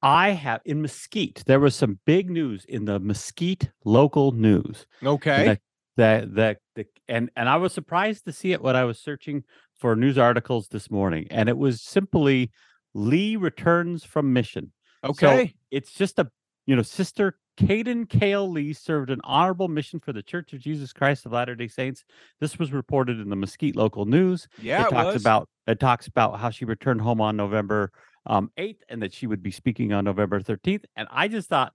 I 0.01 0.31
have 0.31 0.61
in 0.65 0.81
Mesquite, 0.81 1.43
there 1.47 1.59
was 1.59 1.75
some 1.75 1.99
big 2.05 2.29
news 2.29 2.65
in 2.65 2.85
the 2.85 2.99
Mesquite 2.99 3.69
local 3.83 4.31
news. 4.31 4.85
Okay. 5.03 5.45
That 5.45 5.59
that 5.97 6.35
that 6.35 6.57
the, 6.75 6.85
and 7.07 7.29
and 7.35 7.49
I 7.49 7.57
was 7.57 7.73
surprised 7.73 8.25
to 8.25 8.31
see 8.31 8.51
it 8.51 8.61
when 8.61 8.75
I 8.75 8.85
was 8.85 8.99
searching 8.99 9.43
for 9.77 9.95
news 9.95 10.17
articles 10.17 10.67
this 10.69 10.89
morning, 10.89 11.27
and 11.31 11.49
it 11.49 11.57
was 11.57 11.81
simply 11.81 12.51
Lee 12.93 13.35
returns 13.35 14.03
from 14.03 14.33
mission. 14.33 14.71
So 15.11 15.29
Okay. 15.29 15.55
it's 15.71 15.91
just 15.93 16.19
a 16.19 16.29
you 16.65 16.75
know 16.75 16.81
sister 16.81 17.37
Caden 17.57 18.07
Kale 18.07 18.49
Lee 18.49 18.73
served 18.73 19.09
an 19.09 19.19
honorable 19.23 19.67
mission 19.67 19.99
for 19.99 20.13
the 20.13 20.21
Church 20.21 20.53
of 20.53 20.59
Jesus 20.59 20.93
Christ 20.93 21.25
of 21.25 21.31
Latter 21.31 21.55
Day 21.55 21.67
Saints. 21.67 22.03
This 22.39 22.59
was 22.59 22.71
reported 22.71 23.19
in 23.19 23.29
the 23.29 23.35
Mesquite 23.35 23.75
local 23.75 24.05
news. 24.05 24.47
yeah. 24.61 24.81
it 24.83 24.87
It 24.87 24.89
talks 24.91 25.15
was. 25.15 25.21
about 25.23 25.49
it 25.65 25.79
talks 25.79 26.07
about 26.07 26.39
how 26.39 26.49
she 26.49 26.65
returned 26.65 27.01
home 27.01 27.19
on 27.19 27.35
November 27.35 27.91
um, 28.25 28.51
8th 28.57 28.79
and 28.89 29.01
that 29.01 29.13
she 29.13 29.25
would 29.27 29.41
be 29.41 29.51
speaking 29.51 29.91
on 29.93 30.05
November 30.05 30.39
13th. 30.39 30.85
And 30.95 31.07
I 31.11 31.27
just 31.27 31.49
thought 31.49 31.73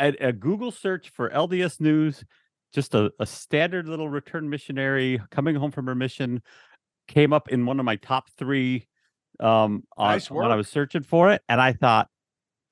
a, 0.00 0.08
a 0.20 0.32
Google 0.32 0.70
search 0.70 1.10
for 1.10 1.28
LDS 1.30 1.80
news, 1.80 2.24
just 2.72 2.94
a, 2.94 3.12
a 3.20 3.26
standard 3.26 3.88
little 3.88 4.08
return 4.08 4.48
missionary 4.48 5.20
coming 5.30 5.56
home 5.56 5.70
from 5.72 5.86
her 5.86 5.94
mission, 5.94 6.42
came 7.08 7.32
up 7.32 7.48
in 7.48 7.66
one 7.66 7.78
of 7.78 7.86
my 7.86 7.96
top 7.96 8.28
three 8.38 8.86
um, 9.40 9.84
on, 9.96 10.12
Nice 10.12 10.30
when 10.30 10.50
I 10.50 10.56
was 10.56 10.68
searching 10.68 11.02
for 11.02 11.30
it. 11.30 11.42
And 11.48 11.60
I 11.60 11.72
thought, 11.72 12.08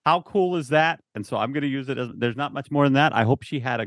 how 0.05 0.20
cool 0.23 0.57
is 0.57 0.68
that? 0.68 1.01
And 1.14 1.27
so 1.27 1.37
I'm 1.37 1.53
going 1.53 1.62
to 1.62 1.68
use 1.68 1.88
it 1.88 1.99
as 1.99 2.09
there's 2.16 2.37
not 2.37 2.53
much 2.53 2.70
more 2.70 2.85
than 2.85 2.94
that. 2.94 3.14
I 3.14 3.25
hope 3.25 3.42
she 3.42 3.61
had 3.61 3.81
a 3.81 3.87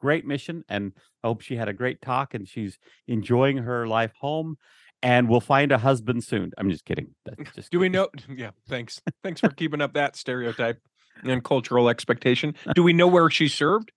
great 0.00 0.24
mission 0.24 0.64
and 0.68 0.92
I 1.24 1.28
hope 1.28 1.40
she 1.40 1.56
had 1.56 1.68
a 1.68 1.72
great 1.72 2.00
talk 2.00 2.34
and 2.34 2.46
she's 2.46 2.78
enjoying 3.06 3.58
her 3.58 3.86
life 3.86 4.12
home 4.20 4.56
and 5.02 5.28
we'll 5.28 5.40
find 5.40 5.72
a 5.72 5.78
husband 5.78 6.24
soon. 6.24 6.52
I'm 6.58 6.70
just 6.70 6.84
kidding. 6.84 7.14
That's 7.24 7.52
just 7.54 7.70
Do 7.70 7.78
we 7.78 7.88
know? 7.88 8.08
Yeah. 8.34 8.50
Thanks. 8.68 9.00
Thanks 9.22 9.40
for 9.40 9.50
keeping 9.50 9.80
up 9.80 9.94
that 9.94 10.16
stereotype 10.16 10.78
and 11.24 11.42
cultural 11.42 11.88
expectation. 11.88 12.54
Do 12.74 12.82
we 12.82 12.92
know 12.92 13.08
where 13.08 13.28
she 13.30 13.48
served? 13.48 13.90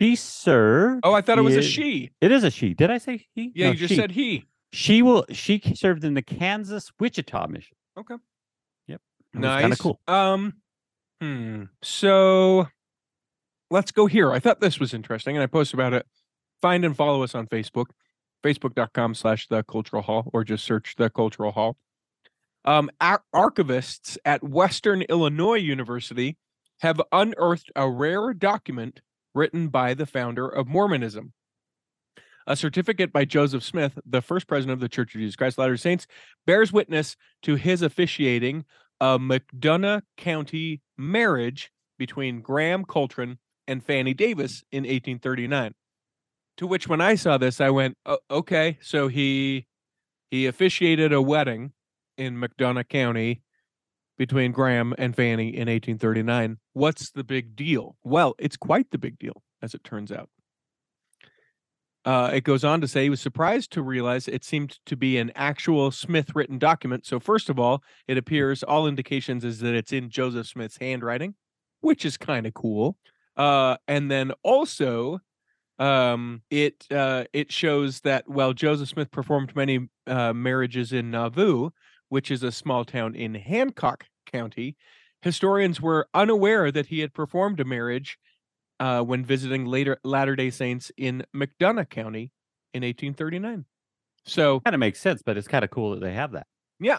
She 0.00 0.16
served. 0.16 1.00
Oh, 1.04 1.12
I 1.12 1.20
thought 1.20 1.38
it 1.38 1.42
was 1.42 1.56
a 1.56 1.62
she. 1.62 2.10
It 2.20 2.32
is 2.32 2.44
a 2.44 2.50
she. 2.50 2.74
Did 2.74 2.90
I 2.90 2.98
say 2.98 3.26
he? 3.34 3.52
Yeah, 3.54 3.66
No, 3.66 3.72
you 3.72 3.78
just 3.78 3.90
she. 3.90 3.96
said 3.96 4.12
he. 4.12 4.46
She 4.74 5.02
will. 5.02 5.24
She 5.30 5.60
served 5.74 6.04
in 6.04 6.14
the 6.14 6.22
Kansas 6.22 6.90
Wichita 6.98 7.46
mission. 7.46 7.76
Okay. 7.96 8.16
Yep. 8.88 9.00
Nice. 9.32 9.60
Kind 9.60 9.72
of 9.72 9.78
cool. 9.78 10.00
Um, 10.08 10.54
hmm. 11.20 11.64
So 11.82 12.66
let's 13.70 13.92
go 13.92 14.06
here. 14.06 14.32
I 14.32 14.40
thought 14.40 14.60
this 14.60 14.80
was 14.80 14.92
interesting, 14.92 15.36
and 15.36 15.42
I 15.42 15.46
posted 15.46 15.78
about 15.78 15.92
it. 15.92 16.06
Find 16.60 16.84
and 16.84 16.96
follow 16.96 17.22
us 17.22 17.34
on 17.36 17.46
Facebook, 17.46 17.86
facebook.com 18.44 19.14
slash 19.14 19.46
the 19.46 19.62
cultural 19.62 20.02
hall, 20.02 20.28
or 20.32 20.42
just 20.42 20.64
search 20.64 20.96
the 20.96 21.08
cultural 21.08 21.52
hall. 21.52 21.76
Um, 22.64 22.90
ar- 23.00 23.22
archivists 23.32 24.18
at 24.24 24.42
Western 24.42 25.02
Illinois 25.02 25.58
University 25.58 26.36
have 26.80 27.00
unearthed 27.12 27.70
a 27.76 27.88
rare 27.88 28.34
document 28.34 29.00
written 29.34 29.68
by 29.68 29.94
the 29.94 30.06
founder 30.06 30.48
of 30.48 30.66
Mormonism. 30.66 31.32
A 32.46 32.56
certificate 32.56 33.12
by 33.12 33.24
Joseph 33.24 33.62
Smith, 33.62 33.98
the 34.04 34.20
first 34.20 34.46
president 34.46 34.74
of 34.74 34.80
the 34.80 34.88
Church 34.88 35.14
of 35.14 35.20
Jesus 35.20 35.36
Christ 35.36 35.54
of 35.54 35.58
Latter-day 35.60 35.78
Saints, 35.78 36.06
bears 36.46 36.72
witness 36.72 37.16
to 37.42 37.54
his 37.54 37.80
officiating 37.80 38.64
a 39.00 39.18
McDonough 39.18 40.02
County 40.16 40.82
marriage 40.98 41.70
between 41.98 42.42
Graham 42.42 42.84
Coltrane 42.84 43.38
and 43.66 43.82
Fanny 43.82 44.12
Davis 44.12 44.62
in 44.70 44.82
1839. 44.82 45.74
To 46.58 46.66
which, 46.66 46.86
when 46.86 47.00
I 47.00 47.14
saw 47.14 47.38
this, 47.38 47.60
I 47.60 47.70
went, 47.70 47.96
"O- 48.06 48.18
"Okay, 48.30 48.78
so 48.80 49.08
he 49.08 49.66
he 50.30 50.46
officiated 50.46 51.12
a 51.12 51.22
wedding 51.22 51.72
in 52.16 52.36
McDonough 52.36 52.88
County 52.88 53.42
between 54.18 54.52
Graham 54.52 54.94
and 54.98 55.16
Fanny 55.16 55.48
in 55.48 55.68
1839. 55.68 56.58
What's 56.72 57.10
the 57.10 57.24
big 57.24 57.56
deal?" 57.56 57.96
Well, 58.04 58.34
it's 58.38 58.56
quite 58.56 58.90
the 58.90 58.98
big 58.98 59.18
deal, 59.18 59.42
as 59.62 59.74
it 59.74 59.82
turns 59.82 60.12
out. 60.12 60.30
Uh, 62.04 62.30
it 62.34 62.44
goes 62.44 62.64
on 62.64 62.80
to 62.82 62.88
say 62.88 63.04
he 63.04 63.10
was 63.10 63.20
surprised 63.20 63.72
to 63.72 63.82
realize 63.82 64.28
it 64.28 64.44
seemed 64.44 64.78
to 64.84 64.96
be 64.96 65.16
an 65.16 65.32
actual 65.34 65.90
Smith 65.90 66.34
written 66.34 66.58
document. 66.58 67.06
So, 67.06 67.18
first 67.18 67.48
of 67.48 67.58
all, 67.58 67.82
it 68.06 68.18
appears 68.18 68.62
all 68.62 68.86
indications 68.86 69.44
is 69.44 69.60
that 69.60 69.74
it's 69.74 69.92
in 69.92 70.10
Joseph 70.10 70.46
Smith's 70.46 70.76
handwriting, 70.78 71.34
which 71.80 72.04
is 72.04 72.16
kind 72.16 72.46
of 72.46 72.52
cool. 72.52 72.98
Uh, 73.36 73.76
and 73.88 74.10
then 74.10 74.32
also, 74.42 75.20
um, 75.78 76.42
it 76.50 76.86
uh, 76.90 77.24
it 77.32 77.50
shows 77.50 78.00
that 78.00 78.28
while 78.28 78.52
Joseph 78.52 78.90
Smith 78.90 79.10
performed 79.10 79.56
many 79.56 79.88
uh, 80.06 80.32
marriages 80.32 80.92
in 80.92 81.10
Nauvoo, 81.10 81.70
which 82.10 82.30
is 82.30 82.42
a 82.42 82.52
small 82.52 82.84
town 82.84 83.14
in 83.14 83.34
Hancock 83.34 84.04
County, 84.30 84.76
historians 85.22 85.80
were 85.80 86.06
unaware 86.12 86.70
that 86.70 86.86
he 86.86 87.00
had 87.00 87.14
performed 87.14 87.60
a 87.60 87.64
marriage 87.64 88.18
uh, 88.80 89.02
when 89.02 89.24
visiting 89.24 89.66
later 89.66 89.98
Latter 90.04 90.36
Day 90.36 90.50
Saints 90.50 90.90
in 90.96 91.24
McDonough 91.34 91.88
County 91.88 92.32
in 92.72 92.82
1839. 92.82 93.64
So 94.26 94.60
Kind 94.60 94.74
of 94.74 94.80
makes 94.80 95.00
sense, 95.00 95.22
but 95.24 95.36
it's 95.36 95.48
kind 95.48 95.64
of 95.64 95.70
cool 95.70 95.92
that 95.92 96.00
they 96.00 96.14
have 96.14 96.32
that. 96.32 96.46
yeah. 96.80 96.98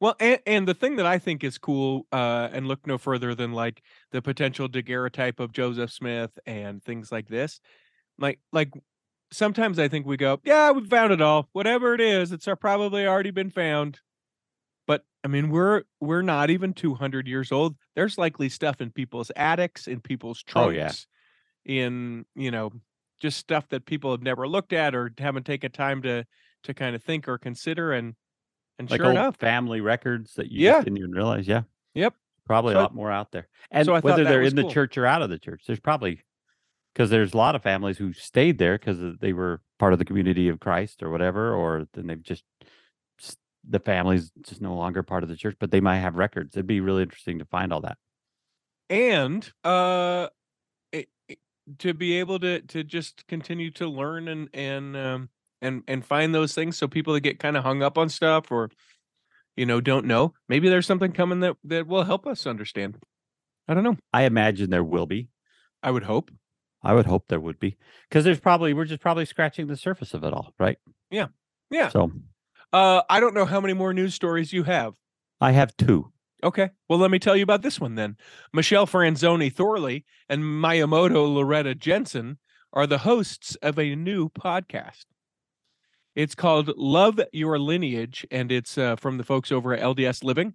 Well, 0.00 0.16
and, 0.18 0.40
and 0.46 0.66
the 0.66 0.74
thing 0.74 0.96
that 0.96 1.06
I 1.06 1.20
think 1.20 1.44
is 1.44 1.58
cool, 1.58 2.08
uh, 2.10 2.48
and 2.52 2.66
look 2.66 2.86
no 2.88 2.98
further 2.98 3.36
than 3.36 3.52
like 3.52 3.82
the 4.10 4.20
potential 4.20 4.68
daguerreotype 4.68 5.38
of 5.38 5.52
Joseph 5.52 5.92
Smith 5.92 6.36
and 6.44 6.82
things 6.82 7.12
like 7.12 7.28
this, 7.28 7.60
like 8.18 8.40
like 8.52 8.72
sometimes 9.30 9.78
I 9.78 9.88
think 9.88 10.06
we 10.06 10.16
go, 10.16 10.40
yeah, 10.44 10.72
we 10.72 10.84
found 10.86 11.12
it 11.12 11.20
all, 11.20 11.48
whatever 11.52 11.94
it 11.94 12.00
is, 12.00 12.32
it's 12.32 12.48
probably 12.60 13.06
already 13.06 13.30
been 13.30 13.50
found. 13.50 14.00
But 14.86 15.04
I 15.24 15.28
mean, 15.28 15.50
we're 15.50 15.84
we're 16.00 16.22
not 16.22 16.50
even 16.50 16.74
200 16.74 17.28
years 17.28 17.52
old. 17.52 17.76
There's 17.94 18.18
likely 18.18 18.48
stuff 18.48 18.80
in 18.80 18.90
people's 18.92 19.30
attics, 19.36 19.86
in 19.88 20.00
people's 20.00 20.42
Oh, 20.54 20.70
trunks, 20.70 20.70
yeah. 20.70 21.06
in 21.64 22.26
you 22.36 22.50
know, 22.50 22.72
just 23.20 23.38
stuff 23.38 23.68
that 23.70 23.86
people 23.86 24.12
have 24.12 24.22
never 24.22 24.48
looked 24.48 24.72
at 24.74 24.94
or 24.94 25.12
haven't 25.18 25.46
taken 25.46 25.72
time 25.72 26.02
to 26.02 26.24
to 26.64 26.74
kind 26.74 26.96
of 26.96 27.02
think 27.04 27.28
or 27.28 27.38
consider. 27.38 27.92
And 27.92 28.16
and 28.78 28.90
Like 28.90 29.04
sure 29.04 29.06
old 29.06 29.22
enough, 29.22 29.38
family 29.38 29.80
records 29.80 30.34
that 30.34 30.50
you 30.50 30.60
Yeah. 30.60 30.70
just 30.70 30.84
didn't 30.84 30.98
even 30.98 31.12
realize. 31.12 31.48
Yeah. 31.48 31.62
Yep. 31.94 32.14
Probably 32.46 32.74
So 32.74 32.78
a 32.78 32.80
lot 32.80 32.94
more 32.94 33.10
out 33.12 33.32
there. 33.32 33.48
And 33.70 33.86
so 33.86 33.94
whether 34.00 34.26
they're 34.26 34.42
in 34.42 34.56
the 34.56 34.64
church 34.64 34.98
or 34.98 35.06
out 35.06 35.22
of 35.22 35.30
the 35.30 35.38
church, 35.38 35.64
there's 35.66 35.80
probably 35.80 36.22
because 36.94 37.10
there's 37.10 37.34
a 37.34 37.38
lot 37.38 37.56
of 37.56 37.62
families 37.62 37.98
who 37.98 38.12
stayed 38.14 38.58
there 38.58 38.78
because 38.78 39.18
they 39.20 39.32
were 39.32 39.62
part 39.78 39.92
of 39.94 40.00
the 40.00 40.06
community 40.06 40.48
of 40.48 40.60
Christ 40.60 41.02
or 41.02 41.10
whatever, 41.10 41.54
or 41.54 41.88
then 41.94 42.08
they've 42.08 42.22
just 42.22 42.44
the 43.68 43.78
family's 43.80 44.30
just 44.42 44.60
no 44.60 44.74
longer 44.74 45.02
part 45.02 45.22
of 45.22 45.28
the 45.28 45.36
church, 45.36 45.56
but 45.60 45.70
they 45.70 45.80
might 45.80 45.98
have 45.98 46.16
records. 46.16 46.56
It'd 46.56 46.66
be 46.66 46.80
really 46.80 47.02
interesting 47.02 47.38
to 47.38 47.44
find 47.44 47.72
all 47.72 47.80
that. 47.82 47.98
and 48.90 49.50
uh 49.64 50.28
it, 50.92 51.08
it- 51.28 51.38
to 51.78 51.94
be 51.94 52.14
able 52.14 52.38
to 52.40 52.60
to 52.62 52.82
just 52.84 53.26
continue 53.28 53.70
to 53.70 53.86
learn 53.88 54.26
and 54.28 54.48
and 54.52 54.96
um 54.96 55.28
and 55.60 55.82
and 55.86 56.04
find 56.04 56.34
those 56.34 56.54
things 56.54 56.76
so 56.76 56.88
people 56.88 57.14
that 57.14 57.20
get 57.20 57.38
kind 57.38 57.56
of 57.56 57.62
hung 57.62 57.82
up 57.82 57.96
on 57.96 58.08
stuff 58.08 58.50
or 58.50 58.68
you 59.56 59.64
know 59.64 59.80
don't 59.80 60.04
know 60.06 60.34
maybe 60.48 60.68
there's 60.68 60.86
something 60.86 61.12
coming 61.12 61.40
that 61.40 61.56
that 61.64 61.86
will 61.86 62.02
help 62.02 62.26
us 62.26 62.46
understand 62.46 62.98
i 63.68 63.74
don't 63.74 63.84
know 63.84 63.96
I 64.12 64.24
imagine 64.24 64.70
there 64.70 64.82
will 64.84 65.06
be. 65.06 65.28
i 65.82 65.90
would 65.90 66.02
hope 66.04 66.30
I 66.82 66.94
would 66.94 67.06
hope 67.06 67.28
there 67.28 67.38
would 67.38 67.60
be 67.60 67.76
because 68.08 68.24
there's 68.24 68.40
probably 68.40 68.74
we're 68.74 68.86
just 68.86 69.00
probably 69.00 69.24
scratching 69.24 69.68
the 69.68 69.76
surface 69.76 70.14
of 70.14 70.24
it 70.24 70.32
all, 70.32 70.52
right? 70.58 70.78
yeah 71.12 71.28
Yeah. 71.70 71.90
So 71.90 72.10
uh 72.72 73.02
i 73.08 73.20
don't 73.20 73.34
know 73.34 73.44
how 73.44 73.60
many 73.60 73.74
more 73.74 73.92
news 73.92 74.14
stories 74.14 74.52
you 74.52 74.62
have 74.64 74.94
I 75.42 75.50
have 75.50 75.76
two. 75.76 76.12
Okay. 76.44 76.70
Well, 76.88 77.00
let 77.00 77.10
me 77.10 77.18
tell 77.18 77.36
you 77.36 77.42
about 77.42 77.62
this 77.62 77.80
one 77.80 77.96
then. 77.96 78.16
Michelle 78.52 78.86
Franzoni 78.86 79.52
Thorley 79.52 80.04
and 80.28 80.44
Miyamoto 80.44 81.34
Loretta 81.34 81.74
Jensen 81.74 82.38
are 82.72 82.86
the 82.86 82.98
hosts 82.98 83.56
of 83.56 83.76
a 83.76 83.96
new 83.96 84.28
podcast. 84.28 85.04
It's 86.14 86.36
called 86.36 86.72
Love 86.76 87.20
Your 87.32 87.58
Lineage, 87.58 88.24
and 88.30 88.52
it's 88.52 88.78
uh, 88.78 88.94
from 88.94 89.18
the 89.18 89.24
folks 89.24 89.50
over 89.50 89.74
at 89.74 89.82
LDS 89.82 90.22
Living. 90.22 90.54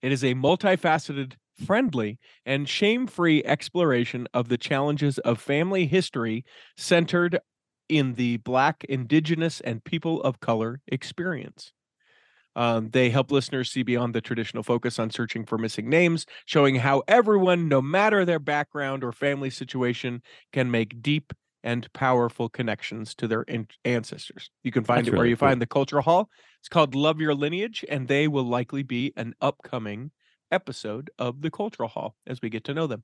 It 0.00 0.10
is 0.10 0.24
a 0.24 0.32
multifaceted, 0.34 1.34
friendly, 1.66 2.18
and 2.46 2.66
shame 2.66 3.06
free 3.06 3.44
exploration 3.44 4.26
of 4.32 4.48
the 4.48 4.58
challenges 4.58 5.18
of 5.18 5.38
family 5.38 5.86
history 5.86 6.46
centered 6.78 7.40
in 7.88 8.14
the 8.14 8.38
Black, 8.38 8.84
Indigenous, 8.88 9.60
and 9.60 9.84
people 9.84 10.22
of 10.22 10.40
color 10.40 10.80
experience. 10.88 11.72
Um, 12.56 12.88
they 12.90 13.10
help 13.10 13.30
listeners 13.30 13.70
see 13.70 13.82
beyond 13.82 14.14
the 14.14 14.22
traditional 14.22 14.62
focus 14.62 14.98
on 14.98 15.10
searching 15.10 15.44
for 15.44 15.58
missing 15.58 15.90
names, 15.90 16.24
showing 16.46 16.76
how 16.76 17.02
everyone, 17.06 17.68
no 17.68 17.82
matter 17.82 18.24
their 18.24 18.38
background 18.38 19.04
or 19.04 19.12
family 19.12 19.50
situation, 19.50 20.22
can 20.52 20.70
make 20.70 21.02
deep 21.02 21.34
and 21.62 21.92
powerful 21.92 22.48
connections 22.48 23.14
to 23.16 23.28
their 23.28 23.42
in- 23.42 23.68
ancestors. 23.84 24.50
You 24.62 24.72
can 24.72 24.84
find 24.84 25.00
That's 25.00 25.14
it 25.14 25.16
where 25.16 25.26
you 25.26 25.36
cool. 25.36 25.48
find 25.48 25.60
the 25.60 25.66
Cultural 25.66 26.02
Hall. 26.02 26.30
It's 26.60 26.68
called 26.68 26.94
Love 26.94 27.20
Your 27.20 27.34
Lineage, 27.34 27.84
and 27.88 28.08
they 28.08 28.26
will 28.26 28.44
likely 28.44 28.82
be 28.82 29.12
an 29.16 29.34
upcoming 29.40 30.12
episode 30.50 31.10
of 31.18 31.42
the 31.42 31.50
Cultural 31.50 31.88
Hall 31.88 32.16
as 32.26 32.40
we 32.40 32.48
get 32.48 32.64
to 32.64 32.74
know 32.74 32.86
them. 32.86 33.02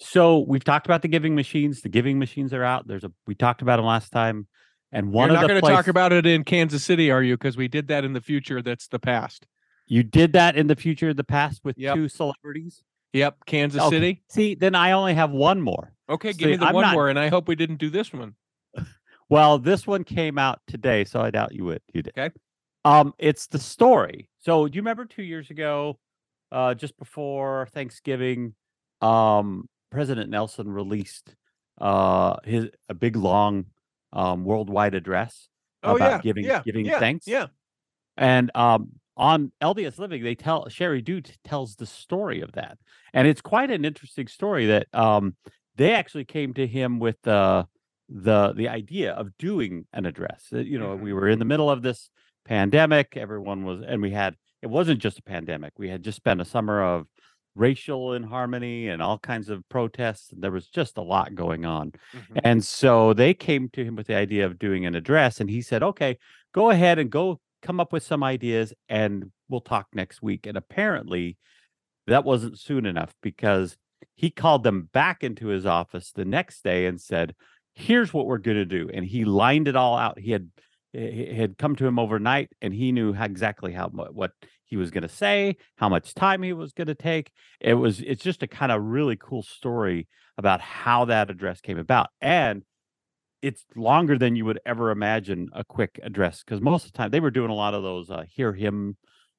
So 0.00 0.40
we've 0.40 0.64
talked 0.64 0.86
about 0.86 1.02
the 1.02 1.08
giving 1.08 1.34
machines. 1.34 1.80
The 1.82 1.88
giving 1.88 2.18
machines 2.18 2.52
are 2.52 2.64
out. 2.64 2.86
There's 2.88 3.04
a 3.04 3.12
we 3.26 3.34
talked 3.34 3.62
about 3.62 3.76
them 3.76 3.86
last 3.86 4.10
time, 4.10 4.46
and 4.90 5.12
one 5.12 5.28
You're 5.28 5.34
not 5.36 5.44
of 5.44 5.48
the 5.48 5.60
going 5.60 5.62
to 5.62 5.76
talk 5.76 5.86
about 5.88 6.12
it 6.12 6.26
in 6.26 6.44
Kansas 6.44 6.82
City, 6.84 7.10
are 7.10 7.22
you? 7.22 7.36
Because 7.36 7.56
we 7.56 7.68
did 7.68 7.88
that 7.88 8.04
in 8.04 8.12
the 8.12 8.20
future. 8.20 8.62
That's 8.62 8.88
the 8.88 8.98
past. 8.98 9.46
you 9.86 10.02
did 10.02 10.32
that 10.32 10.56
in 10.56 10.68
the 10.68 10.76
future, 10.76 11.12
the 11.12 11.24
past 11.24 11.60
with 11.64 11.76
Yep. 11.78 11.94
two 11.96 12.08
celebrities. 12.08 12.82
Yep, 13.12 13.44
Kansas 13.46 13.82
Okay. 13.82 13.90
City. 13.90 14.22
See, 14.30 14.54
then 14.54 14.74
I 14.74 14.92
only 14.92 15.12
have 15.14 15.30
one 15.32 15.60
more. 15.60 15.92
Okay, 16.08 16.32
give 16.32 16.46
See, 16.46 16.50
me 16.52 16.56
the 16.56 16.66
I'm 16.66 16.74
one 16.74 16.82
not- 16.82 16.94
more, 16.94 17.08
and 17.10 17.18
I 17.18 17.28
hope 17.28 17.46
we 17.46 17.56
didn't 17.56 17.76
do 17.76 17.90
this 17.90 18.12
one. 18.12 18.34
Well, 19.28 19.58
this 19.58 19.86
one 19.86 20.04
came 20.04 20.36
out 20.38 20.60
today, 20.66 21.04
so 21.04 21.20
I 21.20 21.30
doubt 21.30 21.54
you 21.54 21.64
would. 21.64 21.80
You 21.94 22.02
did. 22.02 22.12
Okay. 22.18 22.34
Um, 22.84 23.14
it's 23.18 23.46
the 23.46 23.58
story. 23.58 24.28
So 24.40 24.68
do 24.68 24.76
you 24.76 24.82
remember 24.82 25.06
two 25.06 25.22
years 25.22 25.48
ago, 25.48 25.98
uh, 26.50 26.74
just 26.74 26.98
before 26.98 27.66
Thanksgiving, 27.72 28.54
um, 29.00 29.68
President 29.92 30.30
Nelson 30.30 30.70
released 30.72 31.36
uh 31.80 32.36
his 32.44 32.68
a 32.88 32.94
big 32.94 33.16
long 33.16 33.66
um 34.12 34.44
worldwide 34.44 34.94
address 34.94 35.48
Oh 35.84 35.96
about 35.96 36.10
yeah, 36.10 36.20
giving 36.22 36.44
yeah, 36.44 36.62
giving 36.64 36.86
yeah, 36.86 36.98
thanks. 36.98 37.26
Yeah, 37.26 37.48
And 38.16 38.50
um, 38.54 38.92
on 39.16 39.52
LDS 39.60 39.98
Living, 39.98 40.22
they 40.22 40.34
tell 40.34 40.66
Sheri 40.66 41.04
Dew 41.04 41.20
tells 41.44 41.76
the 41.76 41.86
story 41.86 42.40
of 42.40 42.52
that, 42.52 42.78
and 43.12 43.26
it's 43.28 43.40
quite 43.40 43.70
an 43.70 43.84
interesting 43.84 44.26
story. 44.28 44.66
That 44.66 44.86
um, 44.94 45.36
they 45.76 45.92
actually 45.94 46.24
came 46.24 46.54
to 46.54 46.66
him 46.66 46.98
with 47.00 47.16
the 47.22 47.66
the 48.08 48.52
the 48.54 48.68
idea 48.68 49.12
of 49.12 49.36
doing 49.38 49.86
an 49.92 50.06
address. 50.06 50.48
Uh, 50.52 50.58
You 50.58 50.78
know, 50.78 50.94
we 50.96 51.12
were 51.12 51.28
in 51.28 51.38
the 51.38 51.44
middle 51.44 51.70
of 51.70 51.82
this 51.82 52.10
pandemic. 52.44 53.16
Everyone 53.16 53.64
was, 53.64 53.82
and 53.86 54.00
we 54.02 54.10
had 54.12 54.36
it 54.62 54.68
wasn't 54.70 55.00
just 55.00 55.18
a 55.18 55.22
pandemic. 55.22 55.72
We 55.78 55.88
had 55.88 56.02
just 56.04 56.16
spent 56.16 56.40
a 56.40 56.44
summer 56.44 56.82
of 56.82 57.06
racial 57.54 58.14
inharmony 58.14 58.88
and 58.88 59.02
all 59.02 59.18
kinds 59.18 59.48
of 59.48 59.68
protests. 59.68 60.32
And 60.32 60.42
there 60.42 60.50
was 60.50 60.68
just 60.68 60.96
a 60.96 61.02
lot 61.02 61.34
going 61.34 61.64
on. 61.64 61.92
Mhm. 62.14 62.40
And 62.44 62.64
so 62.64 63.12
they 63.12 63.34
came 63.34 63.68
to 63.70 63.84
him 63.84 63.96
with 63.96 64.06
the 64.06 64.14
idea 64.16 64.46
of 64.46 64.58
doing 64.58 64.86
an 64.86 64.94
address, 64.94 65.40
and 65.40 65.50
he 65.50 65.62
said, 65.62 65.82
"Okay, 65.82 66.18
go 66.52 66.70
ahead 66.70 66.98
and 66.98 67.10
go 67.10 67.40
come 67.62 67.78
up 67.80 67.92
with 67.92 68.02
some 68.02 68.22
ideas, 68.24 68.72
and 68.88 69.30
we'll 69.48 69.60
talk 69.60 69.88
next 69.94 70.22
week." 70.22 70.46
And 70.46 70.56
apparently, 70.56 71.36
that 72.06 72.24
wasn't 72.24 72.58
soon 72.58 72.86
enough 72.86 73.14
because 73.22 73.76
he 74.16 74.30
called 74.30 74.64
them 74.64 74.88
back 74.92 75.22
into 75.24 75.48
his 75.48 75.66
office 75.66 76.12
the 76.12 76.24
next 76.24 76.64
day 76.64 76.86
and 76.86 77.00
said, 77.00 77.34
"Here's 77.74 78.12
what 78.14 78.26
we're 78.26 78.38
going 78.38 78.56
to 78.56 78.64
do." 78.66 78.90
And 78.92 79.04
he 79.04 79.24
lined 79.24 79.68
it 79.68 79.76
all 79.76 79.96
out. 79.96 80.18
He 80.18 80.32
had 80.32 80.50
had 80.94 81.56
come 81.58 81.74
to 81.76 81.86
him 81.86 81.98
overnight, 81.98 82.50
and 82.60 82.74
he 82.74 82.92
knew 82.92 83.12
how, 83.14 83.24
exactly 83.24 83.72
how 83.72 83.88
what 83.88 84.32
he 84.72 84.78
was 84.78 84.90
going 84.90 85.02
to 85.02 85.08
say, 85.08 85.58
how 85.76 85.86
much 85.90 86.14
time 86.14 86.42
he 86.42 86.54
was 86.54 86.72
going 86.72 86.86
to 86.88 86.94
take. 86.94 87.30
It 87.60 87.74
was 87.74 88.00
it's 88.00 88.22
just 88.24 88.42
a 88.42 88.46
kind 88.46 88.72
of 88.72 88.82
really 88.82 89.16
cool 89.16 89.42
story 89.42 90.08
about 90.38 90.62
how 90.62 91.04
that 91.04 91.30
address 91.30 91.60
came 91.60 91.78
about. 91.78 92.08
And 92.22 92.64
it's 93.42 93.64
longer 93.74 94.18
than 94.18 94.36
you 94.36 94.44
would 94.44 94.60
ever 94.66 94.90
imagine 94.90 95.48
a 95.52 95.64
quick 95.64 95.98
address 96.02 96.42
because 96.44 96.60
most 96.60 96.86
of 96.86 96.92
the 96.92 96.98
time 96.98 97.10
they 97.10 97.20
were 97.20 97.30
doing 97.30 97.50
a 97.50 97.54
lot 97.54 97.74
of 97.74 97.82
those 97.82 98.10
uh, 98.10 98.22
hear 98.28 98.52
him, 98.52 98.96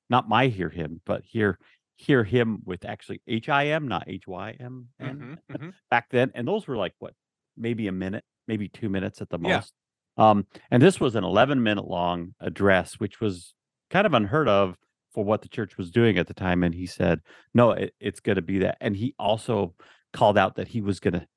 not 0.09 0.27
my 0.29 0.47
hear 0.47 0.69
him, 0.69 1.01
but 1.05 1.23
hear 1.23 1.59
hear 1.95 2.23
him 2.23 2.61
with 2.65 2.85
actually 2.85 3.21
H 3.27 3.49
I 3.49 3.67
M, 3.67 3.87
not 3.87 4.03
H 4.07 4.27
Y 4.27 4.57
M 4.59 4.89
N 4.99 5.27
Mhm, 5.27 5.41
mhm. 5.49 5.73
back 5.91 6.09
then. 6.09 6.31
And 6.35 6.47
those 6.47 6.67
were 6.67 6.77
like 6.77 6.93
what, 6.99 7.13
maybe 7.55 7.87
a 7.87 7.91
minute, 7.91 8.25
maybe 8.47 8.67
two 8.67 8.89
minutes 8.89 9.21
at 9.21 9.29
the 9.29 9.37
Yeah. 9.43 9.63
most. 9.63 9.73
Um, 10.17 10.47
and 10.69 10.81
this 10.83 10.99
was 10.99 11.15
an 11.15 11.23
11 11.23 11.63
minute 11.63 11.87
long 11.87 12.33
address, 12.39 12.95
which 12.99 13.21
was 13.21 13.55
kind 13.89 14.05
of 14.05 14.13
unheard 14.13 14.47
of 14.47 14.77
for 15.13 15.23
what 15.23 15.41
the 15.41 15.49
church 15.49 15.77
was 15.77 15.91
doing 15.91 16.17
at 16.17 16.27
the 16.27 16.33
time. 16.33 16.63
And 16.63 16.73
he 16.73 16.85
said, 16.85 17.21
no, 17.53 17.71
it, 17.71 17.93
it's 17.99 18.19
going 18.19 18.35
to 18.37 18.41
be 18.41 18.59
that. 18.59 18.77
And 18.81 18.95
he 18.95 19.15
also 19.19 19.75
called 20.13 20.37
out 20.37 20.55
that 20.55 20.67
he 20.69 20.81
was 20.81 20.99
going 20.99 21.13
to 21.13 21.27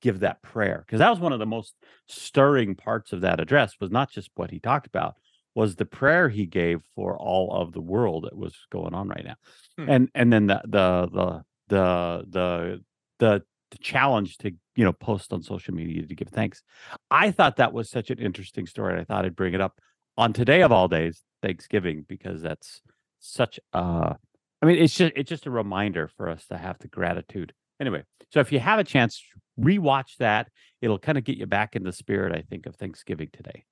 give 0.00 0.20
that 0.20 0.42
prayer 0.42 0.82
because 0.86 0.98
that 0.98 1.10
was 1.10 1.20
one 1.20 1.32
of 1.32 1.38
the 1.38 1.46
most 1.46 1.74
stirring 2.08 2.74
parts 2.74 3.12
of 3.12 3.20
that 3.20 3.38
address 3.40 3.74
was 3.80 3.90
not 3.90 4.10
just 4.10 4.30
what 4.34 4.50
he 4.50 4.58
talked 4.58 4.86
about 4.86 5.14
was 5.54 5.76
the 5.76 5.84
prayer 5.84 6.28
he 6.28 6.44
gave 6.46 6.80
for 6.96 7.16
all 7.18 7.52
of 7.52 7.72
the 7.72 7.80
world 7.80 8.24
that 8.24 8.36
was 8.36 8.54
going 8.70 8.94
on 8.94 9.08
right 9.08 9.24
now 9.24 9.36
Hmm. 9.78 9.88
and 9.88 10.08
and 10.14 10.32
then 10.32 10.46
the 10.48 10.60
the 10.66 11.08
the 11.12 11.44
the 11.68 12.24
the 12.28 12.80
the 13.20 13.42
the 13.70 13.78
challenge 13.78 14.38
to 14.38 14.50
you 14.76 14.84
know 14.84 14.92
post 14.92 15.32
on 15.32 15.42
social 15.42 15.72
media 15.72 16.04
to 16.04 16.14
give 16.14 16.28
thanks 16.28 16.62
i 17.10 17.30
thought 17.30 17.56
that 17.56 17.72
was 17.72 17.88
such 17.88 18.10
an 18.10 18.18
interesting 18.18 18.66
story 18.66 18.92
and 18.92 19.00
i 19.00 19.04
thought 19.04 19.24
i'd 19.24 19.36
bring 19.36 19.54
it 19.54 19.60
up 19.60 19.78
on 20.18 20.32
today 20.32 20.62
of 20.62 20.72
all 20.72 20.88
days 20.88 21.22
thanksgiving 21.42 22.04
because 22.08 22.42
that's 22.42 22.82
such 23.22 23.58
a 23.72 24.16
I 24.60 24.66
mean 24.66 24.76
it's 24.76 24.94
just 24.94 25.12
it's 25.16 25.28
just 25.28 25.46
a 25.46 25.50
reminder 25.50 26.08
for 26.16 26.28
us 26.28 26.44
to 26.48 26.58
have 26.58 26.78
the 26.80 26.88
gratitude 26.88 27.52
anyway 27.80 28.02
so 28.30 28.40
if 28.40 28.50
you 28.52 28.58
have 28.60 28.78
a 28.78 28.84
chance 28.84 29.22
rewatch 29.58 30.16
that 30.18 30.48
it'll 30.80 30.98
kind 30.98 31.16
of 31.18 31.24
get 31.24 31.36
you 31.38 31.46
back 31.46 31.76
in 31.76 31.84
the 31.84 31.92
spirit 31.92 32.34
i 32.36 32.42
think 32.42 32.66
of 32.66 32.74
thanksgiving 32.76 33.28
today 33.32 33.64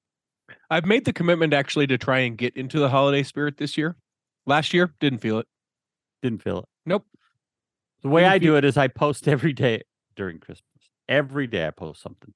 I've 0.68 0.84
made 0.86 1.04
the 1.04 1.12
commitment 1.12 1.52
actually 1.54 1.86
to 1.88 1.98
try 1.98 2.18
and 2.20 2.36
get 2.36 2.56
into 2.56 2.80
the 2.80 2.88
holiday 2.88 3.22
spirit 3.22 3.56
this 3.56 3.78
year. 3.78 3.94
Last 4.46 4.74
year, 4.74 4.92
didn't 4.98 5.20
feel 5.20 5.38
it. 5.38 5.46
didn't 6.22 6.42
feel 6.42 6.58
it 6.58 6.64
Nope. 6.86 7.06
the 8.02 8.08
way 8.08 8.22
Didn't 8.22 8.32
i 8.32 8.38
feel- 8.40 8.52
do 8.52 8.56
it 8.56 8.64
is 8.64 8.76
i 8.76 8.88
post 8.88 9.28
every 9.28 9.52
day 9.52 9.82
during 10.16 10.38
christmas 10.38 10.66
every 11.08 11.46
day 11.46 11.66
i 11.66 11.70
post 11.70 12.02
something 12.02 12.34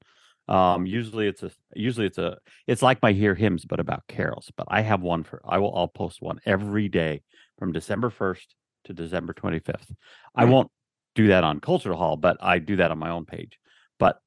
um 0.49 0.87
usually 0.87 1.27
it's 1.27 1.43
a 1.43 1.51
usually 1.75 2.07
it's 2.07 2.19
a 2.19 2.39
it's 2.67 2.83
like 2.83 3.01
my 3.03 3.13
hear 3.13 3.35
hymns 3.35 3.65
but 3.65 3.81
about 3.81 4.03
carols 4.09 4.51
but 4.57 4.67
i 4.69 4.81
have 4.83 5.01
one 5.01 5.23
for 5.25 5.41
i 5.45 5.59
will 5.59 5.75
i'll 5.77 5.89
post 5.89 6.21
one 6.21 6.39
every 6.45 6.89
day 6.89 7.23
from 7.59 7.73
december 7.73 8.11
1st 8.11 8.55
to 8.85 8.93
december 8.93 9.33
25th 9.33 9.91
i 10.35 10.45
Hmm. 10.45 10.51
won't 10.51 10.71
do 11.15 11.29
that 11.29 11.45
on 11.45 11.61
cultural 11.61 11.97
hall 11.97 12.17
but 12.17 12.37
i 12.41 12.59
do 12.59 12.77
that 12.77 12.91
on 12.91 12.99
my 12.99 13.11
own 13.11 13.25
page 13.25 13.59
but 13.99 14.19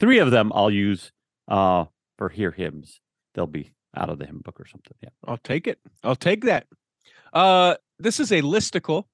three 0.00 0.18
of 0.18 0.30
them 0.30 0.52
i'll 0.54 0.70
use 0.70 1.12
uh 1.48 1.84
for 2.18 2.28
hear 2.28 2.50
hymns 2.50 3.00
they'll 3.34 3.46
be 3.46 3.72
out 3.96 4.10
of 4.10 4.18
the 4.18 4.26
hymn 4.26 4.40
book 4.44 4.60
or 4.60 4.66
something 4.66 4.96
yeah 5.02 5.10
I'll 5.26 5.38
take 5.38 5.66
it. 5.66 5.78
I'll 6.02 6.16
take 6.16 6.44
that. 6.44 6.66
Uh, 7.32 7.76
this 7.98 8.20
is 8.20 8.32
a 8.32 8.42
listicle. 8.42 9.04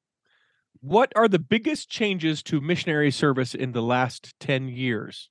What 0.80 1.12
are 1.16 1.28
the 1.28 1.38
biggest 1.38 1.90
changes 1.90 2.42
to 2.44 2.60
missionary 2.60 3.10
service 3.10 3.54
in 3.54 3.72
the 3.72 3.82
last 3.82 4.34
10 4.40 4.68
years? 4.68 5.29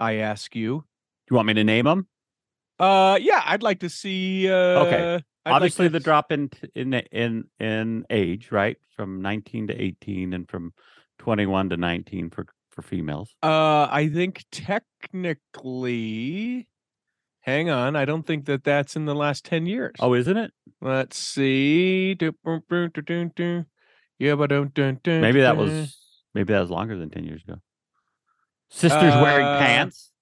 I 0.00 0.14
ask 0.14 0.56
you. 0.56 0.84
do 1.28 1.32
you 1.32 1.36
want 1.36 1.46
me 1.46 1.54
to 1.54 1.64
name 1.64 1.84
them 1.84 2.06
Uh, 2.78 3.18
yeah, 3.20 3.42
I'd 3.44 3.62
like 3.62 3.80
to 3.80 3.90
see. 3.90 4.50
Uh, 4.50 5.20
I'd 5.44 5.52
obviously 5.52 5.86
to 5.86 5.90
the 5.92 6.00
drop 6.00 6.32
in 6.32 6.50
in 6.74 6.94
in 7.12 7.44
in 7.58 8.06
age 8.10 8.50
right 8.50 8.76
from 8.96 9.20
19 9.22 9.68
to 9.68 9.80
18 9.80 10.32
and 10.32 10.48
from 10.48 10.72
21 11.18 11.70
to 11.70 11.76
19 11.76 12.30
for 12.30 12.46
for 12.70 12.82
females 12.82 13.34
Uh, 13.42 13.86
I 13.90 14.08
think 14.12 14.44
technically. 14.50 15.48
Hang 17.42 17.70
on, 17.70 17.96
I 17.96 18.04
don't 18.04 18.26
think 18.26 18.44
that 18.46 18.64
that's 18.64 18.96
in 18.96 19.06
the 19.06 19.14
last 19.14 19.44
10 19.46 19.64
years. 19.66 19.94
oh 20.00 20.14
isn't 20.14 20.36
it 20.36 20.52
Let's 20.82 21.18
see. 21.18 22.14
Do- 22.14 22.32
boom, 22.44 22.62
boom, 22.68 22.90
do- 22.94 23.02
dun, 23.02 23.32
dun. 23.36 23.66
Yeah, 24.18 24.34
but 24.34 24.48
don't, 24.48 24.76
maybe 25.06 25.40
that 25.40 25.56
was 25.56 25.96
maybe 26.34 26.52
that 26.52 26.60
was 26.60 26.70
longer 26.70 26.96
than 26.96 27.10
10 27.10 27.24
years 27.24 27.42
ago 27.42 27.56
sisters 28.70 29.14
wearing 29.16 29.46
Uh, 29.46 29.58
pants 29.58 30.12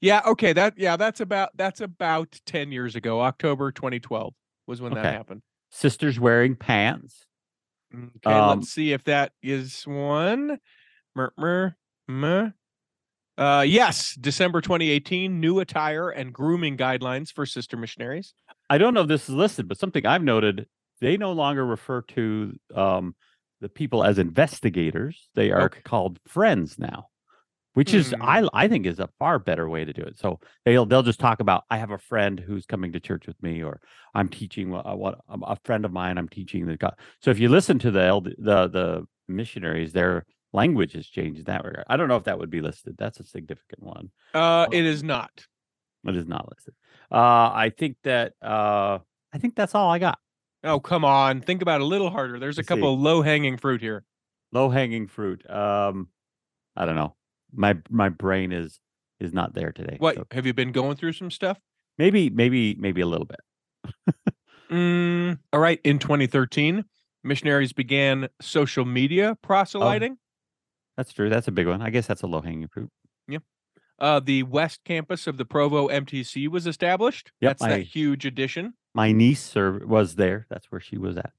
Yeah, 0.00 0.22
okay. 0.26 0.52
That 0.52 0.74
yeah, 0.76 0.96
that's 0.96 1.20
about 1.20 1.50
that's 1.56 1.80
about 1.80 2.40
10 2.46 2.72
years 2.72 2.96
ago. 2.96 3.20
October 3.22 3.72
2012 3.72 4.34
was 4.66 4.80
when 4.80 4.94
that 4.94 5.14
happened. 5.14 5.42
sisters 5.70 6.18
wearing 6.18 6.56
pants 6.56 7.26
Okay, 7.94 8.40
Um, 8.40 8.58
let's 8.58 8.70
see 8.70 8.92
if 8.92 9.04
that 9.04 9.32
is 9.42 9.82
one. 9.86 10.58
Mer, 11.14 11.32
mer, 11.36 11.76
mer. 12.08 12.54
Uh 13.38 13.64
yes, 13.66 14.14
December 14.20 14.60
2018, 14.60 15.40
new 15.40 15.60
attire 15.60 16.10
and 16.10 16.32
grooming 16.32 16.76
guidelines 16.76 17.32
for 17.32 17.46
sister 17.46 17.76
missionaries. 17.76 18.34
i 18.70 18.78
don't 18.78 18.94
know 18.94 19.02
if 19.02 19.08
this 19.08 19.28
is 19.28 19.34
listed 19.34 19.68
but 19.68 19.78
something 19.78 20.06
i've 20.06 20.22
noted 20.22 20.66
they 21.00 21.16
no 21.16 21.32
longer 21.32 21.64
refer 21.66 22.00
to 22.02 22.54
um, 22.74 23.14
the 23.60 23.68
people 23.68 24.04
as 24.04 24.18
investigators. 24.18 25.28
They 25.34 25.50
are 25.50 25.64
Okay. 25.66 25.80
called 25.84 26.18
friends 26.28 26.78
now, 26.78 27.08
which 27.74 27.94
is 27.94 28.14
I 28.20 28.46
I 28.52 28.68
think 28.68 28.86
is 28.86 28.98
a 28.98 29.08
far 29.18 29.38
better 29.38 29.68
way 29.68 29.84
to 29.84 29.92
do 29.92 30.02
it. 30.02 30.18
So 30.18 30.40
they'll 30.64 30.86
they'll 30.86 31.02
just 31.02 31.20
talk 31.20 31.40
about 31.40 31.64
I 31.70 31.78
have 31.78 31.90
a 31.90 31.98
friend 31.98 32.38
who's 32.38 32.66
coming 32.66 32.92
to 32.92 33.00
church 33.00 33.26
with 33.26 33.40
me, 33.42 33.62
or 33.62 33.80
I'm 34.14 34.28
teaching 34.28 34.70
what, 34.70 34.86
uh, 34.86 34.94
what 34.94 35.18
um, 35.28 35.42
a 35.46 35.56
friend 35.64 35.84
of 35.84 35.92
mine. 35.92 36.18
I'm 36.18 36.28
teaching 36.28 36.66
the 36.66 36.76
God. 36.76 36.94
So 37.20 37.30
if 37.30 37.38
you 37.38 37.48
listen 37.48 37.78
to 37.80 37.90
the 37.90 38.12
LD, 38.12 38.34
the 38.38 38.68
the 38.68 39.06
missionaries, 39.28 39.92
their 39.92 40.26
language 40.52 40.92
has 40.92 41.06
changed 41.06 41.38
in 41.38 41.44
that 41.44 41.64
regard. 41.64 41.86
I 41.88 41.96
don't 41.96 42.08
know 42.08 42.16
if 42.16 42.24
that 42.24 42.38
would 42.38 42.50
be 42.50 42.60
listed. 42.60 42.96
That's 42.98 43.20
a 43.20 43.24
significant 43.24 43.82
one. 43.82 44.10
Uh, 44.34 44.66
it 44.70 44.84
is 44.84 45.02
not. 45.02 45.46
It 46.06 46.16
is 46.16 46.26
not 46.26 46.48
listed. 46.50 46.74
Uh, 47.10 47.50
I 47.54 47.72
think 47.76 47.96
that 48.04 48.34
uh, 48.42 48.98
I 49.32 49.38
think 49.38 49.54
that's 49.54 49.74
all 49.74 49.90
I 49.90 49.98
got. 49.98 50.18
Oh, 50.64 50.78
come 50.78 51.04
on. 51.04 51.40
Think 51.40 51.62
about 51.62 51.80
it 51.80 51.84
a 51.84 51.86
little 51.86 52.10
harder. 52.10 52.38
There's 52.38 52.58
a 52.58 52.60
Let's 52.60 52.68
couple 52.68 52.98
low 52.98 53.22
hanging 53.22 53.56
fruit 53.56 53.80
here. 53.80 54.04
Low 54.52 54.68
hanging 54.68 55.08
fruit. 55.08 55.48
Um, 55.50 56.08
I 56.76 56.86
don't 56.86 56.96
know. 56.96 57.16
My 57.54 57.76
my 57.90 58.08
brain 58.08 58.52
is 58.52 58.80
is 59.20 59.32
not 59.32 59.54
there 59.54 59.72
today. 59.72 59.96
What 59.98 60.16
so 60.16 60.26
have 60.32 60.46
you 60.46 60.54
been 60.54 60.72
going 60.72 60.96
through 60.96 61.12
some 61.12 61.30
stuff? 61.30 61.58
maybe 61.98 62.30
maybe 62.30 62.74
maybe 62.76 63.00
a 63.00 63.06
little 63.06 63.26
bit. 63.26 64.14
Mm, 64.70 65.38
all 65.52 65.60
right. 65.60 65.78
In 65.84 65.98
2013, 65.98 66.86
missionaries 67.22 67.74
began 67.74 68.28
social 68.40 68.86
media 68.86 69.36
proselyting. 69.42 70.16
That's 70.96 71.12
true. 71.12 71.28
That's 71.28 71.46
a 71.46 71.52
big 71.52 71.66
one. 71.66 71.82
I 71.82 71.90
guess 71.90 72.06
that's 72.06 72.22
a 72.22 72.26
low 72.26 72.40
hanging 72.40 72.68
fruit. 72.68 72.88
Uh, 73.98 74.18
the 74.18 74.42
West 74.42 74.80
Campus 74.84 75.28
of 75.28 75.36
the 75.36 75.44
Provo 75.44 75.88
MTC 75.88 76.48
was 76.48 76.66
established. 76.66 77.30
Yep, 77.40 77.58
That's 77.58 77.70
that 77.70 77.82
huge 77.82 78.26
addition. 78.26 78.74
My 78.94 79.12
niece 79.12 79.40
served, 79.40 79.84
was 79.84 80.16
there. 80.16 80.44
That's 80.50 80.66
where 80.72 80.80
she 80.80 80.98
was 80.98 81.16
at. 81.16 81.32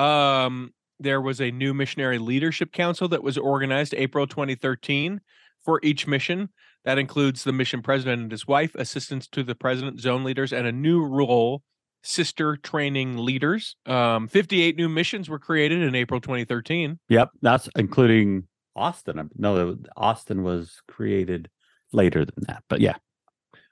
Um, 0.00 0.72
there 0.98 1.20
was 1.20 1.40
a 1.40 1.50
new 1.50 1.74
missionary 1.74 2.18
leadership 2.18 2.72
council 2.72 3.08
that 3.08 3.22
was 3.22 3.36
organized 3.38 3.94
April 3.94 4.26
2013 4.26 5.20
for 5.64 5.80
each 5.82 6.06
mission. 6.06 6.50
That 6.84 6.98
includes 6.98 7.44
the 7.44 7.52
mission 7.52 7.82
president 7.82 8.22
and 8.22 8.30
his 8.30 8.46
wife, 8.46 8.74
assistants 8.74 9.26
to 9.28 9.42
the 9.42 9.54
president, 9.54 10.00
zone 10.00 10.22
leaders, 10.24 10.52
and 10.52 10.66
a 10.66 10.72
new 10.72 11.04
role, 11.04 11.62
sister 12.02 12.56
training 12.56 13.16
leaders. 13.16 13.76
Um, 13.86 14.28
58 14.28 14.76
new 14.76 14.88
missions 14.88 15.28
were 15.28 15.38
created 15.38 15.82
in 15.82 15.94
April 15.94 16.20
2013. 16.20 16.98
Yep, 17.08 17.30
that's 17.40 17.68
including 17.76 18.46
Austin. 18.76 19.30
No, 19.36 19.76
Austin 19.96 20.42
was 20.42 20.82
created 20.86 21.48
later 21.92 22.24
than 22.24 22.44
that. 22.48 22.62
But 22.68 22.80
yeah, 22.80 22.96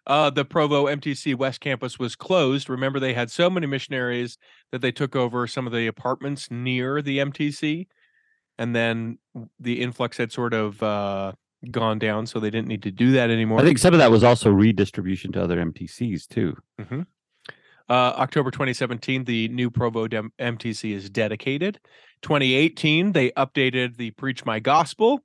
Uh, 0.07 0.31
the 0.31 0.45
Provo 0.45 0.87
MTC 0.87 1.35
West 1.37 1.61
Campus 1.61 1.99
was 1.99 2.17
closed. 2.17 2.69
Remember, 2.69 2.99
they 2.99 3.15
had 3.15 3.31
so 3.31 3.49
many 3.49 3.67
missionaries 3.67 4.37
that 4.73 4.81
they 4.81 4.91
took 4.91 5.15
over 5.15 5.47
some 5.47 5.67
of 5.67 5.73
the 5.73 5.87
apartments 5.87 6.51
near 6.51 7.01
the 7.01 7.19
MTC, 7.19 7.87
and 8.59 8.75
then 8.75 9.19
the 9.61 9.81
influx 9.81 10.17
had 10.17 10.33
sort 10.33 10.55
of 10.55 10.83
uh, 10.83 11.33
gone 11.71 11.99
down, 11.99 12.27
so 12.27 12.41
they 12.41 12.51
didn't 12.51 12.69
need 12.69 12.83
to 12.83 12.91
do 12.91 13.13
that 13.13 13.31
anymore. 13.31 13.61
I 13.61 13.65
think 13.65 13.79
some 13.79 13.95
of 13.95 13.99
that 13.99 14.11
was 14.11 14.25
also 14.25 14.51
redistribution 14.51 15.31
to 15.33 15.43
other 15.43 15.65
MTCs 15.65 16.27
too. 16.27 16.57
Uh, 17.89 18.15
October 18.17 18.51
2017, 18.51 19.25
the 19.25 19.49
new 19.49 19.71
Provo 19.71 20.09
Dem- 20.09 20.33
MTC 20.39 20.93
is 20.93 21.11
dedicated. 21.11 21.79
2018, 22.23 23.13
they 23.13 23.31
updated 23.33 23.97
the 23.97 24.13
Preach 24.13 24.45
My 24.45 24.61
Gospel. 24.61 25.21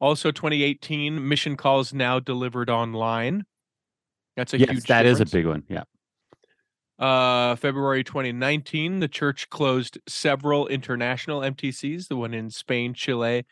Also, 0.00 0.30
2018, 0.30 1.26
mission 1.28 1.56
calls 1.56 1.92
now 1.94 2.18
delivered 2.18 2.68
online. 2.70 3.44
That's 4.40 4.54
a 4.54 4.58
yes, 4.58 4.70
huge 4.70 4.84
that 4.84 5.04
is 5.04 5.20
a 5.20 5.26
big 5.26 5.44
one. 5.44 5.64
Yeah. 5.68 5.82
Uh, 6.98 7.56
February 7.56 8.02
2019, 8.02 9.00
the 9.00 9.06
church 9.06 9.50
closed 9.50 9.98
several 10.08 10.66
international 10.68 11.42
MTCs. 11.42 12.08
The 12.08 12.16
one 12.16 12.32
in 12.32 12.48
Spain, 12.48 12.94
Chile, 12.94 13.44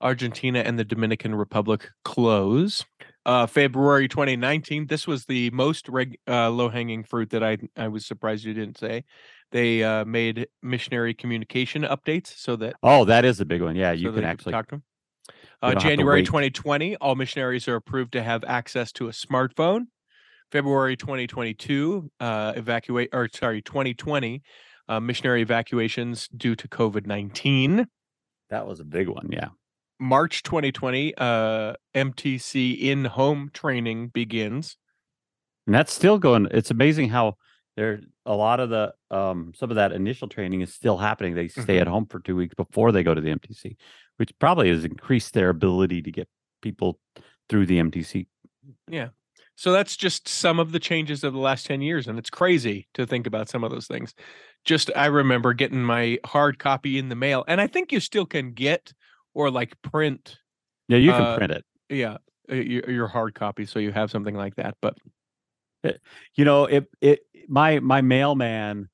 Argentina, 0.00 0.58
and 0.58 0.76
the 0.76 0.82
Dominican 0.82 1.36
Republic 1.36 1.88
close. 2.04 2.84
Uh, 3.24 3.46
February 3.46 4.08
2019, 4.08 4.88
this 4.88 5.06
was 5.06 5.26
the 5.26 5.50
most 5.50 5.88
reg- 5.88 6.18
uh, 6.26 6.50
low-hanging 6.50 7.04
fruit 7.04 7.30
that 7.30 7.44
I 7.44 7.58
I 7.76 7.86
was 7.86 8.04
surprised 8.04 8.44
you 8.44 8.54
didn't 8.54 8.78
say. 8.78 9.04
They 9.52 9.84
uh, 9.84 10.04
made 10.04 10.48
missionary 10.64 11.14
communication 11.14 11.82
updates 11.82 12.36
so 12.36 12.56
that 12.56 12.74
Oh, 12.82 13.04
that 13.04 13.24
is 13.24 13.40
a 13.40 13.44
big 13.44 13.62
one. 13.62 13.76
Yeah, 13.76 13.92
you 13.92 14.10
that 14.10 14.16
can 14.16 14.24
actually. 14.24 14.52
talk 14.52 14.66
to 14.70 14.74
them. 14.76 14.82
Uh, 15.62 15.76
January 15.76 16.24
2020, 16.24 16.96
all 16.96 17.14
missionaries 17.14 17.68
are 17.68 17.76
approved 17.76 18.14
to 18.14 18.22
have 18.24 18.42
access 18.42 18.90
to 18.90 19.06
a 19.06 19.12
smartphone. 19.12 19.86
February 20.54 20.96
2022, 20.96 22.12
uh, 22.20 22.52
evacuate 22.54 23.08
or 23.12 23.28
sorry, 23.34 23.60
2020, 23.60 24.40
uh, 24.88 25.00
missionary 25.00 25.42
evacuations 25.42 26.28
due 26.28 26.54
to 26.54 26.68
COVID 26.68 27.08
19. 27.08 27.88
That 28.50 28.64
was 28.64 28.78
a 28.78 28.84
big 28.84 29.08
one. 29.08 29.30
Yeah. 29.32 29.48
March 29.98 30.44
2020, 30.44 31.12
uh, 31.16 31.74
MTC 31.96 32.80
in 32.80 33.04
home 33.04 33.50
training 33.52 34.08
begins. 34.14 34.76
And 35.66 35.74
that's 35.74 35.92
still 35.92 36.18
going. 36.18 36.46
It's 36.52 36.70
amazing 36.70 37.08
how 37.08 37.34
there 37.76 38.02
a 38.24 38.36
lot 38.36 38.60
of 38.60 38.70
the 38.70 38.94
um 39.10 39.54
some 39.56 39.70
of 39.70 39.74
that 39.74 39.90
initial 39.90 40.28
training 40.28 40.60
is 40.60 40.72
still 40.72 40.98
happening. 40.98 41.34
They 41.34 41.48
stay 41.48 41.78
at 41.80 41.88
home 41.88 42.06
for 42.06 42.20
two 42.20 42.36
weeks 42.36 42.54
before 42.54 42.92
they 42.92 43.02
go 43.02 43.12
to 43.12 43.20
the 43.20 43.34
MTC, 43.34 43.74
which 44.18 44.30
probably 44.38 44.68
has 44.68 44.84
increased 44.84 45.34
their 45.34 45.48
ability 45.48 46.00
to 46.02 46.12
get 46.12 46.28
people 46.62 47.00
through 47.48 47.66
the 47.66 47.80
MTC. 47.80 48.28
So 49.56 49.72
that's 49.72 49.96
just 49.96 50.28
some 50.28 50.58
of 50.58 50.72
the 50.72 50.80
changes 50.80 51.22
of 51.24 51.32
the 51.32 51.38
last 51.38 51.66
10 51.66 51.80
years. 51.80 52.08
And 52.08 52.18
it's 52.18 52.30
crazy 52.30 52.88
to 52.94 53.06
think 53.06 53.26
about 53.26 53.48
some 53.48 53.64
of 53.64 53.70
those 53.70 53.86
things. 53.86 54.14
Just, 54.64 54.90
I 54.96 55.06
remember 55.06 55.52
getting 55.54 55.82
my 55.84 56.18
hard 56.24 56.58
copy 56.58 56.98
in 56.98 57.08
the 57.08 57.14
mail, 57.14 57.44
and 57.46 57.60
I 57.60 57.66
think 57.66 57.92
you 57.92 58.00
still 58.00 58.26
can 58.26 58.52
get 58.52 58.92
or 59.34 59.50
like 59.50 59.80
print 59.82 60.38
Yeah, 60.88 60.98
you 60.98 61.14
can 61.14 61.26
Uh, 61.26 61.34
print 61.34 61.52
it. 61.52 61.64
yeah 61.90 62.18
your, 62.48 62.90
your 62.90 63.08
hard 63.08 63.34
copy 63.34 63.66
so 63.66 63.78
you 63.78 63.92
have 63.92 64.10
something 64.10 64.34
like 64.36 64.54
that 64.56 64.76
but 64.82 64.96
You 66.34 66.44
know, 66.44 66.64
it 66.66 66.88
it 67.00 67.20
my 67.48 67.80
my 67.80 68.00
mailman. 68.00 68.88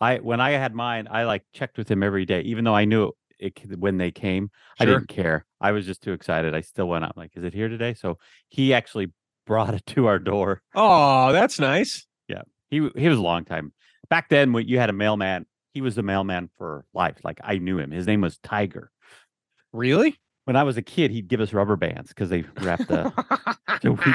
I 0.00 0.18
when 0.18 0.40
I 0.40 0.52
had 0.52 0.74
mine, 0.74 1.08
I 1.10 1.24
like 1.24 1.44
checked 1.52 1.78
with 1.78 1.90
him 1.90 2.02
every 2.02 2.26
day, 2.26 2.42
even 2.42 2.64
though 2.64 2.74
I 2.76 2.84
knew 2.86 3.12
it 3.38 3.58
c- 3.58 3.68
when 3.76 3.98
they 3.98 4.10
came. 4.12 4.50
I 4.80 4.86
didn't 4.86 5.08
care. 5.08 5.46
I 5.60 5.72
was 5.72 5.86
just 5.86 6.02
too 6.02 6.12
excited. 6.12 6.54
I 6.54 6.62
still 6.62 6.88
went 6.88 7.04
out 7.04 7.16
like, 7.16 7.36
"Is 7.36 7.44
it 7.44 7.54
here 7.54 7.68
today?" 7.68 7.94
So 7.94 8.18
he 8.48 8.74
actually 8.74 9.12
brought 9.46 9.74
it 9.74 9.84
to 9.86 10.06
our 10.06 10.18
door. 10.18 10.62
oh 10.74 11.32
that's 11.32 11.58
nice 11.58 12.06
Yeah, 12.28 12.42
He 12.70 12.88
he 12.96 13.08
was 13.08 13.18
a 13.18 13.22
long 13.22 13.44
time 13.44 13.72
back 14.08 14.28
then. 14.28 14.52
When 14.52 14.68
you 14.68 14.78
had 14.78 14.90
a 14.90 14.92
mailman, 14.92 15.46
he 15.74 15.80
was 15.80 15.94
the 15.94 16.02
mailman 16.02 16.50
for 16.58 16.84
life. 16.94 17.16
Like 17.24 17.40
I 17.42 17.58
knew 17.58 17.78
him. 17.78 17.90
His 17.90 18.06
name 18.06 18.20
was 18.20 18.38
Tiger. 18.38 18.90
really 19.72 20.18
When 20.44 20.56
I 20.56 20.62
was 20.62 20.76
a 20.76 20.82
kid, 20.82 21.10
he'd 21.10 21.28
give 21.28 21.40
us 21.40 21.52
rubber 21.52 21.76
bands 21.76 22.08
because 22.08 22.30
they 22.30 22.44
wrapped 22.60 22.88
the. 22.88 23.12
so 23.82 23.92
we, 23.92 24.12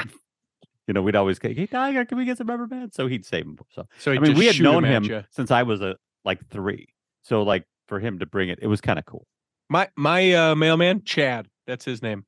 you 0.86 0.94
know, 0.94 1.02
we'd 1.02 1.16
always 1.16 1.38
go, 1.38 1.48
"Hey 1.50 1.66
Tiger, 1.66 2.04
can 2.04 2.18
we 2.18 2.24
get 2.24 2.38
some 2.38 2.46
rubber 2.48 2.66
bands?" 2.66 2.96
So 2.96 3.06
he'd 3.06 3.26
save 3.26 3.44
them. 3.44 3.58
So 3.70 3.86
so 3.98 4.12
I 4.12 4.18
mean, 4.18 4.36
we 4.36 4.46
had 4.46 4.60
known 4.60 4.84
at 4.84 5.02
him 5.04 5.24
since 5.30 5.50
I 5.50 5.62
was 5.64 5.80
a 5.80 5.96
like 6.24 6.46
three. 6.48 6.88
So 7.22 7.42
like 7.42 7.64
for 7.86 8.00
him 8.00 8.18
to 8.20 8.26
bring 8.26 8.48
it, 8.48 8.58
it 8.62 8.66
was 8.66 8.80
kind 8.80 8.98
of 8.98 9.04
cool. 9.04 9.26
my 9.68 9.88
my 9.96 10.32
uh 10.32 10.54
mailman 10.54 11.02
chad 11.04 11.46
that's 11.66 11.84
his 11.84 12.02
name 12.02 12.24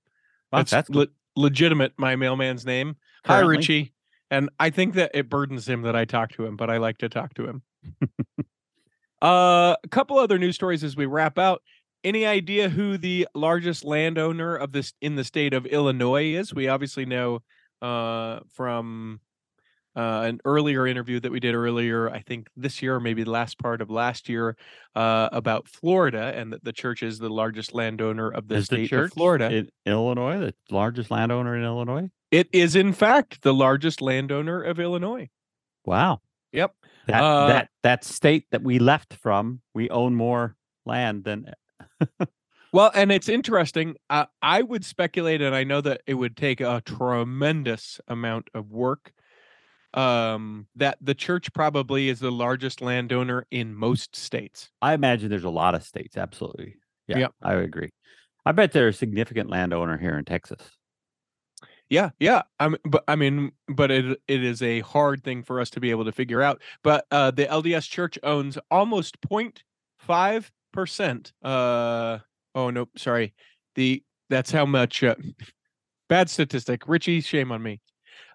Wow, 0.52 0.58
that's, 0.58 0.70
that's 0.72 0.88
cool. 0.88 1.06
Le- 1.36 1.42
legitimate 1.42 1.92
my 1.98 2.16
mailman's 2.16 2.64
name. 2.64 2.96
Hi 3.24 3.40
richie. 3.40 3.92
And 4.30 4.48
i 4.58 4.70
think 4.70 4.94
that 4.94 5.10
it 5.14 5.28
burdens 5.28 5.68
him 5.68 5.82
that 5.82 5.96
i 5.96 6.04
talk 6.04 6.32
to 6.32 6.44
him 6.44 6.56
but 6.56 6.70
i 6.70 6.76
like 6.76 6.98
to 6.98 7.08
talk 7.08 7.34
to 7.34 7.46
him. 7.46 7.62
Uh 9.22 9.76
a 9.84 9.88
couple 9.90 10.18
other 10.18 10.38
news 10.38 10.54
stories 10.54 10.82
as 10.82 10.96
we 10.96 11.04
wrap 11.04 11.38
out. 11.38 11.60
Any 12.02 12.24
idea 12.24 12.70
who 12.70 12.96
the 12.96 13.28
largest 13.34 13.84
landowner 13.84 14.56
of 14.56 14.72
this 14.72 14.94
in 15.02 15.14
the 15.14 15.24
state 15.24 15.52
of 15.52 15.66
illinois 15.66 16.32
is? 16.32 16.54
We 16.54 16.68
obviously 16.68 17.04
know 17.04 17.42
uh 17.82 18.40
from 18.54 19.20
uh, 19.96 20.22
an 20.24 20.40
earlier 20.44 20.86
interview 20.86 21.20
that 21.20 21.32
we 21.32 21.40
did 21.40 21.54
earlier, 21.54 22.08
I 22.10 22.20
think 22.20 22.48
this 22.56 22.80
year 22.82 22.96
or 22.96 23.00
maybe 23.00 23.24
the 23.24 23.30
last 23.30 23.58
part 23.58 23.80
of 23.80 23.90
last 23.90 24.28
year, 24.28 24.56
uh, 24.94 25.28
about 25.32 25.68
Florida 25.68 26.32
and 26.34 26.52
that 26.52 26.64
the 26.64 26.72
church 26.72 27.02
is 27.02 27.18
the 27.18 27.28
largest 27.28 27.74
landowner 27.74 28.30
of 28.30 28.48
the 28.48 28.56
Is 28.56 28.68
the 28.68 28.76
state 28.76 28.90
church 28.90 29.08
of 29.10 29.14
Florida. 29.14 29.50
in 29.52 29.68
Illinois, 29.86 30.38
the 30.38 30.54
largest 30.70 31.10
landowner 31.10 31.56
in 31.56 31.64
Illinois? 31.64 32.10
it 32.30 32.48
is, 32.52 32.76
in 32.76 32.92
fact, 32.92 33.42
the 33.42 33.52
largest 33.52 34.00
landowner 34.00 34.62
of 34.62 34.78
Illinois. 34.78 35.28
Wow. 35.84 36.20
Yep. 36.52 36.74
That 37.06 37.22
Uh, 37.22 37.46
that 37.48 37.68
that 37.82 38.04
state 38.04 38.46
that 38.52 38.62
we 38.62 38.78
left 38.78 39.14
from, 39.14 39.62
we 39.74 39.90
own 39.90 40.14
more 40.14 40.56
land 40.86 41.24
than 41.24 41.52
Well, 42.72 42.92
and 42.94 43.10
it's 43.10 43.28
interesting. 43.28 43.96
Uh, 44.08 44.26
I 44.42 44.62
would 44.62 44.84
speculate, 44.84 45.42
and 45.42 45.56
I 45.56 45.64
know 45.64 45.80
that 45.80 46.02
it 46.06 46.14
would 46.14 46.36
take 46.36 46.60
a 46.60 46.80
tremendous 46.84 48.00
amount 48.06 48.48
of 48.54 48.70
work. 48.70 49.12
Um, 49.94 50.66
that 50.76 50.98
the 51.00 51.14
church 51.14 51.52
probably 51.52 52.08
is 52.08 52.20
the 52.20 52.30
largest 52.30 52.80
landowner 52.80 53.46
in 53.50 53.74
most 53.74 54.14
states. 54.14 54.70
I 54.80 54.94
imagine 54.94 55.28
there's 55.30 55.44
a 55.44 55.50
lot 55.50 55.74
of 55.74 55.82
states. 55.82 56.16
Absolutely. 56.16 56.76
Yeah, 57.08 57.18
Yep. 57.18 57.32
I 57.42 57.54
would 57.56 57.64
agree. 57.64 57.90
I 58.46 58.52
bet 58.52 58.72
they're 58.72 58.88
a 58.88 58.92
significant 58.92 59.50
landowner 59.50 59.98
here 59.98 60.16
in 60.16 60.24
Texas. 60.24 60.62
Yeah, 61.88 62.10
yeah. 62.20 62.42
I'm, 62.60 62.76
but 62.84 63.02
I 63.08 63.16
mean, 63.16 63.50
but 63.68 63.90
it 63.90 64.18
it 64.28 64.44
is 64.44 64.62
a 64.62 64.80
hard 64.80 65.24
thing 65.24 65.42
for 65.42 65.60
us 65.60 65.70
to 65.70 65.80
be 65.80 65.90
able 65.90 66.04
to 66.04 66.12
figure 66.12 66.40
out. 66.40 66.62
But 66.84 67.04
uh, 67.10 67.32
the 67.32 67.46
LDS 67.46 67.88
Church 67.88 68.16
owns 68.22 68.58
almost 68.70 69.20
0.5 69.22 70.50
percent. 70.72 71.32
Uh, 71.42 72.18
oh 72.54 72.70
no, 72.70 72.86
sorry. 72.96 73.34
The 73.74 74.02
that's 74.30 74.52
how 74.52 74.64
much. 74.66 75.02
Uh, 75.02 75.16
bad 76.08 76.30
statistic. 76.30 76.86
Richie, 76.86 77.20
shame 77.20 77.52
on 77.52 77.62
me. 77.62 77.80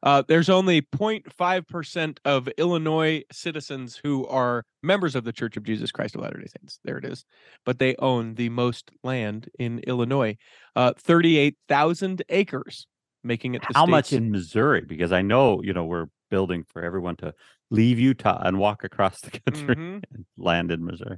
Uh, 0.05 0.21
there's 0.27 0.49
only 0.49 0.83
0.5 0.83 1.67
percent 1.67 2.19
of 2.25 2.47
Illinois 2.59 3.23
citizens 3.31 3.99
who 4.01 4.25
are 4.27 4.63
members 4.83 5.15
of 5.15 5.23
the 5.23 5.33
Church 5.33 5.57
of 5.57 5.63
Jesus 5.63 5.91
Christ 5.91 6.15
of 6.15 6.21
Latter-day 6.21 6.45
Saints. 6.59 6.79
There 6.83 6.97
it 6.97 7.05
is. 7.05 7.25
But 7.65 7.79
they 7.79 7.95
own 7.97 8.35
the 8.35 8.49
most 8.49 8.91
land 9.03 9.49
in 9.57 9.79
Illinois, 9.79 10.37
uh, 10.75 10.93
38,000 10.97 12.21
acres 12.29 12.87
making 13.23 13.55
it 13.55 13.61
the 13.67 13.73
How 13.73 13.87
much 13.87 14.13
in 14.13 14.31
Missouri? 14.31 14.81
Because 14.81 15.11
I 15.11 15.23
know, 15.23 15.61
you 15.63 15.73
know, 15.73 15.85
we're 15.85 16.05
building 16.29 16.63
for 16.63 16.83
everyone 16.83 17.15
to 17.17 17.33
leave 17.71 17.97
Utah 17.99 18.39
and 18.45 18.59
walk 18.59 18.83
across 18.83 19.19
the 19.21 19.31
country 19.45 19.75
Mhm. 19.75 20.03
and 20.13 20.25
land 20.37 20.71
in 20.71 20.85
Missouri. 20.85 21.17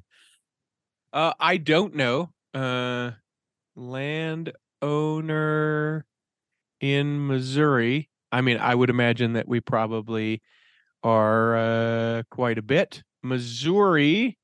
Uh, 1.11 1.33
I 1.39 1.57
don't 1.57 1.95
know. 1.95 2.31
Uh, 2.53 3.11
land 3.75 4.53
owner 4.81 6.05
in 6.79 7.27
Missouri. 7.27 8.09
I 8.31 8.41
mean, 8.41 8.57
I 8.57 8.75
would 8.75 8.89
imagine 8.89 9.33
that 9.33 9.47
we 9.47 9.59
probably 9.59 10.41
are 11.03 11.55
uh, 11.55 12.23
quite 12.29 12.57
a 12.57 12.61
bit. 12.61 13.03
Missouri, 13.23 14.37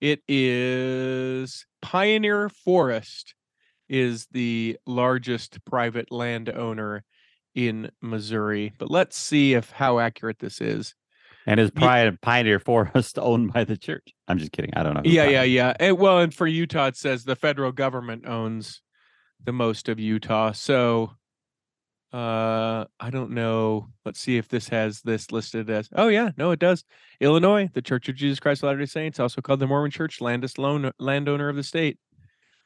it 0.00 0.22
is 0.28 1.66
Pioneer 1.82 2.48
Forest 2.48 3.34
is 3.88 4.26
the 4.30 4.78
largest 4.86 5.64
private 5.64 6.12
landowner 6.12 7.04
in 7.54 7.90
Missouri. 8.00 8.72
But 8.78 8.90
let's 8.90 9.16
see 9.16 9.54
if 9.54 9.70
how 9.70 9.98
accurate 9.98 10.38
this 10.38 10.60
is. 10.60 10.94
And 11.46 11.58
is 11.58 11.70
Pioneer, 11.70 12.18
Pioneer 12.22 12.60
Forest 12.60 13.18
owned 13.20 13.52
by 13.52 13.64
the 13.64 13.76
church? 13.76 14.14
I'm 14.28 14.38
just 14.38 14.52
kidding. 14.52 14.72
I 14.74 14.82
don't 14.82 14.94
know. 14.94 15.02
Yeah, 15.04 15.24
yeah, 15.24 15.42
yeah. 15.42 15.72
And, 15.80 15.98
well, 15.98 16.18
and 16.20 16.32
for 16.32 16.46
Utah, 16.46 16.86
it 16.86 16.96
says 16.96 17.24
the 17.24 17.36
federal 17.36 17.72
government 17.72 18.26
owns 18.26 18.82
the 19.42 19.52
most 19.52 19.88
of 19.88 19.98
Utah. 19.98 20.52
So, 20.52 21.12
uh, 22.12 22.84
I 22.98 23.10
don't 23.10 23.30
know. 23.30 23.88
Let's 24.04 24.20
see 24.20 24.36
if 24.36 24.48
this 24.48 24.68
has 24.68 25.00
this 25.02 25.30
listed 25.30 25.70
as. 25.70 25.88
Oh 25.94 26.08
yeah, 26.08 26.30
no, 26.36 26.50
it 26.50 26.58
does. 26.58 26.84
Illinois, 27.20 27.70
the 27.72 27.82
Church 27.82 28.08
of 28.08 28.16
Jesus 28.16 28.40
Christ 28.40 28.62
of 28.62 28.68
Latter-day 28.68 28.86
Saints, 28.86 29.20
also 29.20 29.40
called 29.40 29.60
the 29.60 29.66
Mormon 29.66 29.90
Church, 29.90 30.20
landest 30.20 30.58
loan 30.58 30.90
landowner 30.98 31.48
of 31.48 31.56
the 31.56 31.62
state. 31.62 31.98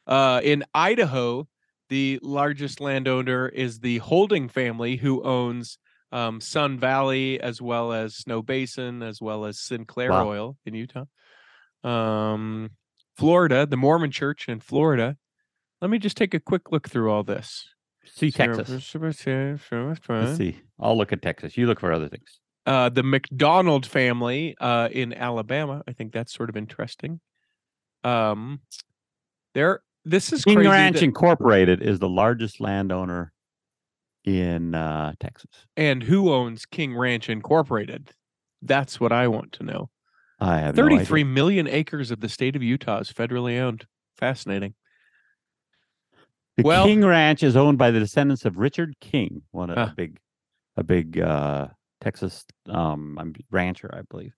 Uh, 0.06 0.40
in 0.42 0.64
Idaho, 0.74 1.46
the 1.90 2.18
largest 2.22 2.80
landowner 2.80 3.48
is 3.48 3.80
the 3.80 3.98
Holding 3.98 4.48
family, 4.48 4.96
who 4.96 5.22
owns 5.22 5.78
um, 6.12 6.40
Sun 6.40 6.78
Valley 6.78 7.40
as 7.40 7.60
well 7.60 7.92
as 7.92 8.16
Snow 8.16 8.40
Basin, 8.40 9.02
as 9.02 9.20
well 9.20 9.44
as 9.44 9.60
Sinclair 9.60 10.10
Wow. 10.10 10.28
Oil 10.28 10.56
in 10.64 10.74
Utah. 10.74 11.04
Um, 11.82 12.70
Florida, 13.16 13.66
the 13.66 13.76
Mormon 13.76 14.10
Church 14.10 14.48
in 14.48 14.60
Florida. 14.60 15.16
Let 15.80 15.90
me 15.90 15.98
just 15.98 16.16
take 16.16 16.32
a 16.32 16.40
quick 16.40 16.72
look 16.72 16.88
through 16.88 17.10
all 17.10 17.22
this. 17.24 17.68
See 18.06 18.30
Texas. 18.30 18.68
Let's 20.26 20.36
see. 20.38 20.56
I'll 20.78 20.96
look 20.96 21.12
at 21.12 21.22
Texas. 21.22 21.56
You 21.56 21.66
look 21.66 21.80
for 21.80 21.92
other 21.92 22.08
things. 22.08 22.40
Uh, 22.66 22.88
the 22.88 23.02
McDonald 23.02 23.84
family 23.86 24.56
uh, 24.60 24.88
in 24.90 25.12
Alabama. 25.12 25.82
I 25.86 25.92
think 25.92 26.12
that's 26.12 26.32
sort 26.32 26.48
of 26.48 26.56
interesting. 26.56 27.20
Um, 28.02 28.60
there. 29.54 29.82
This 30.04 30.32
is 30.32 30.44
King. 30.44 30.58
Ranch 30.58 30.96
that- 30.96 31.02
Incorporated 31.04 31.82
is 31.82 31.98
the 31.98 32.08
largest 32.08 32.60
landowner 32.60 33.32
in 34.24 34.74
uh, 34.74 35.12
Texas. 35.20 35.50
and 35.76 36.02
who 36.02 36.32
owns 36.32 36.66
King 36.66 36.96
Ranch 36.96 37.28
Incorporated? 37.28 38.10
That's 38.62 38.98
what 39.00 39.12
I 39.12 39.28
want 39.28 39.52
to 39.52 39.62
know. 39.62 39.90
I 40.40 40.58
have 40.58 40.76
no. 40.76 40.82
Thirty-three 40.82 41.24
million 41.24 41.66
acres 41.66 42.10
of 42.10 42.20
the 42.20 42.28
state 42.28 42.56
of 42.56 42.62
Utah 42.62 42.98
is 42.98 43.12
federally 43.12 43.58
owned. 43.60 43.86
Fascinating. 44.16 44.74
The 46.56 46.62
Well- 46.62 46.86
King 46.86 47.04
Ranch 47.04 47.42
is 47.42 47.56
owned 47.56 47.78
by 47.78 47.90
the 47.90 47.98
descendants 47.98 48.44
of 48.44 48.58
Richard 48.58 48.94
King, 49.00 49.42
one 49.50 49.70
of 49.70 49.78
Ah. 49.78 49.90
a 49.90 49.94
big, 49.94 50.18
a 50.76 50.84
big 50.84 51.18
uh, 51.20 51.68
Texas 52.00 52.44
um, 52.68 53.34
rancher, 53.50 53.92
I 53.92 54.02
believe. 54.02 54.34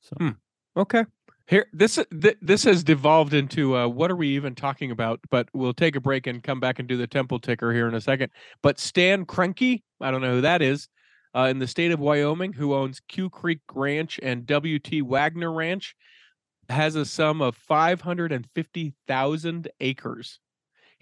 So 0.00 0.16
Hmm. 0.18 0.30
Okay. 0.76 1.04
Here, 1.48 1.66
this 1.72 1.96
th- 2.20 2.38
this 2.40 2.64
has 2.64 2.82
devolved 2.82 3.34
into 3.34 3.76
uh, 3.76 3.88
what 3.88 4.10
are 4.10 4.16
we 4.16 4.28
even 4.28 4.54
talking 4.54 4.90
about? 4.90 5.20
But 5.30 5.48
we'll 5.52 5.74
take 5.74 5.96
a 5.96 6.00
break 6.00 6.26
and 6.26 6.42
come 6.42 6.60
back 6.60 6.78
and 6.78 6.88
do 6.88 6.96
the 6.96 7.06
temple 7.06 7.40
ticker 7.40 7.72
here 7.72 7.88
in 7.88 7.94
a 7.94 8.00
second. 8.00 8.30
But 8.62 8.78
Stan 8.78 9.26
Kroenke, 9.26 9.82
I 10.00 10.10
don't 10.10 10.22
know 10.22 10.36
who 10.36 10.40
that 10.42 10.62
is, 10.62 10.88
uh, 11.36 11.48
in 11.50 11.58
the 11.58 11.66
state 11.66 11.90
of 11.92 12.00
Wyoming, 12.00 12.52
who 12.54 12.74
owns 12.74 13.00
Q 13.00 13.28
Creek 13.28 13.60
Ranch 13.74 14.18
and 14.22 14.46
W.T. 14.46 15.02
Waggoner 15.02 15.52
Ranch, 15.52 15.94
has 16.68 16.94
a 16.94 17.04
sum 17.04 17.42
of 17.42 17.56
five 17.56 18.00
hundred 18.00 18.32
and 18.32 18.46
fifty 18.54 18.94
thousand 19.06 19.68
acres. 19.80 20.38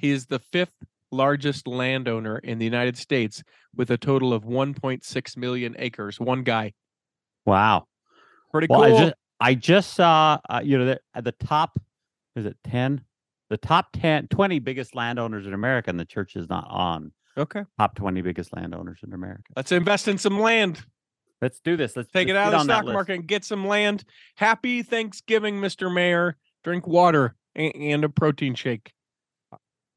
He 0.00 0.10
is 0.10 0.26
the 0.26 0.38
fifth 0.38 0.74
largest 1.12 1.66
landowner 1.66 2.38
in 2.38 2.58
the 2.58 2.64
United 2.64 2.96
States 2.96 3.42
with 3.74 3.90
a 3.90 3.98
total 3.98 4.32
of 4.32 4.44
one 4.44 4.72
point 4.74 5.04
six 5.04 5.36
million 5.36 5.76
acres. 5.78 6.18
One 6.18 6.42
guy, 6.42 6.72
wow. 7.44 7.86
pretty 8.50 8.66
Well, 8.70 8.84
cool. 8.84 8.96
I 8.96 8.98
just 8.98 9.14
I 9.40 9.54
just 9.54 9.94
saw 9.94 10.38
uh, 10.48 10.62
you 10.64 10.78
know 10.78 10.86
that 10.86 11.02
at 11.14 11.24
the 11.24 11.32
top 11.32 11.78
is 12.34 12.46
it 12.46 12.56
ten? 12.64 13.02
The 13.50 13.56
top 13.56 13.88
10, 13.94 14.28
20 14.28 14.60
biggest 14.60 14.94
landowners 14.94 15.44
in 15.44 15.54
America, 15.54 15.90
and 15.90 15.98
the 15.98 16.04
church 16.04 16.36
is 16.36 16.48
not 16.48 16.68
on 16.70 17.10
okay. 17.36 17.64
top 17.80 17.96
twenty 17.96 18.22
biggest 18.22 18.54
landowners 18.54 19.00
in 19.04 19.12
America. 19.12 19.42
Let's 19.56 19.72
invest 19.72 20.06
in 20.06 20.18
some 20.18 20.38
land. 20.38 20.84
Let's 21.42 21.58
do 21.60 21.76
this. 21.76 21.96
Let's 21.96 22.10
Take 22.12 22.28
it 22.28 22.34
let's 22.34 22.46
out 22.46 22.54
of 22.54 22.66
the 22.66 22.72
stock 22.72 22.84
market 22.86 23.14
and 23.14 23.26
get 23.26 23.44
some 23.44 23.66
land. 23.66 24.04
Happy 24.36 24.82
Thanksgiving, 24.82 25.56
Mr. 25.56 25.92
Mair. 25.92 26.36
Drink 26.62 26.86
water 26.86 27.34
and 27.56 28.04
a 28.04 28.08
protein 28.08 28.54
shake. 28.54 28.92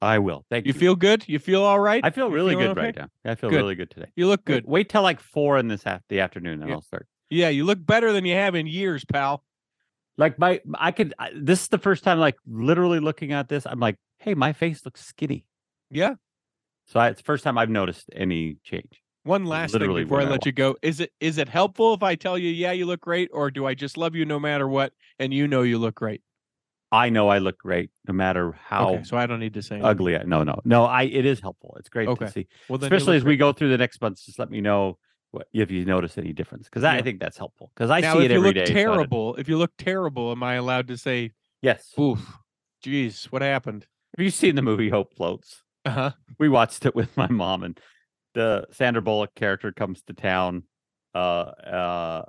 I 0.04 0.20
will. 0.20 0.45
Thank 0.49 0.66
you. 0.66 0.74
You 0.74 0.80
feel 0.80 0.95
good? 0.95 1.24
You 1.28 1.39
feel 1.39 1.64
all 1.64 1.80
right? 1.80 2.04
I 2.04 2.10
feel 2.10 2.28
You 2.28 2.34
really 2.36 2.56
good 2.56 2.70
okay? 2.72 2.82
right 2.82 2.95
now. 2.95 3.08
I 3.26 3.36
feel 3.36 3.49
Good. 3.49 3.58
really 3.58 3.76
good 3.76 3.89
today. 3.89 4.08
You 4.16 4.28
look 4.28 4.43
good. 4.45 4.66
Wait, 4.66 4.89
till 4.89 5.01
like 5.01 5.20
four 5.20 5.58
in 5.58 5.68
this 5.68 5.84
half 5.84 6.01
the 6.10 6.20
afternoon, 6.20 6.62
and 6.62 6.70
Yeah. 6.70 6.76
I'll 6.76 6.82
start. 6.82 7.08
Yeah, 7.30 7.49
you 7.49 7.64
look 7.66 7.84
better 7.84 8.12
than 8.12 8.26
you 8.26 8.36
have 8.36 8.54
in 8.54 8.68
years, 8.68 9.06
pal. 9.06 9.43
Like 10.18 10.38
my, 10.38 10.62
I 10.76 10.91
could. 10.91 11.14
I, 11.18 11.32
this 11.36 11.62
is 11.64 11.68
the 11.70 11.80
first 11.80 12.04
time, 12.04 12.20
like 12.20 12.36
literally 12.45 12.99
looking 12.99 13.32
at 13.32 13.49
this, 13.49 13.66
I'm 13.66 13.80
like, 13.80 13.95
hey, 14.20 14.36
my 14.36 14.54
face 14.54 14.86
looks 14.86 15.04
skinny. 15.04 15.45
Yeah. 15.89 16.16
So 16.86 16.99
I, 16.99 17.08
it's 17.10 17.22
the 17.22 17.26
first 17.26 17.43
time 17.43 17.58
I've 17.58 17.70
noticed 17.70 18.10
any 18.14 18.58
change. 18.64 19.01
One 19.24 19.45
last 19.45 19.72
thing 19.72 19.80
Literally 19.80 20.04
before 20.04 20.20
I 20.22 20.26
I 20.26 20.30
let 20.30 20.45
you 20.45 20.51
go. 20.51 20.76
Is 20.82 20.99
it 20.99 21.14
is 21.22 21.38
it 21.38 21.47
helpful 21.47 21.93
if 21.93 22.04
I 22.04 22.16
tell 22.16 22.38
you, 22.38 22.49
yeah, 22.49 22.74
you 22.74 22.86
look 22.86 22.99
great, 23.01 23.30
or 23.32 23.49
do 23.49 23.66
I 23.66 23.74
just 23.74 23.97
love 23.97 24.16
you 24.16 24.26
no 24.26 24.38
matter 24.39 24.68
what 24.68 24.91
and 25.18 25.34
you 25.34 25.47
know 25.47 25.62
you 25.62 25.78
look 25.80 25.95
great? 25.95 26.22
I 26.93 27.09
know 27.09 27.27
I 27.27 27.39
look 27.39 27.57
great, 27.57 27.89
no 28.07 28.13
matter 28.13 28.51
how 28.51 28.89
Okay, 28.89 29.03
so 29.03 29.17
I 29.17 29.25
don't 29.25 29.39
need 29.39 29.55
to 29.55 29.63
say 29.63 29.79
ugly. 29.81 30.15
I, 30.15 30.23
no, 30.23 30.43
no, 30.43 30.61
no. 30.63 30.85
I. 30.85 31.03
It 31.03 31.25
is 31.25 31.39
helpful. 31.39 31.75
It's 31.79 31.89
great 31.89 32.07
Okay. 32.07 32.25
to 32.27 32.31
see, 32.31 32.47
Well, 32.69 32.77
then 32.77 32.85
especially 32.93 33.15
look 33.15 33.23
as 33.23 33.25
we 33.25 33.35
go 33.35 33.51
through 33.51 33.69
the 33.69 33.79
next 33.79 33.99
months. 33.99 34.23
Just 34.25 34.37
let 34.37 34.51
me 34.51 34.61
know 34.61 34.99
what 35.31 35.47
if 35.53 35.71
you 35.71 35.85
notice 35.85 36.19
any 36.19 36.33
difference, 36.33 36.65
because 36.65 36.83
I 36.83 37.01
think 37.01 37.19
that's 37.19 37.37
helpful. 37.37 37.71
Because 37.73 37.89
I 37.89 37.99
now, 38.01 38.13
see 38.13 38.19
if 38.19 38.25
it 38.25 38.33
you 38.33 38.37
every 38.37 38.49
look 38.49 38.55
day. 38.55 38.65
so 38.67 38.73
terrible, 38.73 39.35
if 39.37 39.49
you 39.49 39.57
look 39.57 39.71
terrible, 39.77 40.31
am 40.31 40.43
I 40.43 40.53
allowed 40.53 40.87
to 40.89 40.97
say, 40.97 41.31
yes. 41.63 41.91
"Oof, 41.99 42.37
geez, 42.83 43.25
what 43.31 43.41
happened"? 43.41 43.87
Have 44.15 44.23
you 44.23 44.29
seen 44.29 44.53
the 44.53 44.61
movie 44.61 44.89
Hope 44.89 45.15
Floats? 45.15 45.63
Uh 45.85 45.89
huh. 45.89 46.11
we 46.37 46.47
watched 46.47 46.85
it 46.85 46.93
with 46.99 47.17
my 47.17 47.27
mom 47.27 47.63
and 47.63 47.79
the 48.35 48.67
Sandra 48.71 49.01
Bullock 49.01 49.33
character 49.33 49.71
comes 49.71 50.03
to 50.03 50.13
town. 50.13 50.63
Uh, 51.15 51.17
uh, 51.17 52.25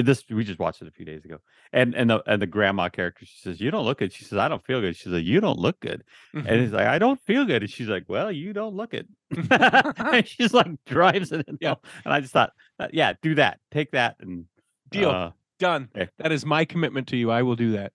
this 0.00 0.24
we 0.30 0.44
just 0.44 0.58
watched 0.58 0.80
it 0.80 0.88
a 0.88 0.90
few 0.90 1.04
days 1.04 1.24
ago, 1.24 1.38
and 1.72 1.94
and 1.94 2.08
the 2.10 2.22
and 2.26 2.40
the 2.40 2.46
grandma 2.46 2.88
character 2.88 3.26
she 3.26 3.36
says, 3.38 3.60
"You 3.60 3.70
don't 3.70 3.84
look 3.84 3.98
good." 3.98 4.12
She 4.12 4.24
says, 4.24 4.38
"I 4.38 4.48
don't 4.48 4.64
feel 4.64 4.80
good." 4.80 4.96
she's 4.96 5.12
like 5.12 5.24
"You 5.24 5.40
don't 5.40 5.58
look 5.58 5.80
good," 5.80 6.02
Mm-hmm. 6.34 6.46
and 6.46 6.60
he's 6.60 6.72
like, 6.72 6.86
"I 6.86 6.98
don't 6.98 7.20
feel 7.22 7.44
good," 7.44 7.62
and 7.62 7.70
she's 7.70 7.88
like, 7.88 8.04
"Well, 8.08 8.32
you 8.32 8.52
don't 8.52 8.74
look 8.74 8.94
it." 8.94 9.06
and 9.50 10.26
she's 10.26 10.54
like 10.54 10.68
drives 10.86 11.32
it, 11.32 11.46
in 11.48 11.58
Yeah. 11.60 11.74
and 12.04 12.14
I 12.14 12.20
just 12.20 12.32
thought, 12.32 12.52
uh, 12.78 12.88
yeah, 12.92 13.12
do 13.22 13.34
that, 13.36 13.60
take 13.70 13.90
that, 13.92 14.16
and 14.20 14.46
Deal. 14.90 15.10
uh, 15.10 15.30
Done. 15.58 15.88
That 16.18 16.32
is 16.32 16.44
my 16.44 16.64
commitment 16.64 17.06
to 17.08 17.16
you. 17.16 17.30
I 17.30 17.42
will 17.42 17.54
do 17.56 17.72
that. 17.72 17.92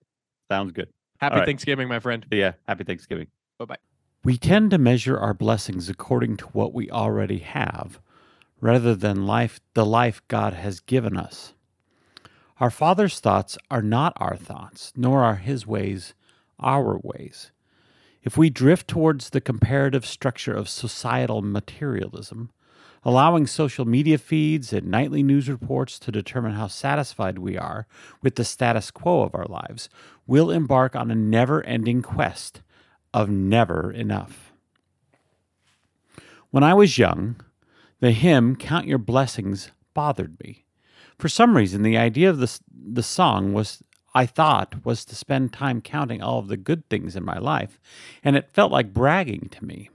sounds 0.50 0.72
good. 0.72 0.88
Happy 1.20 1.36
right. 1.36 1.44
Thanksgiving, 1.46 1.86
my 1.88 1.98
friend. 2.00 2.24
Yeah, 2.30 2.52
happy 2.66 2.84
Thanksgiving. 2.84 3.26
Bye 3.58 3.64
bye. 3.66 3.76
We 4.24 4.36
tend 4.38 4.70
to 4.70 4.78
measure 4.78 5.18
our 5.18 5.34
blessings 5.34 5.88
according 5.88 6.38
to 6.38 6.46
what 6.48 6.72
we 6.72 6.90
already 6.90 7.38
have, 7.38 8.00
rather 8.60 8.94
than 8.94 9.26
life 9.26 9.60
the 9.74 9.84
life 9.86 10.22
God 10.28 10.54
has 10.54 10.80
given 10.80 11.16
us. 11.16 11.54
Our 12.60 12.70
Father's 12.70 13.20
thoughts 13.20 13.56
are 13.70 13.82
not 13.82 14.14
our 14.16 14.36
thoughts, 14.36 14.92
nor 14.96 15.22
are 15.22 15.36
his 15.36 15.66
ways 15.66 16.14
our 16.58 16.98
ways. 17.02 17.52
If 18.24 18.36
we 18.36 18.50
drift 18.50 18.88
towards 18.88 19.30
the 19.30 19.40
comparative 19.40 20.04
structure 20.04 20.54
of 20.54 20.68
societal 20.68 21.40
materialism, 21.40 22.50
allowing 23.04 23.46
social 23.46 23.84
media 23.84 24.18
feeds 24.18 24.72
and 24.72 24.88
nightly 24.88 25.22
news 25.22 25.48
reports 25.48 26.00
to 26.00 26.10
determine 26.10 26.52
how 26.52 26.66
satisfied 26.66 27.38
we 27.38 27.56
are 27.56 27.86
with 28.22 28.34
the 28.34 28.44
status 28.44 28.90
quo 28.90 29.22
of 29.22 29.36
our 29.36 29.46
lives, 29.46 29.88
we'll 30.26 30.50
embark 30.50 30.96
on 30.96 31.12
a 31.12 31.14
never 31.14 31.62
ending 31.62 32.02
quest 32.02 32.60
of 33.14 33.30
never 33.30 33.92
enough. 33.92 34.52
When 36.50 36.64
I 36.64 36.74
was 36.74 36.98
young, 36.98 37.36
The 38.00 38.10
hymn, 38.10 38.56
Count 38.56 38.86
Your 38.86 38.98
Blessings, 38.98 39.70
bothered 39.94 40.40
me. 40.42 40.64
For 41.18 41.28
some 41.28 41.56
reason, 41.56 41.82
the 41.82 41.98
idea 41.98 42.30
of 42.30 42.38
the, 42.38 42.60
the 42.70 43.02
song 43.02 43.52
was, 43.52 43.82
I 44.14 44.24
thought, 44.24 44.84
was 44.84 45.04
to 45.06 45.16
spend 45.16 45.52
time 45.52 45.80
counting 45.80 46.22
all 46.22 46.38
of 46.38 46.48
the 46.48 46.56
good 46.56 46.88
things 46.88 47.16
in 47.16 47.24
my 47.24 47.38
life, 47.38 47.80
and 48.22 48.36
it 48.36 48.52
felt 48.52 48.70
like 48.70 48.94
bragging 48.94 49.48
to 49.50 49.64
me. 49.64 49.90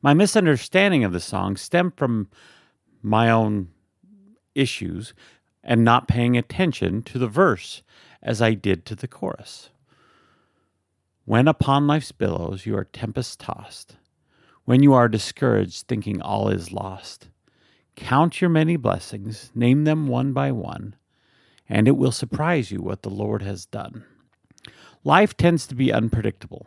My 0.00 0.14
misunderstanding 0.14 1.04
of 1.04 1.12
the 1.12 1.20
song 1.20 1.56
stemmed 1.56 1.96
from 1.96 2.28
my 3.02 3.30
own 3.30 3.68
issues 4.54 5.14
and 5.64 5.84
not 5.84 6.08
paying 6.08 6.36
attention 6.36 7.02
to 7.02 7.18
the 7.18 7.28
verse 7.28 7.82
as 8.22 8.40
I 8.40 8.54
did 8.54 8.84
to 8.86 8.94
the 8.94 9.08
chorus. 9.08 9.70
When 11.24 11.46
upon 11.46 11.86
life's 11.86 12.12
billows 12.12 12.66
you 12.66 12.76
are 12.76 12.84
tempest 12.84 13.40
tossed, 13.40 13.96
when 14.64 14.82
you 14.82 14.92
are 14.92 15.08
discouraged, 15.08 15.86
thinking 15.86 16.20
all 16.20 16.48
is 16.48 16.72
lost, 16.72 17.28
count 17.96 18.40
your 18.40 18.50
many 18.50 18.76
blessings, 18.76 19.50
name 19.54 19.84
them 19.84 20.06
one 20.06 20.32
by 20.32 20.52
one, 20.52 20.96
and 21.68 21.86
it 21.86 21.96
will 21.96 22.12
surprise 22.12 22.70
you 22.70 22.80
what 22.80 23.02
the 23.02 23.10
Lord 23.10 23.42
has 23.42 23.66
done. 23.66 24.04
Life 25.04 25.36
tends 25.36 25.66
to 25.66 25.74
be 25.74 25.92
unpredictable. 25.92 26.66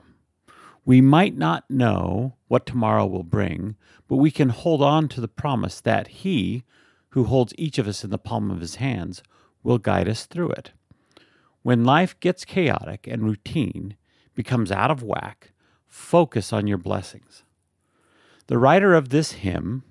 We 0.84 1.02
might 1.02 1.36
not 1.38 1.70
know 1.70 2.36
what 2.48 2.66
tomorrow 2.66 3.06
will 3.06 3.24
bring, 3.24 3.76
but 4.08 4.18
we 4.18 4.30
can 4.30 4.50
hold 4.50 4.84
on 4.84 5.08
to 5.10 5.22
the 5.22 5.28
promise 5.28 5.82
that 5.82 6.08
He, 6.08 6.64
who 7.10 7.24
holds 7.24 7.54
each 7.58 7.78
of 7.78 7.88
us 7.88 8.04
in 8.04 8.12
the 8.12 8.18
palm 8.18 8.52
of 8.52 8.62
His 8.62 8.76
hands, 8.76 9.24
will 9.64 9.78
guide 9.78 10.08
us 10.08 10.26
through 10.26 10.52
it. 10.52 10.72
When 11.64 11.84
life 11.84 12.20
gets 12.20 12.46
chaotic 12.46 13.08
and 13.08 13.24
routine 13.24 13.96
becomes 14.36 14.72
out 14.72 14.92
of 14.92 15.02
whack, 15.02 15.54
focus 15.88 16.54
on 16.54 16.68
your 16.68 16.78
blessings. 16.78 17.44
The 18.48 18.60
writer 18.60 18.94
of 18.94 19.10
this 19.10 19.32
hymn, 19.32 19.84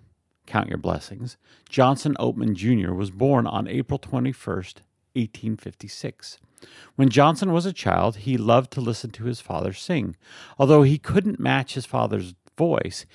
Count 0.47 0.68
Your 0.68 0.78
Blessings, 0.78 1.36
Johnson 1.68 2.16
Oatman 2.18 2.55
Jr., 2.55 2.92
was 2.92 3.11
born 3.11 3.47
on 3.47 3.66
April 3.68 3.99
21st, 3.99 4.82
1856. 5.14 6.38
When 6.97 7.09
Johnson 7.09 7.53
was 7.53 7.66
a 7.66 7.72
child, 7.72 8.16
he 8.16 8.36
loved 8.36 8.70
to 8.72 8.80
listen 8.80 9.11
to 9.11 9.24
his 9.24 9.40
father 9.40 9.72
sing. 9.72 10.16
Although 10.59 10.82
he 10.82 10.99
couldn't 10.99 11.40
match 11.40 11.74
his 11.74 11.86
father's 11.86 12.34
voice, 12.57 13.07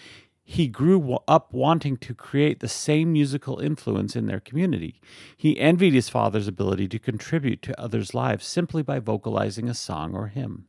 he 0.43 0.67
grew 0.67 1.19
up 1.27 1.53
wanting 1.53 1.97
to 1.97 2.15
create 2.15 2.59
the 2.59 2.67
same 2.67 3.13
musical 3.13 3.59
influence 3.59 4.15
in 4.15 4.25
their 4.25 4.39
community. 4.39 4.99
He 5.37 5.59
envied 5.59 5.93
his 5.93 6.09
father's 6.09 6.47
ability 6.47 6.87
to 6.87 6.99
contribute 6.99 7.61
to 7.61 7.79
others' 7.79 8.15
lives 8.15 8.47
simply 8.47 8.81
by 8.81 8.99
vocalizing 8.99 9.69
a 9.69 9.75
song 9.75 10.15
or 10.15 10.27
hymn. 10.27 10.65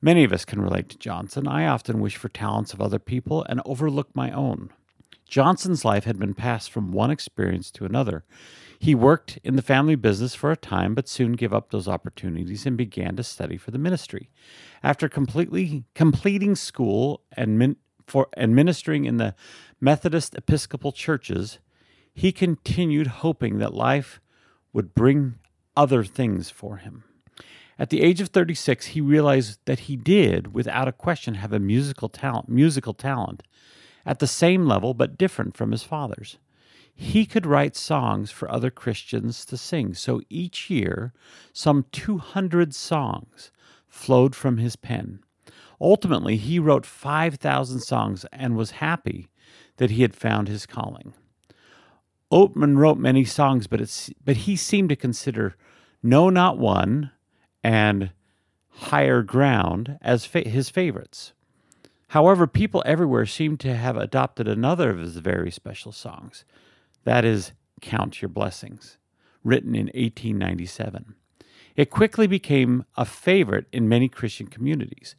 Many 0.00 0.22
of 0.22 0.32
us 0.32 0.44
can 0.44 0.60
relate 0.60 0.88
to 0.90 0.98
Johnson. 0.98 1.48
I 1.48 1.66
often 1.66 2.00
wish 2.00 2.16
for 2.16 2.28
talents 2.28 2.72
of 2.72 2.80
other 2.80 3.00
people 3.00 3.44
and 3.48 3.60
overlook 3.64 4.14
my 4.14 4.30
own. 4.30 4.70
Johnson's 5.28 5.84
life 5.84 6.04
had 6.04 6.18
been 6.18 6.34
passed 6.34 6.70
from 6.70 6.92
one 6.92 7.10
experience 7.10 7.70
to 7.72 7.84
another. 7.84 8.24
He 8.78 8.94
worked 8.94 9.38
in 9.42 9.56
the 9.56 9.62
family 9.62 9.96
business 9.96 10.34
for 10.34 10.52
a 10.52 10.56
time, 10.56 10.94
but 10.94 11.08
soon 11.08 11.32
gave 11.32 11.52
up 11.52 11.70
those 11.70 11.88
opportunities 11.88 12.66
and 12.66 12.76
began 12.76 13.16
to 13.16 13.24
study 13.24 13.56
for 13.56 13.70
the 13.70 13.78
ministry. 13.78 14.30
After 14.82 15.08
completely 15.08 15.84
completing 15.94 16.54
school 16.54 17.22
and 17.32 17.58
min, 17.58 17.76
for 18.06 18.28
and 18.34 18.54
ministering 18.54 19.04
in 19.04 19.16
the 19.16 19.34
Methodist 19.80 20.34
Episcopal 20.34 20.92
churches, 20.92 21.58
he 22.14 22.32
continued 22.32 23.08
hoping 23.08 23.58
that 23.58 23.74
life 23.74 24.20
would 24.72 24.94
bring 24.94 25.36
other 25.76 26.04
things 26.04 26.50
for 26.50 26.76
him. 26.76 27.04
At 27.78 27.90
the 27.90 28.02
age 28.02 28.20
of 28.20 28.28
36, 28.28 28.86
he 28.88 29.00
realized 29.00 29.58
that 29.66 29.80
he 29.80 29.96
did, 29.96 30.54
without 30.54 30.88
a 30.88 30.92
question, 30.92 31.34
have 31.34 31.52
a 31.52 31.58
musical 31.58 32.08
talent, 32.08 32.48
musical 32.48 32.94
talent 32.94 33.42
at 34.06 34.20
the 34.20 34.26
same 34.26 34.66
level 34.66 34.94
but 34.94 35.18
different 35.18 35.56
from 35.56 35.72
his 35.72 35.82
father's 35.82 36.38
he 36.98 37.26
could 37.26 37.44
write 37.44 37.76
songs 37.76 38.30
for 38.30 38.50
other 38.50 38.70
Christians 38.70 39.44
to 39.44 39.58
sing. 39.58 39.92
So 39.92 40.22
each 40.30 40.70
year, 40.70 41.12
some 41.52 41.84
200 41.92 42.74
songs 42.74 43.52
flowed 43.86 44.34
from 44.34 44.56
his 44.56 44.76
pen. 44.76 45.20
Ultimately, 45.78 46.38
he 46.38 46.58
wrote 46.58 46.86
5,000 46.86 47.80
songs 47.80 48.24
and 48.32 48.56
was 48.56 48.70
happy 48.72 49.28
that 49.76 49.90
he 49.90 50.00
had 50.00 50.16
found 50.16 50.48
his 50.48 50.64
calling. 50.64 51.12
Oatman 52.32 52.78
wrote 52.78 52.98
many 52.98 53.26
songs, 53.26 53.66
but, 53.66 53.82
it's, 53.82 54.10
but 54.24 54.38
he 54.38 54.56
seemed 54.56 54.88
to 54.88 54.96
consider 54.96 55.54
No 56.02 56.30
Not 56.30 56.56
One 56.56 57.10
and 57.62 58.10
Higher 58.70 59.22
Ground 59.22 59.98
as 60.00 60.24
fa- 60.24 60.48
his 60.48 60.70
favorites. 60.70 61.34
However, 62.08 62.46
people 62.46 62.82
everywhere 62.86 63.26
seem 63.26 63.56
to 63.58 63.74
have 63.74 63.96
adopted 63.96 64.46
another 64.46 64.90
of 64.90 64.98
his 64.98 65.16
very 65.16 65.50
special 65.50 65.92
songs. 65.92 66.44
That 67.04 67.24
is 67.24 67.52
Count 67.80 68.22
Your 68.22 68.28
Blessings, 68.28 68.98
written 69.42 69.74
in 69.74 69.86
1897. 69.86 71.14
It 71.74 71.90
quickly 71.90 72.26
became 72.26 72.84
a 72.96 73.04
favorite 73.04 73.66
in 73.72 73.88
many 73.88 74.08
Christian 74.08 74.46
communities. 74.46 75.14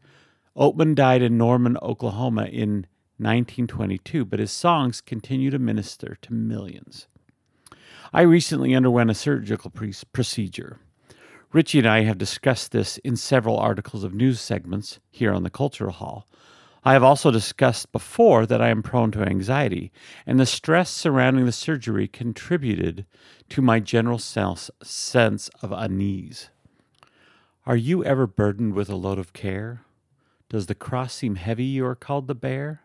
Oatman 0.56 0.96
died 0.96 1.22
in 1.22 1.38
Norman, 1.38 1.78
Oklahoma 1.82 2.46
in 2.46 2.88
1922, 3.20 4.26
but 4.26 4.40
his 4.40 4.52
songs 4.52 5.02
continue 5.02 5.52
to 5.52 5.60
minister 5.60 6.18
to 6.22 6.34
millions. 6.34 7.08
I 8.14 8.22
recently 8.22 8.74
underwent 8.74 9.12
a 9.12 9.14
surgical 9.16 9.70
pre- 9.70 9.94
procedure. 10.14 10.80
Richie 11.52 11.80
and 11.80 11.88
I 11.88 12.04
have 12.04 12.18
discussed 12.18 12.72
this 12.72 12.98
in 13.00 13.16
several 13.16 13.58
articles 13.58 14.04
of 14.04 14.14
news 14.14 14.40
segments 14.40 15.00
here 15.12 15.34
on 15.34 15.44
the 15.44 15.50
Cultural 15.50 15.92
Hall. 15.92 16.28
I 16.88 16.94
have 16.94 17.04
also 17.04 17.32
discussed 17.32 17.92
before 17.92 18.46
that 18.46 18.62
I 18.62 18.70
am 18.70 18.82
prone 18.82 19.12
to 19.12 19.22
anxiety, 19.22 19.92
and 20.26 20.40
the 20.40 20.46
stress 20.46 20.90
surrounding 20.90 21.46
the 21.46 21.52
surgery 21.52 22.08
contributed 22.08 23.06
to 23.50 23.62
my 23.62 23.82
general 23.82 24.20
sense 24.20 25.50
of 25.62 25.74
unease. 25.74 26.50
Are 27.66 27.76
you 27.76 28.06
ever 28.06 28.26
burdened 28.26 28.74
with 28.74 28.88
a 28.90 28.96
load 28.96 29.20
of 29.20 29.34
care? 29.34 29.82
Does 30.48 30.68
the 30.68 30.76
cross 30.76 31.14
seem 31.14 31.36
heavy 31.36 31.66
you 31.66 31.86
are 31.86 31.94
called 31.94 32.30
to 32.30 32.34
bear? 32.34 32.84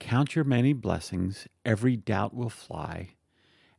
Count 0.00 0.34
your 0.34 0.44
many 0.44 0.72
blessings, 0.72 1.46
every 1.64 1.94
doubt 1.96 2.34
will 2.34 2.50
fly, 2.50 3.10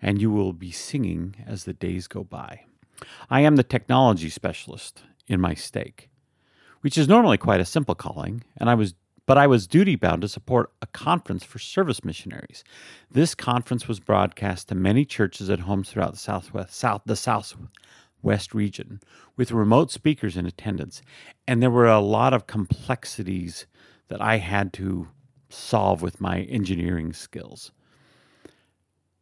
and 0.01 0.21
you 0.21 0.31
will 0.31 0.53
be 0.53 0.71
singing 0.71 1.35
as 1.45 1.65
the 1.65 1.73
days 1.73 2.07
go 2.07 2.23
by. 2.23 2.61
I 3.29 3.41
am 3.41 3.57
the 3.57 3.63
technology 3.63 4.29
specialist 4.29 5.03
in 5.27 5.41
my 5.41 5.55
stake, 5.55 6.09
which 6.79 6.97
is 6.97 7.09
normally 7.09 7.37
quite 7.37 7.59
a 7.59 7.65
simple 7.65 7.95
calling, 7.95 8.45
and 8.55 8.69
I 8.69 8.75
was 8.75 8.93
but 9.31 9.37
I 9.37 9.47
was 9.47 9.65
duty 9.65 9.95
bound 9.95 10.23
to 10.23 10.27
support 10.27 10.73
a 10.81 10.87
conference 10.87 11.45
for 11.45 11.57
service 11.57 12.03
missionaries. 12.03 12.65
This 13.09 13.33
conference 13.33 13.87
was 13.87 14.01
broadcast 14.01 14.67
to 14.67 14.75
many 14.75 15.05
churches 15.05 15.49
at 15.49 15.61
homes 15.61 15.89
throughout 15.89 16.11
the 16.11 16.19
southwest, 16.19 16.73
south, 16.73 17.03
the 17.05 17.15
southwest 17.15 18.53
region, 18.53 18.99
with 19.37 19.53
remote 19.53 19.89
speakers 19.89 20.35
in 20.35 20.45
attendance, 20.45 21.01
and 21.47 21.63
there 21.63 21.71
were 21.71 21.87
a 21.87 22.01
lot 22.01 22.33
of 22.33 22.45
complexities 22.45 23.67
that 24.09 24.21
I 24.21 24.35
had 24.35 24.73
to 24.73 25.07
solve 25.47 26.01
with 26.01 26.19
my 26.19 26.41
engineering 26.41 27.13
skills. 27.13 27.71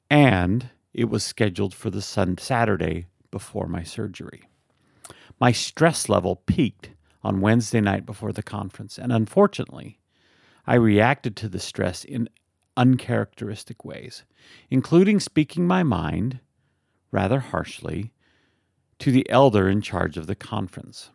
And 0.09 0.69
it 0.91 1.11
was 1.11 1.23
scheduled 1.23 1.75
for 1.75 1.91
the 1.91 2.01
sun 2.01 2.39
Saturday 2.39 3.05
before 3.29 3.67
my 3.67 3.83
surgery. 3.83 4.49
My 5.39 5.51
stress 5.51 6.09
level 6.09 6.35
peaked 6.35 6.89
on 7.21 7.41
Wednesday 7.41 7.79
night 7.81 8.07
before 8.07 8.31
the 8.31 8.41
conference, 8.41 8.97
and 8.97 9.11
unfortunately, 9.11 9.98
I 10.69 10.75
reacted 10.75 11.35
to 11.37 11.49
the 11.49 11.59
stress 11.59 12.03
in 12.03 12.29
uncharacteristic 12.77 13.83
ways, 13.83 14.23
including 14.69 15.19
speaking 15.19 15.65
my 15.65 15.81
mind, 15.81 16.41
rather 17.09 17.39
harshly, 17.39 18.13
to 18.99 19.11
the 19.11 19.27
elder 19.31 19.67
in 19.67 19.81
charge 19.81 20.15
of 20.15 20.27
the 20.27 20.35
conference. 20.35 21.09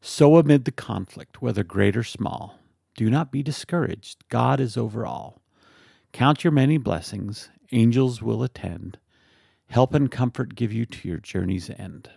So, 0.00 0.36
amid 0.36 0.66
the 0.66 0.70
conflict, 0.70 1.42
whether 1.42 1.64
great 1.64 1.96
or 1.96 2.04
small, 2.04 2.60
do 2.94 3.10
not 3.10 3.32
be 3.32 3.42
discouraged. 3.42 4.28
God 4.28 4.60
is 4.60 4.76
over 4.76 5.04
all. 5.04 5.42
Count 6.12 6.44
your 6.44 6.52
many 6.52 6.78
blessings, 6.78 7.50
angels 7.72 8.22
will 8.22 8.44
attend. 8.44 8.98
Help 9.66 9.94
and 9.94 10.12
comfort 10.12 10.54
give 10.54 10.72
you 10.72 10.86
to 10.86 11.08
your 11.08 11.18
journey's 11.18 11.70
end. 11.70 12.08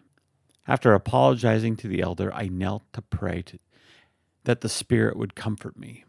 After 0.67 0.93
apologizing 0.93 1.77
to 1.77 1.87
the 1.87 2.03
elder, 2.03 2.31
I 2.31 2.47
knelt 2.47 2.83
to 2.93 3.01
pray 3.01 3.41
to, 3.41 3.57
that 4.43 4.61
the 4.61 4.69
Spirit 4.69 5.17
would 5.17 5.35
comfort 5.35 5.77
me. 5.77 6.03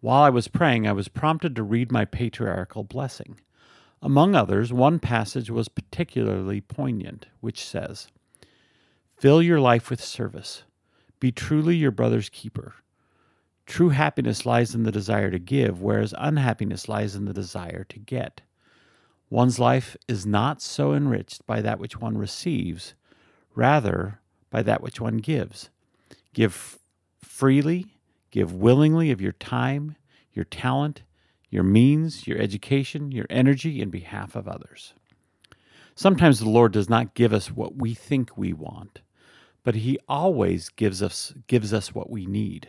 While 0.00 0.22
I 0.22 0.30
was 0.30 0.48
praying, 0.48 0.86
I 0.86 0.92
was 0.92 1.08
prompted 1.08 1.54
to 1.56 1.62
read 1.62 1.92
my 1.92 2.04
patriarchal 2.04 2.84
blessing. 2.84 3.40
Among 4.02 4.34
others, 4.34 4.72
one 4.72 4.98
passage 4.98 5.48
was 5.48 5.68
particularly 5.68 6.60
poignant, 6.60 7.26
which 7.40 7.64
says, 7.64 8.08
Fill 9.16 9.40
your 9.40 9.60
life 9.60 9.90
with 9.90 10.02
service. 10.02 10.64
Be 11.20 11.30
truly 11.30 11.76
your 11.76 11.92
brother's 11.92 12.28
keeper. 12.28 12.74
True 13.64 13.90
happiness 13.90 14.44
lies 14.44 14.74
in 14.74 14.82
the 14.82 14.90
desire 14.90 15.30
to 15.30 15.38
give, 15.38 15.80
whereas 15.80 16.12
unhappiness 16.18 16.88
lies 16.88 17.14
in 17.14 17.26
the 17.26 17.32
desire 17.32 17.84
to 17.84 17.98
get. 18.00 18.40
One's 19.30 19.60
life 19.60 19.96
is 20.08 20.26
not 20.26 20.60
so 20.60 20.92
enriched 20.92 21.46
by 21.46 21.62
that 21.62 21.78
which 21.78 22.00
one 22.00 22.18
receives, 22.18 22.94
rather 23.54 24.20
by 24.50 24.62
that 24.62 24.82
which 24.82 25.00
one 25.00 25.18
gives. 25.18 25.70
Give 26.34 26.80
freely, 27.32 27.96
give 28.30 28.52
willingly 28.54 29.10
of 29.10 29.20
your 29.20 29.32
time, 29.32 29.96
your 30.34 30.44
talent, 30.44 31.02
your 31.48 31.62
means, 31.62 32.26
your 32.26 32.38
education, 32.38 33.10
your 33.10 33.24
energy 33.30 33.80
in 33.80 33.88
behalf 33.88 34.36
of 34.36 34.46
others. 34.46 34.92
Sometimes 35.94 36.38
the 36.38 36.48
Lord 36.48 36.72
does 36.72 36.90
not 36.90 37.14
give 37.14 37.32
us 37.32 37.50
what 37.50 37.74
we 37.74 37.94
think 37.94 38.36
we 38.36 38.52
want, 38.52 39.00
but 39.64 39.76
he 39.76 39.98
always 40.06 40.68
gives 40.68 41.02
us 41.02 41.32
gives 41.46 41.72
us 41.72 41.94
what 41.94 42.10
we 42.10 42.26
need. 42.26 42.68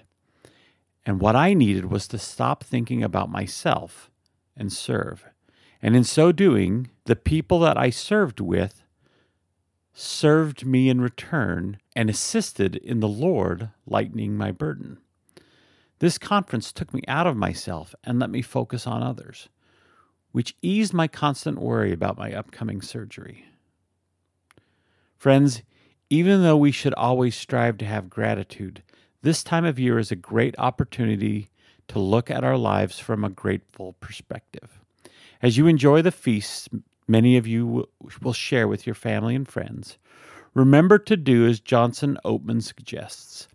And 1.06 1.20
what 1.20 1.36
I 1.36 1.54
needed 1.54 1.92
was 1.92 2.08
to 2.08 2.18
stop 2.18 2.64
thinking 2.64 3.04
about 3.04 3.30
myself 3.30 4.10
and 4.56 4.72
serve. 4.72 5.26
And 5.82 5.94
in 5.94 6.06
so 6.06 6.32
doing, 6.32 6.90
the 7.04 7.18
people 7.18 7.60
that 7.60 7.78
I 7.78 7.90
served 7.90 8.40
with 8.40 8.83
served 9.94 10.66
me 10.66 10.90
in 10.90 11.00
return 11.00 11.78
and 11.96 12.10
assisted 12.10 12.76
in 12.76 13.00
the 13.00 13.08
Lord 13.08 13.70
lightening 13.86 14.36
my 14.36 14.52
burden. 14.52 14.98
This 16.00 16.18
conference 16.18 16.72
took 16.72 16.94
me 16.94 17.02
out 17.08 17.28
of 17.28 17.38
myself 17.38 17.94
and 18.04 18.20
let 18.20 18.30
me 18.30 18.42
focus 18.42 18.88
on 18.88 19.04
others, 19.04 19.50
which 20.32 20.56
eased 20.62 20.94
my 20.94 21.08
constant 21.08 21.60
worry 21.60 21.94
about 21.94 22.18
my 22.18 22.34
upcoming 22.34 22.82
surgery. 22.82 23.46
Friends, 25.16 25.62
even 26.10 26.44
though 26.44 26.58
we 26.58 26.72
should 26.72 26.94
always 26.96 27.36
strive 27.36 27.78
to 27.78 27.86
have 27.86 28.10
gratitude, 28.10 28.84
this 29.22 29.44
time 29.44 29.64
of 29.64 29.80
year 29.80 29.98
is 29.98 30.12
a 30.12 30.18
great 30.18 30.56
opportunity 30.58 31.50
to 31.88 32.00
look 32.00 32.30
at 32.30 32.44
our 32.44 32.58
lives 32.58 33.00
from 33.00 33.24
a 33.24 33.30
grateful 33.30 33.94
perspective. 33.94 34.80
As 35.42 35.58
you 35.58 35.68
enjoy 35.68 36.02
the 36.02 36.12
feasts 36.12 36.68
many 37.08 37.38
of 37.38 37.48
you 37.48 37.88
will 38.22 38.34
share 38.34 38.68
with 38.68 38.86
your 38.86 38.96
family 38.96 39.36
and 39.36 39.48
friends, 39.48 39.98
remember 40.54 40.98
to 41.00 41.18
do 41.18 41.46
as 41.48 41.60
Johnson 41.60 42.18
Oatman 42.26 42.62
suggests 42.62 43.48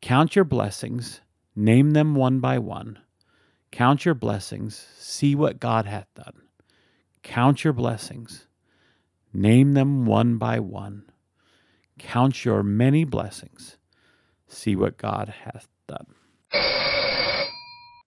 count 0.00 0.34
your 0.34 0.44
blessings, 0.44 1.20
name 1.54 1.90
them 1.90 2.14
one 2.14 2.40
by 2.40 2.58
one. 2.58 2.98
Count 3.70 4.04
your 4.04 4.14
blessings, 4.14 4.86
see 4.98 5.34
what 5.34 5.60
God 5.60 5.86
hath 5.86 6.12
done. 6.14 6.42
Count 7.22 7.62
your 7.62 7.72
blessings, 7.72 8.46
name 9.32 9.74
them 9.74 10.06
one 10.06 10.38
by 10.38 10.58
one. 10.58 11.04
Count 11.98 12.44
your 12.44 12.62
many 12.62 13.04
blessings, 13.04 13.76
see 14.48 14.74
what 14.74 14.96
God 14.96 15.32
hath 15.44 15.68
done. 15.86 16.99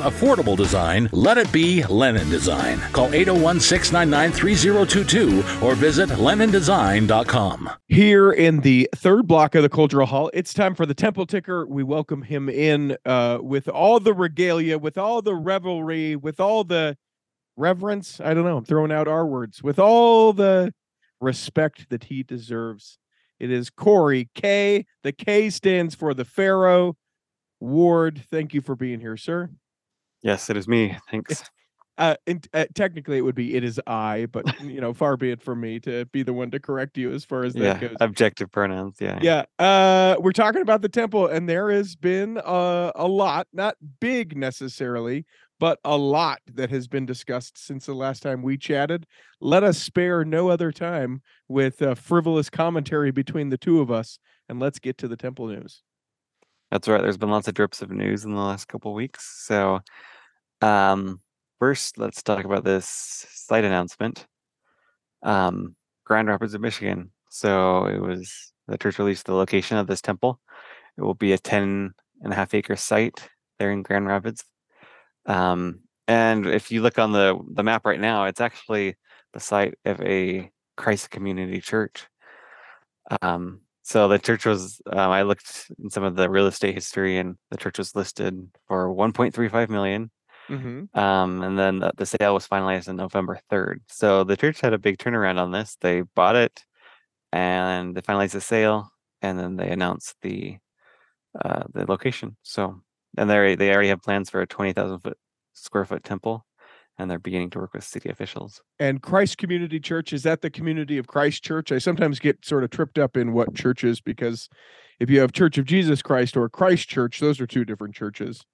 affordable 0.00 0.56
design, 0.56 1.08
let 1.12 1.38
it 1.38 1.50
be 1.52 1.84
Lennon 1.84 2.28
Design. 2.30 2.78
Call 2.92 3.12
801 3.14 3.60
699 3.60 4.32
3022 4.32 5.64
or 5.64 5.74
visit 5.74 6.08
LennonDesign.com. 6.10 7.70
Here 7.88 8.32
in 8.32 8.60
the 8.60 8.88
third 8.94 9.26
block 9.26 9.54
of 9.54 9.62
the 9.62 9.68
Cultural 9.68 10.06
Hall, 10.06 10.30
it's 10.34 10.54
time 10.54 10.74
for 10.74 10.86
the 10.86 10.94
Temple 10.94 11.26
Ticker. 11.26 11.66
We 11.66 11.82
welcome 11.82 12.22
him 12.22 12.48
in 12.48 12.96
uh, 13.04 13.38
with 13.40 13.68
all 13.68 14.00
the 14.00 14.14
regalia, 14.14 14.78
with 14.78 14.98
all 14.98 15.22
the 15.22 15.34
revelry, 15.34 16.16
with 16.16 16.40
all 16.40 16.64
the 16.64 16.96
reverence. 17.56 18.20
I 18.20 18.34
don't 18.34 18.44
know. 18.44 18.58
I'm 18.58 18.64
throwing 18.64 18.92
out 18.92 19.08
our 19.08 19.26
words. 19.26 19.62
With 19.62 19.78
all 19.78 20.32
the 20.32 20.72
respect 21.20 21.88
that 21.90 22.04
he 22.04 22.22
deserves. 22.22 22.98
It 23.38 23.50
is 23.50 23.70
Corey 23.70 24.28
K. 24.34 24.86
The 25.02 25.12
K 25.12 25.50
stands 25.50 25.94
for 25.94 26.14
the 26.14 26.24
Pharaoh. 26.24 26.96
Ward, 27.60 28.22
thank 28.30 28.54
you 28.54 28.60
for 28.60 28.76
being 28.76 29.00
here, 29.00 29.16
sir. 29.16 29.50
Yes, 30.26 30.50
it 30.50 30.56
is 30.56 30.66
me. 30.66 30.96
Thanks. 31.10 31.44
Uh, 31.98 32.14
and, 32.26 32.46
uh, 32.52 32.66
technically, 32.74 33.16
it 33.16 33.22
would 33.22 33.34
be 33.34 33.56
it 33.56 33.64
is 33.64 33.80
I, 33.86 34.26
but 34.30 34.44
you 34.60 34.82
know, 34.82 34.92
far 34.92 35.16
be 35.16 35.30
it 35.30 35.40
from 35.40 35.62
me 35.62 35.80
to 35.80 36.04
be 36.04 36.22
the 36.22 36.34
one 36.34 36.50
to 36.50 36.60
correct 36.60 36.98
you 36.98 37.10
as 37.10 37.24
far 37.24 37.42
as 37.42 37.54
that 37.54 37.62
yeah, 37.62 37.78
goes. 37.78 37.96
objective 38.00 38.52
pronouns. 38.52 38.98
Yeah. 39.00 39.18
Yeah, 39.22 39.44
uh, 39.58 40.16
we're 40.20 40.32
talking 40.32 40.60
about 40.60 40.82
the 40.82 40.90
temple, 40.90 41.26
and 41.26 41.48
there 41.48 41.70
has 41.70 41.96
been 41.96 42.36
uh, 42.36 42.92
a 42.94 43.08
lot, 43.08 43.46
not 43.54 43.76
big 43.98 44.36
necessarily, 44.36 45.24
but 45.58 45.78
a 45.86 45.96
lot 45.96 46.40
that 46.52 46.68
has 46.68 46.86
been 46.86 47.06
discussed 47.06 47.56
since 47.56 47.86
the 47.86 47.94
last 47.94 48.22
time 48.22 48.42
we 48.42 48.58
chatted. 48.58 49.06
Let 49.40 49.64
us 49.64 49.78
spare 49.78 50.22
no 50.22 50.50
other 50.50 50.72
time 50.72 51.22
with 51.48 51.80
uh, 51.80 51.94
frivolous 51.94 52.50
commentary 52.50 53.10
between 53.10 53.48
the 53.48 53.56
two 53.56 53.80
of 53.80 53.90
us, 53.90 54.18
and 54.50 54.60
let's 54.60 54.78
get 54.78 54.98
to 54.98 55.08
the 55.08 55.16
temple 55.16 55.46
news. 55.46 55.82
That's 56.70 56.88
right. 56.88 57.00
There's 57.00 57.16
been 57.16 57.30
lots 57.30 57.48
of 57.48 57.54
drips 57.54 57.80
of 57.80 57.90
news 57.90 58.24
in 58.24 58.34
the 58.34 58.40
last 58.40 58.68
couple 58.68 58.90
of 58.90 58.96
weeks. 58.96 59.44
So, 59.46 59.80
um, 60.60 61.20
first, 61.58 61.98
let's 61.98 62.22
talk 62.22 62.44
about 62.44 62.64
this 62.64 62.86
site 62.86 63.64
announcement. 63.64 64.26
Um, 65.22 65.76
Grand 66.04 66.28
Rapids 66.28 66.54
of 66.54 66.60
Michigan. 66.60 67.10
So 67.30 67.86
it 67.86 68.00
was 68.00 68.52
the 68.68 68.78
church 68.78 68.98
released 68.98 69.26
the 69.26 69.34
location 69.34 69.76
of 69.76 69.86
this 69.86 70.00
temple. 70.00 70.40
It 70.96 71.02
will 71.02 71.14
be 71.14 71.32
a 71.32 71.38
10 71.38 71.92
and 72.22 72.32
a 72.32 72.36
half 72.36 72.54
acre 72.54 72.76
site 72.76 73.28
there 73.58 73.70
in 73.70 73.82
Grand 73.82 74.06
Rapids. 74.06 74.44
Um, 75.26 75.80
and 76.08 76.46
if 76.46 76.70
you 76.70 76.82
look 76.82 76.98
on 76.98 77.12
the 77.12 77.38
the 77.52 77.64
map 77.64 77.84
right 77.84 78.00
now, 78.00 78.24
it's 78.24 78.40
actually 78.40 78.96
the 79.32 79.40
site 79.40 79.74
of 79.84 80.00
a 80.00 80.50
Christ 80.76 81.10
Community 81.10 81.60
Church. 81.60 82.06
Um, 83.22 83.60
so 83.82 84.08
the 84.08 84.18
church 84.18 84.46
was, 84.46 84.80
um, 84.92 85.10
I 85.10 85.22
looked 85.22 85.70
in 85.82 85.90
some 85.90 86.02
of 86.02 86.16
the 86.16 86.28
real 86.28 86.46
estate 86.46 86.74
history, 86.74 87.18
and 87.18 87.36
the 87.50 87.56
church 87.56 87.78
was 87.78 87.94
listed 87.94 88.48
for 88.66 88.88
1.35 88.88 89.68
million. 89.68 90.10
Mm-hmm. 90.48 90.98
Um, 90.98 91.42
and 91.42 91.58
then 91.58 91.78
the, 91.80 91.92
the 91.96 92.06
sale 92.06 92.34
was 92.34 92.46
finalized 92.46 92.88
on 92.88 92.96
November 92.96 93.38
3rd. 93.50 93.80
So 93.88 94.24
the 94.24 94.36
church 94.36 94.60
had 94.60 94.72
a 94.72 94.78
big 94.78 94.98
turnaround 94.98 95.38
on 95.38 95.50
this. 95.50 95.76
They 95.80 96.02
bought 96.02 96.36
it, 96.36 96.64
and 97.32 97.94
they 97.94 98.00
finalized 98.00 98.32
the 98.32 98.40
sale, 98.40 98.90
and 99.22 99.38
then 99.38 99.56
they 99.56 99.68
announced 99.68 100.14
the 100.22 100.58
uh, 101.44 101.64
the 101.72 101.84
location. 101.86 102.36
So 102.42 102.80
and 103.16 103.28
they 103.28 103.54
they 103.56 103.72
already 103.72 103.88
have 103.88 104.02
plans 104.02 104.30
for 104.30 104.40
a 104.40 104.46
20,000 104.46 104.98
foot 105.00 105.18
square 105.52 105.84
foot 105.84 106.04
temple, 106.04 106.46
and 106.98 107.10
they're 107.10 107.18
beginning 107.18 107.50
to 107.50 107.58
work 107.58 107.74
with 107.74 107.84
city 107.84 108.08
officials. 108.08 108.62
And 108.78 109.02
Christ 109.02 109.38
Community 109.38 109.80
Church 109.80 110.12
is 110.12 110.22
that 110.22 110.42
the 110.42 110.50
community 110.50 110.98
of 110.98 111.06
Christ 111.06 111.42
Church? 111.42 111.72
I 111.72 111.78
sometimes 111.78 112.18
get 112.18 112.44
sort 112.44 112.64
of 112.64 112.70
tripped 112.70 112.98
up 112.98 113.16
in 113.16 113.32
what 113.32 113.54
churches 113.54 114.00
because 114.00 114.48
if 115.00 115.10
you 115.10 115.20
have 115.20 115.32
Church 115.32 115.58
of 115.58 115.64
Jesus 115.64 116.02
Christ 116.02 116.36
or 116.36 116.48
Christ 116.48 116.88
Church, 116.88 117.20
those 117.20 117.40
are 117.40 117.46
two 117.46 117.64
different 117.64 117.94
churches. 117.94 118.44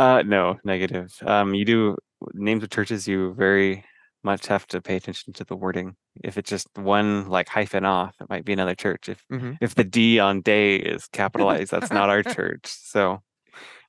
Uh, 0.00 0.22
no, 0.22 0.58
negative. 0.64 1.12
Um, 1.26 1.54
you 1.54 1.64
do 1.64 1.96
names 2.32 2.62
of 2.62 2.70
churches. 2.70 3.06
You 3.06 3.34
very 3.34 3.84
much 4.22 4.46
have 4.46 4.66
to 4.68 4.80
pay 4.80 4.96
attention 4.96 5.32
to 5.34 5.44
the 5.44 5.56
wording. 5.56 5.94
If 6.24 6.38
it's 6.38 6.48
just 6.48 6.68
one 6.74 7.28
like 7.28 7.48
hyphen 7.48 7.84
off, 7.84 8.14
it 8.20 8.28
might 8.30 8.44
be 8.44 8.52
another 8.54 8.74
church. 8.74 9.08
If 9.10 9.24
Mhm. 9.30 9.58
if 9.60 9.74
the 9.74 9.84
D 9.84 10.18
on 10.18 10.40
day 10.40 10.76
is 10.76 11.06
capitalized, 11.08 11.70
that's 11.70 11.92
not 11.92 12.08
our 12.08 12.22
church. 12.36 12.66
So 12.66 13.22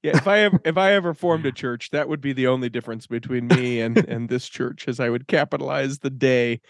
Yeah, 0.04 0.18
if 0.18 0.28
I 0.28 0.40
ever 0.40 0.60
if 0.66 0.78
I 0.78 0.94
ever 0.94 1.14
formed 1.14 1.46
a 1.46 1.52
church, 1.64 1.92
that 1.92 2.10
would 2.10 2.22
be 2.22 2.34
the 2.34 2.48
only 2.48 2.70
difference 2.70 3.08
between 3.08 3.48
me 3.48 3.80
and 3.82 3.98
and 4.10 4.30
this 4.30 4.50
church, 4.50 4.88
is 4.88 5.00
I 5.00 5.10
would 5.10 5.28
capitalize 5.28 6.00
the 6.00 6.10
day, 6.10 6.62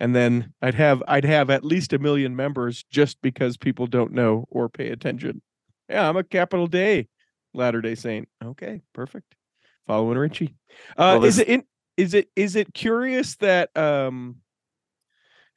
and 0.00 0.14
then 0.16 0.54
I'd 0.62 0.74
have 0.76 1.02
I'd 1.08 1.24
have 1.26 1.50
at 1.50 1.64
least 1.64 1.92
a 1.94 2.00
million 2.00 2.36
members 2.36 2.84
just 2.90 3.22
because 3.22 3.56
people 3.58 3.86
don't 3.88 4.12
know 4.12 4.46
or 4.50 4.68
pay 4.70 4.90
attention. 4.90 5.42
Yeah, 5.88 6.08
I'm 6.08 6.16
a 6.18 6.24
capital 6.24 6.68
day 6.68 7.08
Latter 7.54 7.80
Day 7.80 7.94
Saint. 7.94 8.28
Okay, 8.42 8.82
perfect. 8.92 9.34
Following 9.86 10.18
Richie. 10.18 10.54
Uh, 10.96 11.18
Well, 11.18 11.24
is 11.24 11.38
it 11.38 11.48
in, 11.48 11.64
is 11.96 12.14
it 12.14 12.28
is 12.36 12.56
it 12.56 12.72
curious 12.72 13.36
that 13.36 13.76
um 13.76 14.36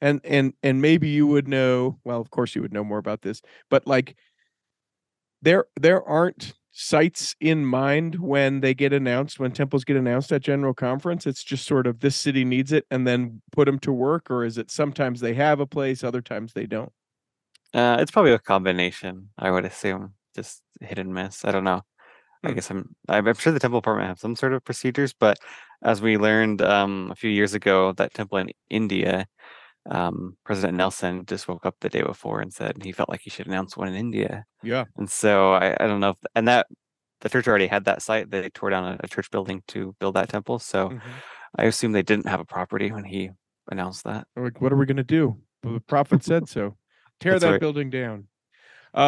and 0.00 0.20
and 0.24 0.52
and 0.62 0.82
maybe 0.82 1.08
you 1.08 1.26
would 1.26 1.48
know 1.48 1.98
well 2.04 2.20
of 2.20 2.30
course 2.30 2.54
you 2.54 2.60
would 2.60 2.72
know 2.72 2.84
more 2.84 2.98
about 2.98 3.22
this 3.22 3.40
but 3.70 3.86
like 3.86 4.14
there 5.40 5.64
there 5.80 6.02
aren't 6.02 6.52
sites 6.72 7.34
in 7.40 7.64
mind 7.64 8.16
when 8.16 8.60
they 8.60 8.74
get 8.74 8.92
announced 8.92 9.40
when 9.40 9.50
temples 9.50 9.84
get 9.84 9.96
announced 9.96 10.30
at 10.30 10.42
general 10.42 10.74
conference 10.74 11.26
it's 11.26 11.42
just 11.42 11.66
sort 11.66 11.86
of 11.86 12.00
this 12.00 12.14
city 12.14 12.44
needs 12.44 12.70
it 12.72 12.84
and 12.90 13.06
then 13.06 13.40
put 13.52 13.64
them 13.64 13.78
to 13.78 13.90
work 13.90 14.30
or 14.30 14.44
is 14.44 14.58
it 14.58 14.70
sometimes 14.70 15.20
they 15.20 15.32
have 15.32 15.58
a 15.58 15.66
place 15.66 16.04
other 16.04 16.20
times 16.20 16.52
they 16.52 16.66
don't 16.66 16.92
uh, 17.74 17.98
it's 18.00 18.10
probably 18.10 18.32
a 18.32 18.38
combination. 18.38 19.28
I 19.36 19.50
would 19.50 19.64
assume 19.66 20.14
just 20.34 20.62
hit 20.80 20.98
and 20.98 21.12
miss. 21.14 21.44
I 21.44 21.52
don't 21.52 21.64
know. 21.64 21.82
I 22.44 22.48
Hmm. 22.48 22.54
guess 22.54 22.70
I'm. 22.70 22.94
I'm 23.08 23.34
sure 23.34 23.52
the 23.52 23.60
temple 23.60 23.80
department 23.80 24.08
have 24.08 24.18
some 24.20 24.36
sort 24.36 24.52
of 24.54 24.64
procedures, 24.64 25.12
but 25.12 25.38
as 25.82 26.02
we 26.02 26.18
learned 26.18 26.62
um, 26.62 27.10
a 27.10 27.16
few 27.16 27.30
years 27.30 27.54
ago, 27.54 27.92
that 27.92 28.14
temple 28.14 28.38
in 28.38 28.50
India, 28.70 29.26
um, 29.90 30.36
President 30.44 30.76
Nelson 30.76 31.24
just 31.26 31.48
woke 31.48 31.66
up 31.66 31.76
the 31.80 31.88
day 31.88 32.02
before 32.02 32.40
and 32.40 32.52
said 32.52 32.82
he 32.82 32.92
felt 32.92 33.08
like 33.08 33.20
he 33.22 33.30
should 33.30 33.46
announce 33.46 33.76
one 33.76 33.88
in 33.88 33.94
India. 33.94 34.44
yeah 34.62 34.84
And 34.96 35.10
so 35.10 35.52
I, 35.52 35.76
I 35.80 35.86
don't 35.86 36.00
know 36.00 36.10
if, 36.10 36.16
and 36.34 36.48
that 36.48 36.66
the 37.20 37.28
church 37.28 37.48
already 37.48 37.66
had 37.66 37.84
that 37.86 38.02
site. 38.02 38.30
They 38.30 38.48
tore 38.50 38.70
down 38.70 38.84
a, 38.84 38.96
a 39.00 39.08
church 39.08 39.30
building 39.30 39.62
to 39.68 39.94
build 40.00 40.16
that 40.16 40.28
temple. 40.28 40.58
So 40.58 40.90
Mhm. 40.90 41.00
I 41.56 41.64
assume 41.64 41.92
they 41.92 42.02
didn't 42.02 42.26
have 42.28 42.40
a 42.40 42.44
property 42.44 42.92
when 42.92 43.04
he 43.04 43.30
announced 43.70 44.04
that. 44.04 44.26
Like, 44.36 44.60
what 44.60 44.72
are 44.72 44.76
we 44.76 44.86
gonna 44.86 45.02
do? 45.04 45.40
Well, 45.62 45.74
The 45.74 45.80
prophet 45.80 46.22
said 46.22 46.48
so. 46.48 46.76
Tear 47.20 47.32
That's 47.32 47.44
that 47.44 47.50
right. 47.52 47.60
building 47.60 47.90
down. 47.90 48.28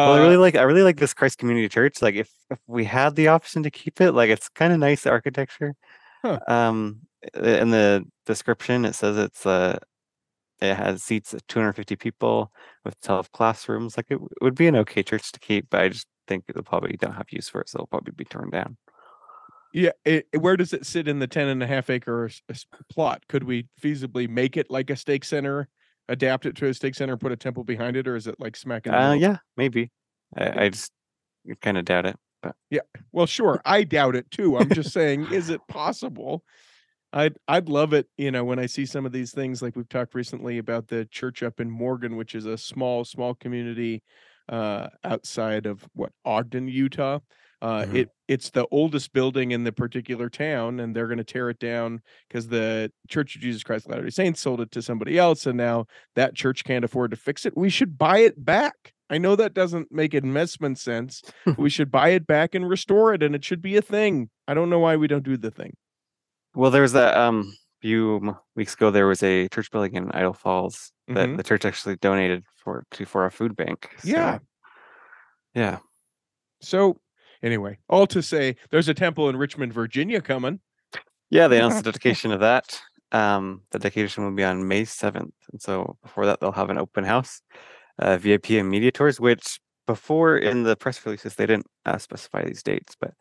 Well, 0.03 0.15
I 0.15 0.19
Uh, 0.19 0.19
really 0.19 0.37
like 0.37 0.55
I 0.55 0.61
really 0.63 0.83
like 0.83 0.97
this 0.97 1.13
Christ 1.13 1.37
Community 1.39 1.67
Church. 1.69 2.01
Like 2.01 2.15
if 2.15 2.31
if 2.49 2.59
we 2.67 2.85
had 2.85 3.15
the 3.15 3.27
option 3.29 3.63
to 3.63 3.71
keep 3.71 3.99
it, 4.01 4.13
like 4.13 4.29
it's 4.29 4.49
kind 4.49 4.71
of 4.73 4.79
nice 4.79 5.05
architecture. 5.05 5.75
Huh. 6.23 6.39
Um, 6.47 7.01
in 7.35 7.71
the 7.71 8.05
description 8.25 8.85
it 8.85 8.93
says 8.95 9.17
it's 9.17 9.45
uh 9.45 9.79
it 10.61 10.75
has 10.75 11.03
seats 11.03 11.33
of 11.33 11.45
250 11.47 11.95
people 11.97 12.53
with 12.85 12.99
12 13.01 13.31
classrooms. 13.33 13.97
Like 13.97 14.07
it, 14.11 14.15
it 14.17 14.43
would 14.43 14.55
be 14.55 14.67
an 14.67 14.77
okay 14.77 15.03
church 15.03 15.31
to 15.33 15.39
keep, 15.41 15.69
but 15.71 15.81
I 15.83 15.89
just 15.89 16.07
think 16.27 16.45
it'll 16.49 16.63
probably 16.63 16.97
don't 16.97 17.13
have 17.15 17.31
use 17.31 17.49
for 17.49 17.61
it, 17.61 17.69
so 17.69 17.77
it'll 17.79 17.87
probably 17.87 18.13
be 18.17 18.25
torn 18.25 18.51
down. 18.51 18.77
Yeah, 19.71 19.91
it, 20.03 20.27
where 20.37 20.57
does 20.57 20.73
it 20.73 20.85
sit 20.85 21.07
in 21.07 21.19
the 21.19 21.27
10 21.27 21.47
and 21.47 21.61
a 21.61 21.67
half 21.67 21.89
acre 21.89 22.25
s- 22.49 22.65
plot? 22.89 23.27
Could 23.27 23.43
we 23.43 23.67
feasibly 23.79 24.27
make 24.27 24.57
it 24.57 24.71
like 24.71 24.89
a 24.89 24.95
stake 24.95 25.23
center, 25.23 25.69
adapt 26.09 26.45
it 26.45 26.55
to 26.57 26.67
a 26.67 26.73
stake 26.73 26.95
center, 26.95 27.15
put 27.15 27.31
a 27.31 27.37
temple 27.37 27.63
behind 27.63 27.95
it, 27.95 28.07
or 28.07 28.15
is 28.15 28.27
it 28.27 28.35
like 28.39 28.57
smacking? 28.57 28.93
Uh, 28.93 29.13
yeah, 29.13 29.37
maybe. 29.55 29.91
I, 30.35 30.65
I 30.65 30.69
just 30.69 30.91
kind 31.61 31.77
of 31.77 31.85
doubt 31.85 32.05
it. 32.05 32.17
But 32.43 32.55
Well, 33.11 33.25
sure, 33.25 33.61
I 33.65 33.83
doubt 33.83 34.15
it 34.15 34.29
too. 34.31 34.57
I'm 34.57 34.69
just 34.69 34.91
saying, 34.91 35.31
is 35.31 35.49
it 35.49 35.61
possible? 35.67 36.43
I'd 37.13 37.37
I'd 37.47 37.69
love 37.69 37.93
it, 37.93 38.07
you 38.17 38.31
know, 38.31 38.43
when 38.43 38.59
I 38.59 38.65
see 38.65 38.85
some 38.85 39.05
of 39.05 39.11
these 39.11 39.31
things 39.31 39.61
like 39.61 39.75
we've 39.75 39.89
talked 39.89 40.13
recently 40.13 40.57
about 40.57 40.87
the 40.87 41.05
church 41.05 41.41
up 41.41 41.59
in 41.59 41.69
Morgan, 41.69 42.15
which 42.15 42.35
is 42.35 42.45
a 42.45 42.57
small, 42.57 43.05
small 43.05 43.33
community 43.35 44.03
uh 44.47 44.87
outside 45.03 45.65
of 45.65 45.87
what 45.93 46.11
Ogden, 46.25 46.67
Utah. 46.67 47.19
Uh 47.61 47.83
Mhm. 47.83 47.95
it 47.95 48.09
it's 48.27 48.51
the 48.51 48.65
oldest 48.71 49.11
building 49.11 49.51
in 49.51 49.63
the 49.63 49.71
particular 49.71 50.29
town, 50.29 50.79
and 50.79 50.95
they're 50.95 51.07
gonna 51.07 51.23
tear 51.23 51.49
it 51.49 51.59
down 51.59 52.01
because 52.27 52.47
the 52.47 52.91
Church 53.09 53.35
of 53.35 53.41
Jesus 53.41 53.63
Christ 53.63 53.85
of 53.85 53.91
Latter-day 53.91 54.11
Saints 54.11 54.39
sold 54.39 54.61
it 54.61 54.71
to 54.71 54.81
somebody 54.81 55.17
else, 55.17 55.45
and 55.45 55.57
now 55.57 55.85
that 56.15 56.35
church 56.35 56.63
can't 56.63 56.85
afford 56.85 57.11
to 57.11 57.17
fix 57.17 57.45
it. 57.45 57.57
We 57.57 57.69
should 57.69 57.97
buy 57.97 58.19
it 58.19 58.45
back. 58.45 58.93
I 59.09 59.17
know 59.17 59.35
that 59.35 59.53
doesn't 59.55 59.91
make 59.91 60.13
investment 60.13 60.77
sense. 60.77 61.21
we 61.57 61.69
should 61.69 61.89
buy 61.91 62.09
it 62.09 62.27
back 62.27 62.53
and 62.55 62.69
restore 62.69 63.13
it, 63.13 63.23
and 63.23 63.33
it 63.35 63.43
should 63.43 63.61
be 63.61 63.75
a 63.75 63.81
thing. 63.81 64.29
I 64.47 64.53
don't 64.53 64.69
know 64.69 64.79
why 64.79 64.95
we 64.95 65.07
don't 65.07 65.23
do 65.23 65.35
the 65.37 65.51
thing. 65.51 65.75
well, 66.55 66.71
there 66.71 66.81
was 66.83 66.93
that 66.93 67.17
um 67.17 67.51
few 67.81 68.35
weeks 68.55 68.73
ago. 68.73 68.91
There 68.91 69.07
was 69.07 69.23
a 69.23 69.47
church 69.49 69.71
building 69.71 69.95
in 69.95 70.11
Idaho 70.11 70.33
Falls 70.33 70.91
that 71.07 71.27
Mhm. 71.29 71.37
the 71.37 71.43
church 71.43 71.63
actually 71.65 71.95
donated 71.97 72.43
for 72.57 72.83
to 72.91 73.05
for 73.05 73.25
a 73.25 73.31
food 73.31 73.55
bank. 73.55 73.89
so, 73.99 74.07
Yeah. 74.09 74.39
yeah. 75.53 75.79
So 76.61 76.99
anyway, 77.43 77.77
all 77.89 78.07
to 78.07 78.21
say, 78.21 78.55
there's 78.69 78.89
a 78.89 78.93
temple 78.93 79.29
in 79.29 79.37
Richmond, 79.37 79.73
Virginia 79.73 80.21
coming. 80.21 80.59
Yeah, 81.29 81.47
they 81.47 81.57
announced 81.57 81.83
the 81.83 81.83
dedication 81.91 82.31
of 82.31 82.39
that. 82.39 82.81
Um, 83.11 83.61
the 83.71 83.79
dedication 83.79 84.23
will 84.23 84.31
be 84.31 84.43
on 84.43 84.67
May 84.67 84.83
7th. 84.83 85.31
And 85.51 85.61
so 85.61 85.97
before 86.03 86.25
that, 86.25 86.39
they'll 86.39 86.51
have 86.51 86.69
an 86.69 86.77
open 86.77 87.03
house, 87.03 87.41
uh, 87.97 88.17
VIP 88.17 88.51
and 88.51 88.69
media 88.69 88.91
tours, 88.91 89.19
which 89.19 89.59
before 89.87 90.37
in 90.37 90.63
the 90.63 90.75
press 90.75 91.03
releases, 91.05 91.35
they 91.35 91.47
didn't 91.47 91.65
uh, 91.85 91.97
specify 91.97 92.45
these 92.45 92.61
dates, 92.61 92.95
but 92.99 93.13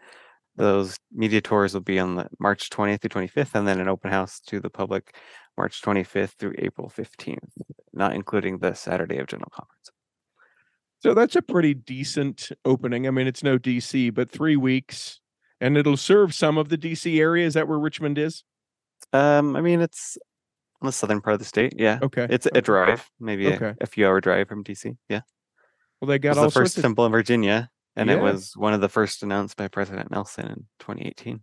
those 0.57 0.99
media 1.13 1.41
tours 1.41 1.73
will 1.73 1.81
be 1.81 1.99
on 1.99 2.17
the 2.17 2.29
March 2.39 2.69
20th 2.69 3.01
through 3.01 3.23
25th, 3.23 3.55
and 3.55 3.67
then 3.67 3.81
an 3.81 3.89
open 3.89 4.11
house 4.11 4.41
to 4.41 4.61
the 4.61 4.69
public 4.69 5.15
March 5.57 5.81
25th 5.81 6.33
through 6.39 6.55
April 6.59 6.93
15th, 6.95 7.39
not 7.95 8.15
including 8.15 8.59
the 8.59 8.75
Saturday 8.75 9.19
of 9.19 9.29
General 9.29 9.51
Conference. 9.51 9.91
So 11.01 11.15
that's 11.15 11.37
a 11.37 11.43
pretty 11.43 11.75
decent 11.75 12.51
opening. 12.65 13.07
I 13.07 13.11
mean, 13.11 13.27
it's 13.27 13.43
no 13.43 13.59
DC, 13.59 14.13
but 14.13 14.31
three 14.31 14.57
weeks, 14.57 15.21
and 15.61 15.77
it'll 15.77 15.97
serve 15.97 16.35
some 16.35 16.59
of 16.59 16.69
the 16.69 16.79
DC 16.79 17.21
area. 17.21 17.47
Is 17.47 17.55
that 17.55 17.69
where 17.69 17.79
Richmond 17.79 18.19
is? 18.19 18.43
Um, 19.13 19.55
I 19.55 19.61
mean, 19.61 19.81
it's 19.81 20.19
on 20.83 20.87
the 20.87 20.93
southern 20.93 21.21
part 21.21 21.35
of 21.35 21.39
the 21.39 21.45
state. 21.45 21.75
Yeah. 21.77 21.99
Okay. 22.03 22.27
It's 22.29 22.47
a 22.47 22.51
okay. 22.51 22.61
drive, 22.61 23.09
maybe 23.21 23.47
a- 23.47 23.55
Okay. 23.55 23.75
a, 23.81 23.87
few 23.87 24.07
hour 24.07 24.21
drive 24.21 24.49
from 24.49 24.65
DC. 24.65 24.97
Yeah. 25.09 25.21
Well, 26.01 26.09
they 26.09 26.19
got 26.19 26.37
all 26.37 26.45
the 26.45 26.51
first 26.51 26.77
of 26.77 26.83
temple 26.83 27.07
in 27.07 27.13
Virginia, 27.13 27.71
and 27.97 28.11
it 28.11 28.21
was 28.21 28.53
one 28.57 28.73
of 28.73 28.81
the 28.81 28.89
first 28.89 29.23
announced 29.23 29.57
by 29.57 29.69
President 29.69 30.11
Nelson 30.11 30.47
in 30.47 30.67
2018. 30.81 31.43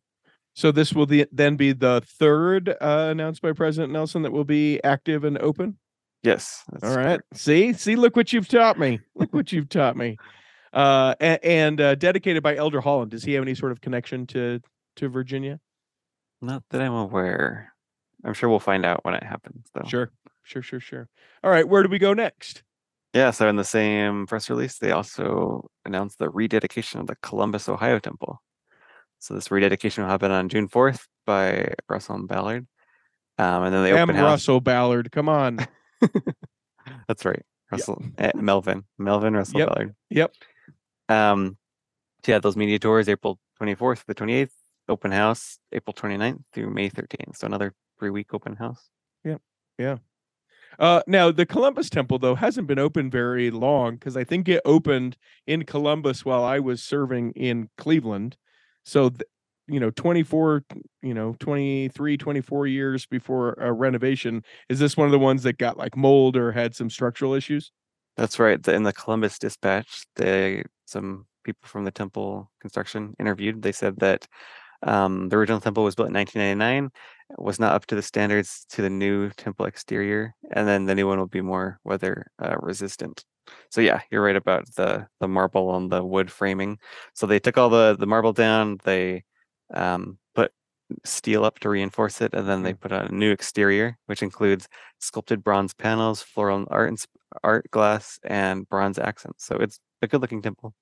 So 0.54 0.72
this 0.72 0.94
will 0.94 1.06
the, 1.06 1.28
then 1.34 1.58
be 1.58 1.74
the 1.74 2.02
third 2.18 2.70
uh, 2.70 3.08
announced 3.12 3.42
by 3.42 3.52
President 3.52 3.92
Nelson 3.92 4.22
that 4.22 4.32
will 4.32 4.46
be 4.46 4.82
active 4.84 5.26
and 5.26 5.38
open. 5.38 5.78
Yes. 6.26 6.64
All 6.82 6.90
right. 6.90 6.96
correct. 6.96 7.24
See, 7.36 7.74
see, 7.74 7.96
look 7.96 8.16
what 8.16 8.34
you've 8.34 8.48
taught 8.48 8.80
me. 8.80 9.00
Look 9.16 9.34
what 9.34 9.52
you've 9.52 9.70
taught 9.70 9.96
me. 9.96 10.18
Uh, 10.74 11.14
and, 11.20 11.40
and 11.44 11.82
uh, 11.82 11.96
dedicated 11.96 12.42
by 12.42 12.56
Elder 12.56 12.82
Holland. 12.82 13.12
Does 13.12 13.24
he 13.24 13.34
have 13.34 13.44
any 13.44 13.56
sort 13.56 13.72
of 13.72 13.80
connection 13.80 14.26
to 14.28 14.60
to 14.98 15.08
Virginia? 15.08 15.60
Not 16.42 16.64
that 16.72 16.82
I'm 16.82 16.94
aware. 16.94 17.74
I'm 18.24 18.34
sure 18.34 18.50
we'll 18.50 18.60
find 18.60 18.86
out 18.86 19.06
when 19.06 19.14
it 19.14 19.24
happens, 19.24 19.68
though. 19.74 19.88
Sure, 19.88 20.12
sure, 20.44 20.62
sure, 20.62 20.80
sure. 20.80 21.08
All 21.44 21.52
right, 21.52 21.68
where 21.68 21.84
do 21.84 21.90
we 21.90 22.00
go 22.00 22.14
next? 22.14 22.64
Yeah. 23.14 23.32
So 23.32 23.48
in 23.48 23.56
the 23.56 23.64
same 23.64 24.26
press 24.26 24.50
release, 24.50 24.80
they 24.80 24.92
also 24.92 25.70
announced 25.86 26.18
the 26.18 26.30
rededication 26.30 27.00
of 27.00 27.08
the 27.08 27.16
Columbus, 27.22 27.70
Ohio 27.70 28.00
temple. 28.00 28.42
So 29.20 29.34
this 29.34 29.52
rededication 29.52 30.04
will 30.04 30.12
happen 30.12 30.32
on 30.32 30.50
June 30.50 30.68
4th 30.68 31.04
by 31.26 31.74
Russell 31.88 32.16
M. 32.16 32.28
Ballard. 32.28 32.68
Um, 33.38 33.64
and 33.64 33.74
then 33.74 33.84
they 33.84 33.92
M. 33.92 34.10
open 34.10 34.16
house. 34.16 34.32
Russell 34.32 34.60
Ballard. 34.60 35.12
Come 35.12 35.30
on. 35.30 35.66
That's 37.08 37.26
right. 37.26 37.42
Russell 37.72 38.02
eh, 38.18 38.32
Melvin. 38.36 38.84
Melvin 38.98 39.34
Russell 39.34 39.60
Yep, 39.60 39.70
Ballard. 39.70 39.96
yep. 40.10 40.34
Um 41.10 41.58
so 42.26 42.32
yeah, 42.34 42.40
those 42.40 42.56
media 42.58 42.80
tours 42.80 43.08
April 43.10 43.40
24th 43.62 44.00
to 44.00 44.08
the 44.08 44.16
28th, 44.16 44.50
open 44.90 45.12
house 45.12 45.60
April 45.72 45.94
29th 45.94 46.40
through 46.54 46.70
May 46.72 46.90
13th. 46.90 47.38
So 47.38 47.46
another 47.48 47.74
three 48.00 48.10
week 48.10 48.34
open 48.34 48.56
house. 48.56 48.90
Yep. 49.24 49.42
Yeah. 49.78 49.98
Uh, 50.78 51.02
now 51.08 51.32
the 51.32 51.46
Columbus 51.46 51.90
Temple 51.90 52.20
though 52.20 52.36
hasn't 52.36 52.68
been 52.68 52.80
open 52.80 53.10
very 53.10 53.50
long 53.52 53.96
because 53.96 54.18
I 54.18 54.24
think 54.24 54.50
it 54.50 54.62
opened 54.66 55.16
in 55.48 55.64
Columbus 55.64 56.26
while 56.26 56.44
I 56.44 56.60
was 56.60 56.84
serving 56.84 57.32
in 57.32 57.70
Cleveland. 57.78 58.36
So, 58.84 59.10
th- 59.10 59.22
you 59.68 59.80
know, 59.80 59.90
24, 59.92 60.64
you 61.02 61.14
know, 61.14 61.36
23, 61.40 62.18
24 62.18 62.68
years 62.68 63.06
before 63.06 63.54
a 63.54 63.72
renovation. 63.72 64.44
Is 64.70 64.80
this 64.80 64.96
one 64.96 65.08
of 65.08 65.12
the 65.12 65.20
ones 65.20 65.44
that 65.44 65.58
got 65.58 65.78
like 65.78 65.96
mold 65.96 66.38
or 66.38 66.52
had 66.52 66.76
some 66.76 66.90
structural 66.90 67.34
issues? 67.34 67.72
That's 68.18 68.40
right. 68.40 68.66
In 68.68 68.84
the 68.84 68.94
Columbus 68.94 69.40
Dispatch, 69.40 70.06
they 70.16 70.64
some 70.86 71.26
people 71.44 71.68
from 71.68 71.84
the 71.84 71.92
temple 71.92 72.52
construction 72.62 73.14
interviewed. 73.20 73.62
They 73.62 73.72
said 73.72 73.98
that 74.00 74.28
um, 74.84 75.30
the 75.30 75.38
original 75.38 75.60
temple 75.60 75.84
was 75.84 75.96
built 75.96 76.10
in 76.10 76.14
1999, 76.14 76.92
was 77.38 77.60
not 77.60 77.74
up 77.74 77.86
to 77.88 77.96
the 77.96 78.02
standards 78.02 78.66
to 78.70 78.82
the 78.82 78.90
new 78.90 79.30
temple 79.32 79.66
exterior, 79.66 80.36
and 80.52 80.68
then 80.68 80.86
the 80.86 80.96
new 80.96 81.08
one 81.08 81.20
will 81.20 81.28
be 81.28 81.42
more 81.42 81.80
weather 81.84 82.28
uh, 82.42 82.56
resistant. 82.60 83.26
So 83.70 83.82
yeah, 83.82 84.02
you're 84.12 84.24
right 84.24 84.36
about 84.36 84.66
the 84.76 85.08
the 85.20 85.28
marble 85.28 85.70
on 85.70 85.90
the 85.90 86.04
wood 86.04 86.32
framing. 86.32 86.78
So 87.14 87.26
they 87.28 87.40
took 87.40 87.58
all 87.58 87.70
the 87.70 87.96
the 88.00 88.08
marble 88.08 88.34
down. 88.34 88.78
They 88.84 89.24
um, 89.76 90.18
put 90.34 90.52
steel 91.04 91.44
up 91.46 91.60
to 91.60 91.70
reinforce 91.70 92.22
it, 92.22 92.34
and 92.34 92.48
then 92.48 92.64
they 92.64 92.74
put 92.74 92.92
on 92.92 93.08
a 93.08 93.12
new 93.12 93.32
exterior, 93.32 93.98
which 94.06 94.24
includes 94.24 94.68
sculpted 95.00 95.44
bronze 95.44 95.74
panels, 95.74 96.22
floral 96.22 96.66
art, 96.70 96.90
ins- 96.90 97.08
art 97.44 97.70
glass, 97.72 98.20
and 98.24 98.68
bronze 98.70 99.00
accents. 99.00 99.46
So 99.46 99.58
it's 99.58 99.80
a 100.02 100.08
good 100.08 100.22
looking 100.22 100.42
temple. 100.42 100.74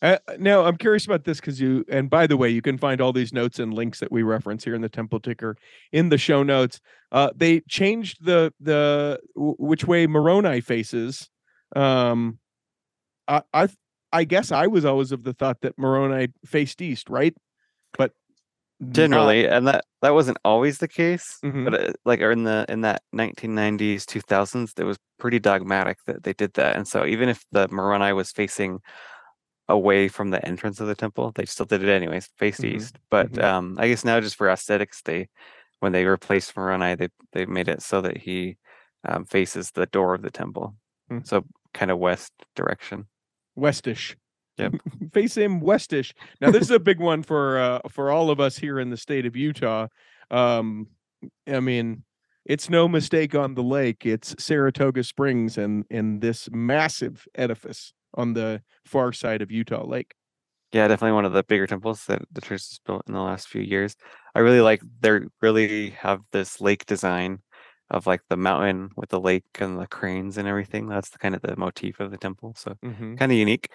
Uh, 0.00 0.18
now 0.38 0.64
I'm 0.64 0.76
curious 0.76 1.06
about 1.06 1.24
this 1.24 1.38
because 1.38 1.60
you 1.60 1.84
and 1.88 2.10
by 2.10 2.26
the 2.26 2.36
way, 2.36 2.48
you 2.48 2.60
can 2.60 2.76
find 2.76 3.00
all 3.00 3.12
these 3.12 3.32
notes 3.32 3.58
and 3.58 3.72
links 3.72 4.00
that 4.00 4.10
we 4.10 4.22
reference 4.22 4.64
here 4.64 4.74
in 4.74 4.82
the 4.82 4.88
temple 4.88 5.20
ticker 5.20 5.56
in 5.92 6.08
the 6.08 6.18
show 6.18 6.42
notes. 6.42 6.80
Uh, 7.12 7.30
they 7.34 7.60
changed 7.68 8.24
the 8.24 8.52
the 8.60 9.20
w- 9.36 9.54
which 9.58 9.84
way 9.86 10.06
Moroni 10.06 10.60
faces. 10.60 11.30
Um, 11.76 12.38
I 13.28 13.42
I 13.54 13.68
I 14.12 14.24
guess 14.24 14.50
I 14.52 14.66
was 14.66 14.84
always 14.84 15.12
of 15.12 15.22
the 15.22 15.32
thought 15.32 15.60
that 15.62 15.78
Moroni 15.78 16.28
faced 16.44 16.82
east, 16.82 17.08
right? 17.08 17.34
But 18.82 18.88
not- 18.88 18.94
Generally, 18.96 19.48
and 19.48 19.66
that 19.68 19.84
that 20.02 20.10
wasn't 20.14 20.38
always 20.44 20.78
the 20.78 20.88
case, 20.88 21.40
Mhm. 21.44 21.64
but 21.64 21.74
uh, 21.90 21.92
like 22.04 22.20
or 22.20 22.32
in 22.32 22.44
the 22.44 22.66
in 22.68 22.80
that 22.82 23.02
1990s 23.12 24.04
2000s, 24.06 24.74
it 24.76 24.84
was 24.84 24.98
pretty 25.18 25.38
dogmatic 25.38 25.98
that 26.06 26.24
they 26.24 26.32
did 26.32 26.54
that. 26.54 26.76
And 26.76 26.86
so 26.88 27.06
even 27.06 27.28
if 27.28 27.44
the 27.52 27.68
Moroni 27.68 28.12
was 28.12 28.32
facing 28.32 28.80
away 29.68 30.08
from 30.08 30.30
the 30.30 30.44
entrance 30.46 30.80
of 30.80 30.88
the 30.88 30.94
temple, 30.96 31.32
they 31.34 31.46
still 31.46 31.66
did 31.66 31.82
it 31.84 31.88
anyways, 31.90 32.28
faced 32.38 32.62
Mhm, 32.62 32.74
east. 32.76 32.98
But 33.10 33.32
mhm. 33.32 33.42
um, 33.44 33.76
I 33.78 33.88
guess 33.88 34.04
now 34.04 34.20
just 34.20 34.36
for 34.36 34.48
aesthetics, 34.50 35.02
they 35.02 35.28
when 35.80 35.92
they 35.92 36.06
replaced 36.06 36.56
Moroni, 36.56 36.94
they 36.96 37.08
they 37.32 37.46
made 37.46 37.68
it 37.68 37.82
so 37.82 38.00
that 38.02 38.18
he 38.18 38.58
um, 39.08 39.24
faces 39.26 39.70
the 39.72 39.86
door 39.86 40.14
of 40.14 40.22
the 40.22 40.30
temple, 40.30 40.76
Hmm. 41.08 41.20
so 41.24 41.44
kind 41.74 41.90
of 41.90 41.98
west 41.98 42.32
direction. 42.56 43.06
westish. 43.56 44.16
Yep. 44.58 44.74
Face 45.12 45.36
him 45.36 45.60
westish. 45.60 46.12
Now 46.40 46.50
this 46.50 46.62
is 46.62 46.70
a 46.70 46.80
big 46.80 47.00
one 47.00 47.22
for 47.22 47.58
uh 47.58 47.80
for 47.88 48.10
all 48.10 48.30
of 48.30 48.40
us 48.40 48.56
here 48.56 48.78
in 48.78 48.90
the 48.90 48.96
state 48.96 49.26
of 49.26 49.36
Utah. 49.36 49.88
Um 50.30 50.88
I 51.48 51.60
mean, 51.60 52.04
it's 52.44 52.68
no 52.68 52.88
mistake 52.88 53.34
on 53.34 53.54
the 53.54 53.62
lake. 53.62 54.04
It's 54.04 54.34
Saratoga 54.38 55.04
Springs 55.04 55.56
and 55.56 55.84
in 55.90 56.20
this 56.20 56.48
massive 56.50 57.26
edifice 57.34 57.92
on 58.14 58.34
the 58.34 58.62
far 58.84 59.12
side 59.12 59.42
of 59.42 59.50
Utah 59.50 59.86
Lake. 59.86 60.14
Yeah, 60.72 60.88
definitely 60.88 61.12
one 61.12 61.26
of 61.26 61.34
the 61.34 61.42
bigger 61.42 61.66
temples 61.66 62.04
that 62.06 62.22
the 62.32 62.40
church 62.40 62.62
has 62.68 62.80
built 62.84 63.02
in 63.06 63.12
the 63.12 63.20
last 63.20 63.46
few 63.46 63.60
years. 63.60 63.94
I 64.34 64.40
really 64.40 64.62
like 64.62 64.82
they 65.00 65.20
really 65.42 65.90
have 65.90 66.20
this 66.32 66.60
lake 66.60 66.86
design 66.86 67.40
of 67.92 68.06
like 68.06 68.22
the 68.28 68.36
mountain 68.36 68.90
with 68.96 69.10
the 69.10 69.20
lake 69.20 69.44
and 69.60 69.78
the 69.78 69.86
cranes 69.86 70.38
and 70.38 70.48
everything. 70.48 70.88
That's 70.88 71.10
the 71.10 71.18
kind 71.18 71.34
of 71.36 71.42
the 71.42 71.56
motif 71.56 72.00
of 72.00 72.10
the 72.10 72.18
temple. 72.18 72.54
So 72.56 72.74
Mhm. 72.84 73.18
kind 73.18 73.30
of 73.32 73.38
unique. 73.38 73.68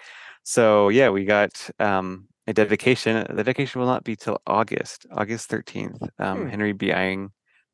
So 0.43 0.89
yeah, 0.89 1.09
we 1.09 1.25
got 1.25 1.69
um 1.79 2.27
a 2.47 2.53
dedication. 2.53 3.25
The 3.29 3.43
dedication 3.43 3.79
will 3.81 3.87
not 3.87 4.03
be 4.03 4.15
till 4.15 4.39
August, 4.47 5.05
August 5.11 5.49
13th. 5.49 6.01
Um, 6.19 6.43
Hmm. 6.43 6.47
Henry 6.49 6.73
B. 6.73 6.87
Eyring 6.91 7.29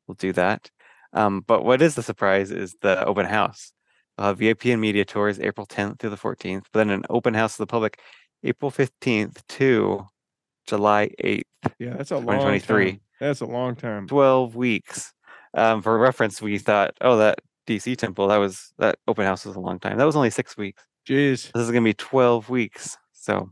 will 0.06 0.16
do 0.16 0.32
that. 0.34 0.70
Um, 1.12 1.40
but 1.46 1.64
what 1.64 1.80
is 1.82 1.94
the 1.94 2.02
surprise 2.02 2.50
is 2.50 2.74
the 2.82 3.04
open 3.06 3.26
house. 3.26 3.72
Uh, 4.18 4.34
VIP 4.34 4.66
and 4.72 4.80
media 4.80 5.04
tours 5.04 5.40
April 5.40 5.66
10th 5.66 5.98
through 5.98 6.10
the 6.10 6.16
14th, 6.16 6.66
but 6.72 6.78
then 6.80 6.90
an 6.90 7.04
open 7.10 7.34
house 7.34 7.56
to 7.56 7.62
the 7.62 7.66
public 7.66 8.00
April 8.42 8.70
15th 8.70 9.42
to 9.48 10.06
July 10.66 11.10
8th. 11.24 11.44
Yeah, 11.78 11.94
that's 11.96 12.10
a 12.10 12.16
long 12.16 12.26
2023. 12.26 12.90
time. 12.90 13.00
That's 13.20 13.40
a 13.40 13.46
long 13.46 13.76
time. 13.76 14.06
12 14.08 14.54
weeks. 14.56 15.13
Um, 15.54 15.82
for 15.82 15.96
reference, 15.98 16.42
we 16.42 16.58
thought, 16.58 16.94
oh, 17.00 17.16
that 17.18 17.40
DC 17.66 17.96
temple, 17.96 18.28
that 18.28 18.36
was 18.38 18.72
that 18.78 18.98
open 19.06 19.24
house 19.24 19.44
was 19.44 19.56
a 19.56 19.60
long 19.60 19.78
time. 19.78 19.98
That 19.98 20.04
was 20.04 20.16
only 20.16 20.30
six 20.30 20.56
weeks. 20.56 20.82
Jeez. 21.08 21.52
This 21.52 21.62
is 21.62 21.70
gonna 21.70 21.82
be 21.82 21.94
12 21.94 22.48
weeks. 22.50 22.96
So 23.12 23.50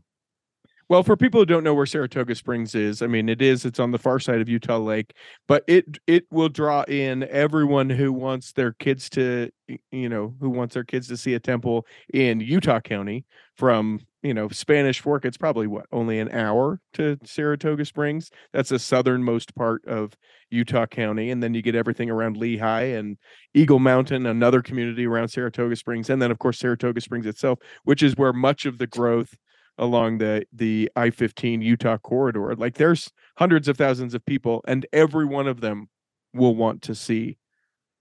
Well, 0.89 1.03
for 1.03 1.15
people 1.17 1.39
who 1.41 1.45
don't 1.45 1.63
know 1.63 1.73
where 1.73 1.85
Saratoga 1.85 2.35
Springs 2.35 2.75
is, 2.75 3.01
I 3.01 3.07
mean, 3.07 3.29
it 3.29 3.41
is. 3.41 3.65
It's 3.65 3.79
on 3.79 3.91
the 3.91 3.97
far 3.97 4.19
side 4.19 4.41
of 4.41 4.49
Utah 4.49 4.77
Lake, 4.77 5.13
but 5.47 5.63
it 5.67 5.97
it 6.07 6.25
will 6.31 6.49
draw 6.49 6.83
in 6.83 7.23
everyone 7.29 7.89
who 7.89 8.11
wants 8.13 8.51
their 8.53 8.73
kids 8.73 9.09
to, 9.11 9.49
you 9.91 10.09
know, 10.09 10.35
who 10.39 10.49
wants 10.49 10.73
their 10.75 10.83
kids 10.83 11.07
to 11.07 11.17
see 11.17 11.33
a 11.35 11.39
temple 11.39 11.87
in 12.13 12.39
Utah 12.41 12.79
County 12.81 13.25
from, 13.55 13.99
you 14.23 14.33
know, 14.33 14.47
Spanish 14.49 15.01
Fork. 15.01 15.25
It's 15.25 15.37
probably 15.37 15.67
what 15.67 15.85
only 15.91 16.19
an 16.19 16.29
hour 16.31 16.79
to 16.93 17.17
Saratoga 17.25 17.85
Springs. 17.85 18.31
That's 18.53 18.69
the 18.69 18.79
southernmost 18.79 19.53
part 19.53 19.85
of 19.85 20.13
Utah 20.49 20.85
County, 20.85 21.29
and 21.29 21.43
then 21.43 21.53
you 21.53 21.61
get 21.61 21.75
everything 21.75 22.09
around 22.09 22.37
Lehi 22.37 22.97
and 22.97 23.17
Eagle 23.53 23.79
Mountain, 23.79 24.25
another 24.25 24.61
community 24.61 25.05
around 25.05 25.27
Saratoga 25.27 25.75
Springs, 25.75 26.09
and 26.09 26.21
then 26.21 26.31
of 26.31 26.39
course 26.39 26.57
Saratoga 26.57 27.01
Springs 27.01 27.25
itself, 27.25 27.59
which 27.83 28.01
is 28.01 28.15
where 28.15 28.33
much 28.33 28.65
of 28.65 28.77
the 28.77 28.87
growth 28.87 29.35
along 29.77 30.19
the 30.19 30.45
the 30.53 30.89
I-15 30.95 31.61
Utah 31.61 31.97
corridor. 31.97 32.55
Like 32.55 32.75
there's 32.75 33.11
hundreds 33.37 33.67
of 33.67 33.77
thousands 33.77 34.13
of 34.13 34.25
people 34.25 34.63
and 34.67 34.85
every 34.93 35.25
one 35.25 35.47
of 35.47 35.61
them 35.61 35.89
will 36.33 36.55
want 36.55 36.81
to 36.83 36.95
see 36.95 37.37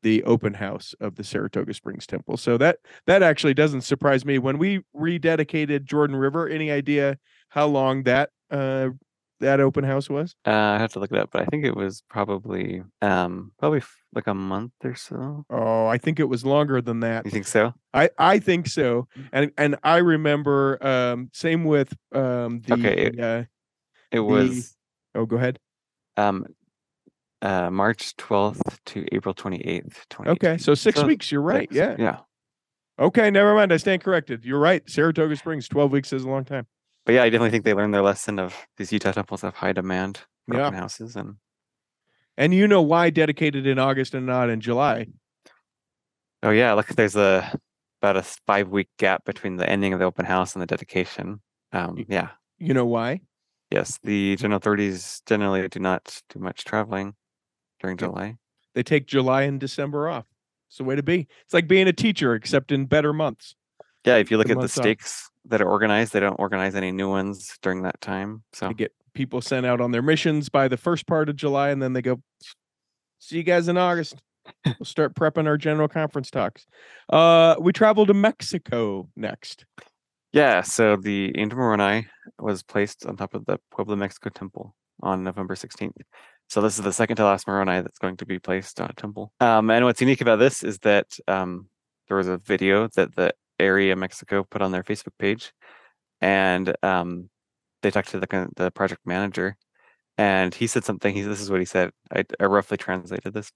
the 0.03 0.23
open 0.25 0.55
house 0.55 0.95
of 1.01 1.15
the 1.17 1.25
Saratoga 1.25 1.75
Springs 1.75 2.07
Temple. 2.07 2.37
So 2.37 2.59
that 2.59 2.79
that 3.07 3.23
actually 3.23 3.55
doesn't 3.55 3.83
surprise 3.83 4.25
me. 4.25 4.39
When 4.39 4.59
we 4.59 4.81
rededicated 4.97 5.85
Jordan 5.85 6.17
River, 6.17 6.49
any 6.49 6.71
idea 6.71 7.19
how 7.51 7.67
long 7.67 8.03
that 8.05 8.31
uh 8.51 8.91
that 9.41 9.61
open 9.61 9.85
house 9.85 10.09
was? 10.09 10.35
uh, 10.47 10.51
I 10.51 10.79
have 10.79 10.93
to 10.93 11.01
look 11.01 11.11
it 11.11 11.19
up, 11.19 11.31
but 11.33 11.43
I 11.43 11.47
think 11.47 11.65
it 11.65 11.77
was 11.77 12.03
probably 12.09 12.83
um 13.01 13.53
probably 13.59 13.79
f- 13.79 13.97
like 14.15 14.27
a 14.27 14.35
month 14.35 14.73
or 14.85 14.95
so. 14.95 15.45
Oh, 15.51 15.87
I 15.87 15.99
think 15.99 16.21
it 16.21 16.25
was 16.29 16.45
longer 16.45 16.81
than 16.81 17.01
that. 17.01 17.25
You 17.25 17.31
think 17.31 17.47
so? 17.47 17.75
I 17.95 18.11
I 18.19 18.39
think 18.39 18.69
so. 18.69 19.09
And 19.33 19.53
and 19.59 19.77
I 19.83 19.99
remember 19.99 20.79
um 20.85 21.31
same 21.33 21.65
with 21.65 21.93
um 22.13 22.61
the 22.61 22.73
Okay, 22.75 23.07
it- 23.07 23.21
uh, 23.21 23.45
It 24.11 24.21
was 24.21 24.77
oh 25.15 25.27
go 25.27 25.37
ahead. 25.37 25.59
um 26.17 26.47
uh 27.43 27.71
March 27.71 28.17
12th 28.17 28.79
to 28.87 29.05
April 29.13 29.35
28th. 29.35 30.07
2018. 30.11 30.29
Okay, 30.31 30.59
so 30.59 30.75
6 30.75 31.01
So 31.01 31.07
weeks, 31.07 31.31
you're 31.31 31.43
right. 31.43 31.69
six, 31.69 31.75
Yeah. 31.75 31.97
Yeah. 31.99 32.19
Okay, 32.99 33.31
never 33.31 33.55
mind. 33.55 33.73
I 33.73 33.77
stand 33.79 34.03
corrected. 34.03 34.45
You're 34.45 34.61
right. 34.61 34.89
Saratoga 34.89 35.37
Springs, 35.37 35.67
12 35.69 35.91
weeks 35.93 36.13
is 36.13 36.25
a 36.25 36.29
long 36.29 36.45
time. 36.45 36.67
But 37.05 37.15
yeah, 37.17 37.23
I 37.25 37.31
definitely 37.31 37.51
think 37.51 37.65
they 37.65 37.75
learned 37.75 37.93
their 37.93 38.03
lesson 38.03 38.39
of 38.39 38.55
these 38.77 38.93
Utah 38.93 39.13
temples 39.13 39.41
have 39.43 39.55
high 39.55 39.73
demand 39.73 40.21
for 40.49 40.57
Yeah. 40.57 40.67
open 40.67 40.79
houses 40.79 41.17
and 41.17 41.37
And 42.37 42.55
you 42.55 42.69
know 42.69 42.83
why 42.83 43.11
dedicated 43.11 43.67
in 43.67 43.79
August 43.79 44.15
and 44.15 44.25
not 44.27 44.49
in 44.51 44.61
July. 44.61 45.07
oh 46.43 46.51
yeah, 46.51 46.73
look 46.75 46.87
there's 46.89 47.17
a 47.17 47.51
about 48.01 48.17
a 48.17 48.23
five 48.47 48.69
week 48.69 48.89
gap 48.99 49.25
between 49.25 49.57
the 49.57 49.69
ending 49.69 49.93
of 49.93 49.99
the 50.01 50.05
open 50.05 50.25
house 50.25 50.55
and 50.55 50.63
the 50.63 50.67
dedication. 50.67 51.41
Um 51.73 52.05
yeah. 52.09 52.29
You 52.59 52.75
know 52.75 52.87
why? 52.87 53.21
Yes, 53.71 53.99
the 54.03 54.37
general 54.37 54.59
authorities 54.59 55.23
generally 55.27 55.67
do 55.69 55.81
not 55.81 56.21
do 56.29 56.39
much 56.39 56.65
traveling 56.65 57.15
during. 57.83 57.97
July. 57.97 58.37
They 58.75 58.83
take 58.83 59.07
July 59.07 59.43
and 59.43 59.61
December 59.61 60.09
off. 60.09 60.25
It's 60.69 60.79
the 60.79 60.85
way 60.85 60.97
to 60.97 61.03
be. 61.03 61.29
It's 61.45 61.53
like 61.53 61.69
being 61.69 61.89
a 61.89 61.93
teacher, 61.93 62.35
except 62.35 62.73
in 62.73 62.87
better 62.87 63.13
months. 63.13 63.55
Yeah, 64.05 64.17
if 64.17 64.31
you 64.31 64.39
look 64.39 64.47
the 64.47 64.53
at 64.53 64.57
the 64.57 64.61
months 64.63 64.79
off. 64.79 64.83
stakes 64.85 65.31
that 65.47 65.61
are 65.61 65.69
organized, 65.69 66.13
they 66.13 66.21
don't 66.21 66.39
organize 66.39 66.75
any 66.75 66.91
new 66.93 67.09
ones 67.09 67.59
during 67.61 67.83
that 67.83 68.01
time. 68.01 68.43
So 68.53 68.69
They 68.69 68.75
get 68.75 68.93
people 69.15 69.41
sent 69.43 69.67
out 69.67 69.81
on 69.81 69.91
their 69.91 70.03
missions 70.03 70.49
by 70.49 70.69
the 70.69 70.77
first 70.79 71.07
part 71.07 71.29
of 71.29 71.37
July, 71.37 71.71
and 71.71 71.83
then 71.83 71.93
they 71.93 72.01
go, 72.03 72.23
see 73.19 73.37
you 73.37 73.43
guys 73.43 73.69
in 73.69 73.77
August. 73.77 74.17
We'll 74.67 74.75
start 74.85 75.15
prepping 75.15 75.47
our 75.47 75.57
general 75.57 75.87
conference 75.87 76.29
talks. 76.29 76.67
Uh, 77.09 77.55
we 77.61 77.73
travel 77.73 78.07
to 78.07 78.15
Mexico 78.15 79.09
next. 79.15 79.67
yeah, 80.33 80.63
so 80.63 80.97
the 80.97 81.33
Angel 81.39 81.57
Moroni 81.59 82.09
was 82.41 82.65
placed 82.65 83.07
on 83.07 83.17
top 83.17 83.35
of 83.35 83.45
the 83.47 83.61
Puebla 83.71 83.97
Mexico 83.97 84.31
temple 84.31 84.75
on 85.01 85.23
November 85.23 85.55
16th. 85.55 85.93
So 86.53 86.61
this 86.61 86.77
is 86.77 86.85
the 86.85 86.93
second 86.93 87.17
to 87.17 87.25
last 87.25 87.49
Moroni 87.49 87.81
that's 87.81 87.99
going 87.99 88.19
to 88.19 88.27
be 88.27 88.39
placed 88.39 88.79
on 88.79 88.91
a 88.91 88.93
temple. 88.93 89.33
Um, 89.41 89.71
and 89.71 89.87
what's 89.87 90.03
unique 90.03 90.21
about 90.21 90.39
this 90.39 90.63
is 90.63 90.81
that 90.81 91.19
um, 91.27 91.69
there 92.09 92.17
was 92.19 92.29
a 92.29 92.37
video 92.37 92.89
that 92.89 93.17
the 93.17 93.33
area 93.59 93.97
Mexico 93.97 94.45
put 94.45 94.61
on 94.61 94.71
their 94.71 94.83
Facebook 94.83 95.17
page, 95.19 95.55
and 96.21 96.77
um, 96.83 97.31
they 97.81 97.91
talked 97.91 98.11
to 98.11 98.21
the 98.21 98.51
the 98.55 98.71
project 98.71 99.01
manager, 99.07 99.57
and 100.19 100.55
he 100.55 100.67
said 100.67 100.85
something. 100.85 101.15
He 101.15 101.23
this 101.23 101.41
is 101.41 101.51
what 101.51 101.61
he 101.61 101.65
said. 101.65 101.91
I, 102.15 102.27
I 102.39 102.45
roughly 102.45 102.77
translated 102.77 103.33
this. 103.33 103.51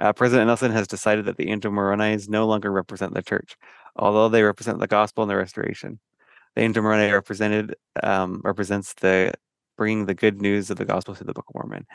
Uh, 0.00 0.12
President 0.12 0.46
Nelson 0.46 0.70
has 0.70 0.86
decided 0.86 1.24
that 1.24 1.38
the 1.38 1.50
Angel 1.50 1.72
Moronis 1.72 2.28
no 2.28 2.46
longer 2.46 2.70
represent 2.70 3.12
the 3.12 3.22
church, 3.22 3.56
although 3.96 4.28
they 4.28 4.44
represent 4.44 4.78
the 4.78 4.86
gospel 4.86 5.24
and 5.24 5.30
the 5.32 5.36
restoration. 5.36 5.98
The 6.54 6.62
Angel 6.62 6.84
Moroni 6.84 7.10
represented 7.10 7.74
um, 8.04 8.40
represents 8.44 8.94
the 8.94 9.32
bringing 9.76 10.06
the 10.06 10.14
good 10.14 10.40
news 10.40 10.70
of 10.70 10.76
the 10.76 10.84
gospel 10.84 11.16
to 11.16 11.24
the 11.24 11.32
Book 11.32 11.46
of 11.48 11.54
Mormon. 11.56 11.86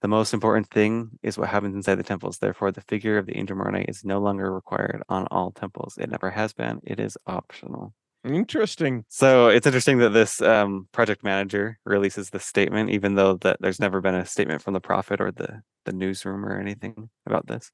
The 0.00 0.08
most 0.08 0.32
important 0.32 0.68
thing 0.70 1.18
is 1.22 1.36
what 1.36 1.48
happens 1.48 1.74
inside 1.74 1.96
the 1.96 2.04
temples. 2.04 2.38
Therefore, 2.38 2.70
the 2.70 2.82
figure 2.82 3.18
of 3.18 3.26
the 3.26 3.36
Angel 3.36 3.56
Moroni 3.56 3.84
is 3.88 4.04
no 4.04 4.20
longer 4.20 4.52
required 4.52 5.02
on 5.08 5.26
all 5.30 5.50
temples. 5.50 5.98
It 5.98 6.10
never 6.10 6.30
has 6.30 6.52
been. 6.52 6.80
It 6.84 7.00
is 7.00 7.18
optional. 7.26 7.94
Interesting. 8.24 9.04
So 9.08 9.48
it's 9.48 9.66
interesting 9.66 9.98
that 9.98 10.10
this 10.10 10.42
um, 10.42 10.88
project 10.92 11.22
manager 11.24 11.78
releases 11.84 12.30
this 12.30 12.44
statement, 12.44 12.90
even 12.90 13.14
though 13.14 13.34
that 13.38 13.58
there's 13.60 13.80
never 13.80 14.00
been 14.00 14.14
a 14.14 14.26
statement 14.26 14.62
from 14.62 14.74
the 14.74 14.80
prophet 14.80 15.20
or 15.20 15.30
the 15.30 15.62
the 15.84 15.92
newsroom 15.92 16.44
or 16.44 16.60
anything 16.60 17.08
about 17.26 17.46
this. 17.46 17.70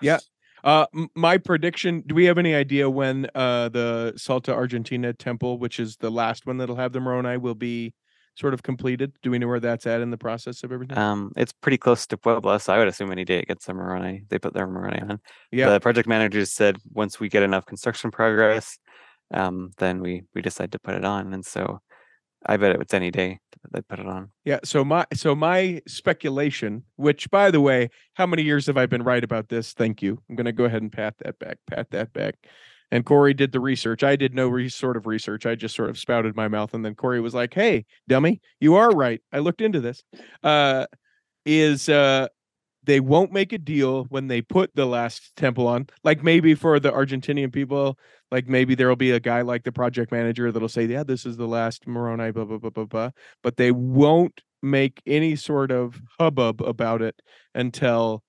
Yeah. 0.00 0.18
Uh, 0.62 0.86
my 1.14 1.38
prediction. 1.38 2.02
Do 2.06 2.14
we 2.14 2.26
have 2.26 2.38
any 2.38 2.54
idea 2.54 2.88
when 2.88 3.28
uh 3.34 3.68
the 3.70 4.12
Salta 4.16 4.54
Argentina 4.54 5.12
temple, 5.12 5.58
which 5.58 5.80
is 5.80 5.96
the 5.96 6.10
last 6.10 6.46
one 6.46 6.58
that'll 6.58 6.76
have 6.76 6.92
the 6.92 7.00
Moroni, 7.00 7.38
will 7.38 7.54
be 7.54 7.94
sort 8.36 8.54
of 8.54 8.62
completed? 8.62 9.12
Do 9.22 9.30
we 9.30 9.38
know 9.38 9.48
where 9.48 9.60
that's 9.60 9.86
at 9.86 10.00
in 10.00 10.10
the 10.10 10.18
process 10.18 10.62
of 10.62 10.72
everything? 10.72 10.96
Um, 10.96 11.32
it's 11.36 11.52
pretty 11.52 11.78
close 11.78 12.06
to 12.08 12.16
Puebla, 12.16 12.60
so 12.60 12.72
I 12.72 12.78
would 12.78 12.88
assume 12.88 13.10
any 13.10 13.24
day 13.24 13.38
it 13.38 13.48
gets 13.48 13.68
a 13.68 13.74
Moroni. 13.74 14.24
They 14.28 14.38
put 14.38 14.54
their 14.54 14.66
Moroni 14.66 15.00
on. 15.00 15.20
yeah. 15.50 15.70
The 15.70 15.80
project 15.80 16.08
managers 16.08 16.52
said 16.52 16.76
once 16.92 17.18
we 17.18 17.28
get 17.28 17.42
enough 17.42 17.66
construction 17.66 18.10
progress, 18.10 18.78
um, 19.32 19.70
then 19.78 20.00
we 20.00 20.22
we 20.34 20.42
decide 20.42 20.72
to 20.72 20.78
put 20.78 20.94
it 20.94 21.04
on. 21.04 21.32
And 21.32 21.44
so 21.44 21.80
I 22.44 22.56
bet 22.56 22.80
it's 22.80 22.94
any 22.94 23.10
day 23.10 23.40
that 23.62 23.72
they 23.72 23.80
put 23.82 23.98
it 23.98 24.06
on. 24.06 24.30
Yeah, 24.44 24.60
so 24.64 24.84
my 24.84 25.06
so 25.14 25.34
my 25.34 25.80
speculation, 25.88 26.84
which 26.96 27.30
by 27.30 27.50
the 27.50 27.60
way, 27.60 27.90
how 28.14 28.26
many 28.26 28.42
years 28.42 28.66
have 28.66 28.76
I 28.76 28.86
been 28.86 29.02
right 29.02 29.24
about 29.24 29.48
this? 29.48 29.72
Thank 29.72 30.02
you. 30.02 30.22
I'm 30.28 30.36
gonna 30.36 30.52
go 30.52 30.64
ahead 30.64 30.82
and 30.82 30.92
pat 30.92 31.14
that 31.18 31.38
back, 31.38 31.58
pat 31.66 31.90
that 31.90 32.12
back. 32.12 32.36
And 32.90 33.04
Corey 33.04 33.34
did 33.34 33.52
the 33.52 33.60
research. 33.60 34.04
I 34.04 34.14
did 34.14 34.34
no 34.34 34.48
re- 34.48 34.68
sort 34.68 34.96
of 34.96 35.06
research. 35.06 35.44
I 35.44 35.56
just 35.56 35.74
sort 35.74 35.90
of 35.90 35.98
spouted 35.98 36.36
my 36.36 36.48
mouth, 36.48 36.72
and 36.72 36.84
then 36.84 36.94
Corey 36.94 37.20
was 37.20 37.34
like, 37.34 37.52
"Hey, 37.52 37.84
dummy, 38.08 38.40
you 38.60 38.76
are 38.76 38.90
right. 38.90 39.20
I 39.32 39.40
looked 39.40 39.60
into 39.60 39.80
this. 39.80 40.04
Uh, 40.42 40.86
is 41.44 41.88
uh, 41.88 42.28
they 42.84 43.00
won't 43.00 43.32
make 43.32 43.52
a 43.52 43.58
deal 43.58 44.04
when 44.04 44.28
they 44.28 44.40
put 44.40 44.74
the 44.74 44.86
last 44.86 45.34
temple 45.36 45.66
on. 45.66 45.88
Like 46.04 46.22
maybe 46.22 46.54
for 46.54 46.78
the 46.78 46.92
Argentinian 46.92 47.52
people, 47.52 47.98
like 48.30 48.48
maybe 48.48 48.74
there'll 48.74 48.96
be 48.96 49.10
a 49.10 49.20
guy 49.20 49.42
like 49.42 49.64
the 49.64 49.72
project 49.72 50.12
manager 50.12 50.52
that'll 50.52 50.68
say, 50.68 50.86
"Yeah, 50.86 51.02
this 51.02 51.26
is 51.26 51.36
the 51.36 51.48
last 51.48 51.86
Moroni." 51.86 52.30
Blah 52.30 52.44
blah 52.44 52.58
blah 52.58 52.70
blah 52.70 52.84
blah. 52.84 53.10
But 53.42 53.56
they 53.56 53.72
won't 53.72 54.42
make 54.62 55.02
any 55.06 55.36
sort 55.36 55.70
of 55.70 56.00
hubbub 56.18 56.62
about 56.62 57.02
it 57.02 57.20
until 57.54 58.22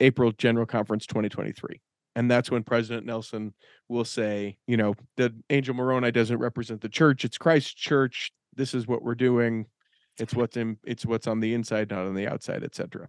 April 0.00 0.32
General 0.32 0.66
Conference 0.66 1.06
2023. 1.06 1.80
And 2.16 2.30
that's 2.30 2.50
when 2.50 2.62
President 2.62 3.06
Nelson 3.06 3.54
will 3.88 4.04
say, 4.04 4.56
you 4.66 4.76
know, 4.76 4.94
the 5.16 5.34
Angel 5.50 5.74
Moroni 5.74 6.12
doesn't 6.12 6.38
represent 6.38 6.80
the 6.80 6.88
church, 6.88 7.24
it's 7.24 7.38
Christ's 7.38 7.74
church. 7.74 8.32
This 8.54 8.72
is 8.72 8.86
what 8.86 9.02
we're 9.02 9.16
doing. 9.16 9.66
It's 10.18 10.34
what's 10.34 10.56
in 10.56 10.78
it's 10.84 11.04
what's 11.04 11.26
on 11.26 11.40
the 11.40 11.54
inside, 11.54 11.90
not 11.90 12.06
on 12.06 12.14
the 12.14 12.28
outside, 12.28 12.62
etc. 12.62 13.08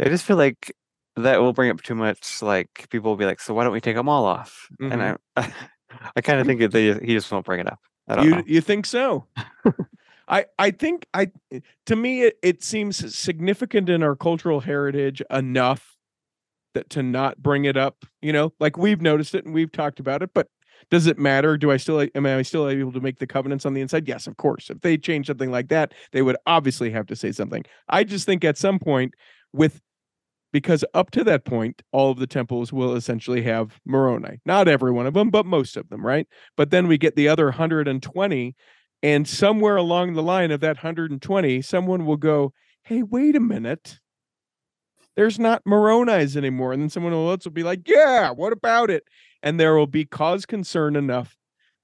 I 0.00 0.08
just 0.08 0.24
feel 0.24 0.36
like 0.36 0.72
that 1.16 1.40
will 1.40 1.52
bring 1.52 1.70
up 1.70 1.82
too 1.82 1.94
much. 1.96 2.42
Like 2.42 2.86
people 2.90 3.10
will 3.10 3.16
be 3.16 3.24
like, 3.24 3.40
"So 3.40 3.54
why 3.54 3.64
don't 3.64 3.72
we 3.72 3.80
take 3.80 3.96
them 3.96 4.08
all 4.08 4.24
off?" 4.24 4.68
And 4.78 4.92
mm-hmm. 4.92 5.16
I, 5.36 5.52
I 6.16 6.20
kind 6.20 6.38
of 6.38 6.46
think 6.46 6.60
that 6.60 7.02
he 7.02 7.14
just 7.14 7.32
won't 7.32 7.44
bring 7.44 7.60
it 7.60 7.66
up. 7.66 7.80
I 8.08 8.14
don't 8.16 8.24
You 8.24 8.30
know. 8.30 8.42
you 8.46 8.60
think 8.60 8.86
so? 8.86 9.26
I 10.28 10.46
I 10.58 10.70
think 10.70 11.06
I 11.14 11.30
to 11.86 11.96
me 11.96 12.22
it, 12.22 12.38
it 12.42 12.62
seems 12.62 13.16
significant 13.16 13.88
in 13.88 14.02
our 14.02 14.16
cultural 14.16 14.60
heritage 14.60 15.22
enough 15.30 15.95
that 16.76 16.90
to 16.90 17.02
not 17.02 17.42
bring 17.42 17.64
it 17.64 17.76
up, 17.76 18.04
you 18.22 18.32
know, 18.32 18.52
like 18.60 18.76
we've 18.76 19.02
noticed 19.02 19.34
it 19.34 19.44
and 19.44 19.52
we've 19.52 19.72
talked 19.72 19.98
about 19.98 20.22
it, 20.22 20.30
but 20.34 20.48
does 20.90 21.06
it 21.06 21.18
matter? 21.18 21.56
Do 21.56 21.70
I 21.70 21.78
still 21.78 22.06
am 22.14 22.26
I 22.26 22.42
still 22.42 22.68
able 22.68 22.92
to 22.92 23.00
make 23.00 23.18
the 23.18 23.26
covenants 23.26 23.66
on 23.66 23.74
the 23.74 23.80
inside? 23.80 24.06
Yes, 24.06 24.26
of 24.26 24.36
course. 24.36 24.70
If 24.70 24.80
they 24.82 24.96
change 24.96 25.26
something 25.26 25.50
like 25.50 25.68
that, 25.68 25.94
they 26.12 26.22
would 26.22 26.36
obviously 26.46 26.90
have 26.90 27.06
to 27.06 27.16
say 27.16 27.32
something. 27.32 27.64
I 27.88 28.04
just 28.04 28.26
think 28.26 28.44
at 28.44 28.58
some 28.58 28.78
point 28.78 29.14
with 29.52 29.80
because 30.52 30.84
up 30.94 31.10
to 31.10 31.24
that 31.24 31.44
point, 31.44 31.82
all 31.92 32.10
of 32.10 32.18
the 32.18 32.26
temples 32.26 32.72
will 32.72 32.94
essentially 32.94 33.42
have 33.42 33.78
Moroni. 33.84 34.40
Not 34.46 34.68
every 34.68 34.92
one 34.92 35.06
of 35.06 35.14
them, 35.14 35.28
but 35.28 35.44
most 35.44 35.76
of 35.76 35.88
them, 35.88 36.06
right? 36.06 36.26
But 36.56 36.70
then 36.70 36.86
we 36.86 36.98
get 36.98 37.16
the 37.16 37.28
other 37.28 37.46
120, 37.46 38.54
and 39.02 39.28
somewhere 39.28 39.76
along 39.76 40.14
the 40.14 40.22
line 40.22 40.50
of 40.50 40.60
that 40.60 40.76
120, 40.76 41.62
someone 41.62 42.06
will 42.06 42.16
go, 42.16 42.52
Hey, 42.84 43.02
wait 43.02 43.34
a 43.34 43.40
minute. 43.40 43.98
There's 45.16 45.38
not 45.38 45.62
Moroni's 45.64 46.36
anymore. 46.36 46.72
And 46.72 46.82
then 46.82 46.90
someone 46.90 47.12
else 47.12 47.44
will 47.44 47.52
be 47.52 47.62
like, 47.62 47.88
Yeah, 47.88 48.30
what 48.30 48.52
about 48.52 48.90
it? 48.90 49.04
And 49.42 49.58
there 49.58 49.74
will 49.74 49.86
be 49.86 50.04
cause 50.04 50.46
concern 50.46 50.96
enough 50.96 51.36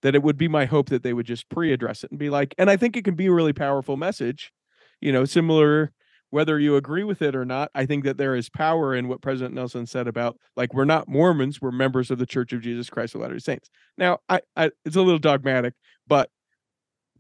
that 0.03 0.15
it 0.15 0.23
would 0.23 0.37
be 0.37 0.49
my 0.49 0.65
hope 0.65 0.89
that 0.89 1.03
they 1.03 1.13
would 1.13 1.27
just 1.27 1.49
pre-address 1.49 2.03
it 2.05 2.11
and 2.11 2.19
be 2.19 2.29
like, 2.29 2.55
and 2.59 2.69
I 2.69 2.77
think 2.77 2.97
it 2.97 3.05
can 3.05 3.15
be 3.15 3.27
a 3.27 3.33
really 3.33 3.53
powerful 3.53 3.97
message, 3.97 4.53
you 5.01 5.13
know, 5.13 5.25
similar 5.25 5.93
whether 6.33 6.59
you 6.59 6.77
agree 6.77 7.05
with 7.05 7.21
it 7.21 7.37
or 7.37 7.45
not, 7.45 7.71
I 7.75 7.85
think 7.85 8.05
that 8.05 8.17
there 8.17 8.35
is 8.35 8.49
power 8.49 8.95
in 8.95 9.07
what 9.07 9.21
President 9.21 9.55
Nelson 9.55 9.85
said 9.85 10.09
about 10.09 10.39
like 10.57 10.73
we're 10.73 10.87
not 10.87 11.07
Mormons, 11.07 11.61
we're 11.61 11.71
members 11.71 12.11
of 12.11 12.19
the 12.19 12.25
Church 12.25 12.55
of 12.55 12.63
Jesus 12.63 12.89
Christ 12.89 13.15
of 13.15 13.21
Latter-day 13.21 13.39
Saints. 13.39 13.69
Now, 13.99 14.21
I, 14.31 14.41
I 14.57 14.71
it's 14.87 14.97
a 14.97 15.03
little 15.03 15.19
dogmatic, 15.19 15.75
but 16.07 16.31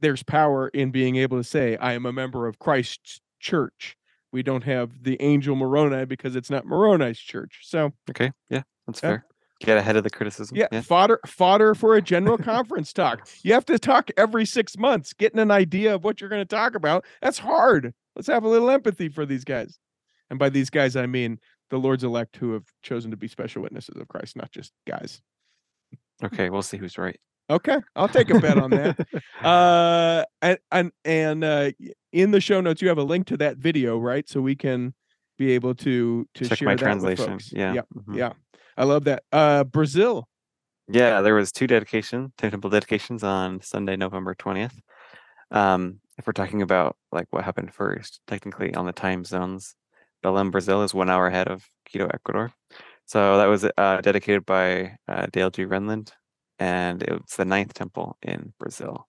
there's 0.00 0.22
power 0.22 0.68
in 0.68 0.92
being 0.92 1.16
able 1.16 1.36
to 1.36 1.44
say 1.44 1.76
I 1.76 1.92
am 1.92 2.06
a 2.06 2.12
member 2.12 2.46
of 2.46 2.58
Christ's 2.58 3.20
church. 3.38 3.96
We 4.32 4.42
don't 4.42 4.64
have 4.64 5.02
the 5.02 5.20
angel 5.20 5.54
Moroni 5.56 6.04
because 6.06 6.34
it's 6.36 6.50
not 6.50 6.64
Moroni's 6.66 7.18
church. 7.18 7.60
So 7.62 7.92
Okay. 8.10 8.32
Yeah, 8.48 8.62
that's 8.86 9.02
Yeah. 9.02 9.08
fair. 9.08 9.26
Get 9.60 9.78
ahead 9.78 9.94
of 9.96 10.02
the 10.02 10.10
criticism. 10.10 10.56
yeah, 10.56 10.80
fodder 10.80 11.20
fodder 11.24 11.74
for 11.76 11.94
a 11.94 12.02
general 12.02 12.36
conference 12.36 12.92
talk. 12.92 13.28
You 13.44 13.52
have 13.52 13.64
to 13.66 13.78
talk 13.78 14.10
every 14.16 14.44
six 14.44 14.76
months, 14.76 15.12
getting 15.12 15.38
an 15.38 15.52
idea 15.52 15.94
of 15.94 16.02
what 16.02 16.20
you're 16.20 16.30
going 16.30 16.42
to 16.42 16.56
talk 16.56 16.74
about. 16.74 17.04
That's 17.20 17.38
hard. 17.38 17.94
Let's 18.16 18.26
have 18.26 18.42
a 18.42 18.48
little 18.48 18.70
empathy 18.70 19.08
for 19.08 19.24
these 19.24 19.44
guys. 19.44 19.78
And 20.30 20.38
by 20.38 20.48
these 20.48 20.68
guys, 20.68 20.96
I 20.96 21.06
mean 21.06 21.38
the 21.70 21.78
Lord's 21.78 22.02
elect 22.02 22.36
who 22.38 22.54
have 22.54 22.64
chosen 22.82 23.12
to 23.12 23.16
be 23.16 23.28
special 23.28 23.62
witnesses 23.62 23.96
of 23.96 24.08
Christ, 24.08 24.34
not 24.36 24.50
just 24.50 24.72
guys. 24.86 25.20
Okay, 26.24 26.50
we'll 26.50 26.62
see 26.62 26.76
who's 26.76 26.98
right. 26.98 27.20
Okay, 27.52 27.76
I'll 27.94 28.08
take 28.08 28.30
a 28.30 28.40
bet 28.40 28.58
on 28.58 28.70
that. 28.70 29.06
Uh, 29.42 30.24
and 30.40 30.58
and 30.70 30.92
and 31.04 31.42
uh, 31.42 31.70
in 32.12 32.30
the 32.30 32.40
show 32.40 32.60
notes, 32.60 32.80
you 32.80 32.86
have 32.86 32.98
a 32.98 33.02
link 33.02 33.26
to 33.26 33.36
that 33.36 33.56
video, 33.56 33.98
right? 33.98 34.28
So 34.28 34.40
we 34.40 34.54
can 34.54 34.94
be 35.36 35.50
able 35.52 35.74
to 35.74 36.28
to 36.34 36.48
Check 36.48 36.58
share 36.58 36.66
my 36.66 36.74
that 36.76 36.80
translation. 36.80 37.40
Yeah. 37.50 37.74
yeah, 37.74 37.82
mhm. 37.92 38.16
yeah. 38.16 38.32
I 38.76 38.84
love 38.84 39.04
that. 39.04 39.24
Uh, 39.32 39.64
Brazil. 39.64 40.28
Yeah, 40.88 41.20
there 41.22 41.34
was 41.34 41.50
two 41.50 41.66
dedication, 41.66 42.32
temple 42.38 42.70
dedications 42.70 43.24
on 43.24 43.60
Sunday, 43.62 43.96
November 43.96 44.34
20th. 44.34 44.78
Um, 45.50 46.00
if 46.18 46.26
we're 46.26 46.32
talking 46.32 46.62
about 46.62 46.96
like 47.10 47.26
what 47.30 47.44
happened 47.44 47.74
first, 47.74 48.20
technically 48.28 48.74
on 48.74 48.86
the 48.86 48.92
time 48.92 49.24
zones, 49.24 49.74
Belém, 50.24 50.52
Brazil 50.52 50.82
is 50.82 50.94
one 50.94 51.10
hour 51.10 51.26
ahead 51.26 51.48
of 51.48 51.64
Quito, 51.84 52.06
Ecuador. 52.06 52.52
So 53.06 53.38
that 53.38 53.46
was 53.46 53.66
uh, 53.76 54.00
dedicated 54.00 54.46
by 54.46 54.96
uh, 55.08 55.26
Dale 55.32 55.50
G. 55.50 55.64
Renlund, 55.64 56.12
and 56.58 57.02
it's 57.02 57.36
the 57.36 57.44
ninth 57.44 57.74
temple 57.74 58.16
in 58.22 58.52
Brazil. 58.58 59.08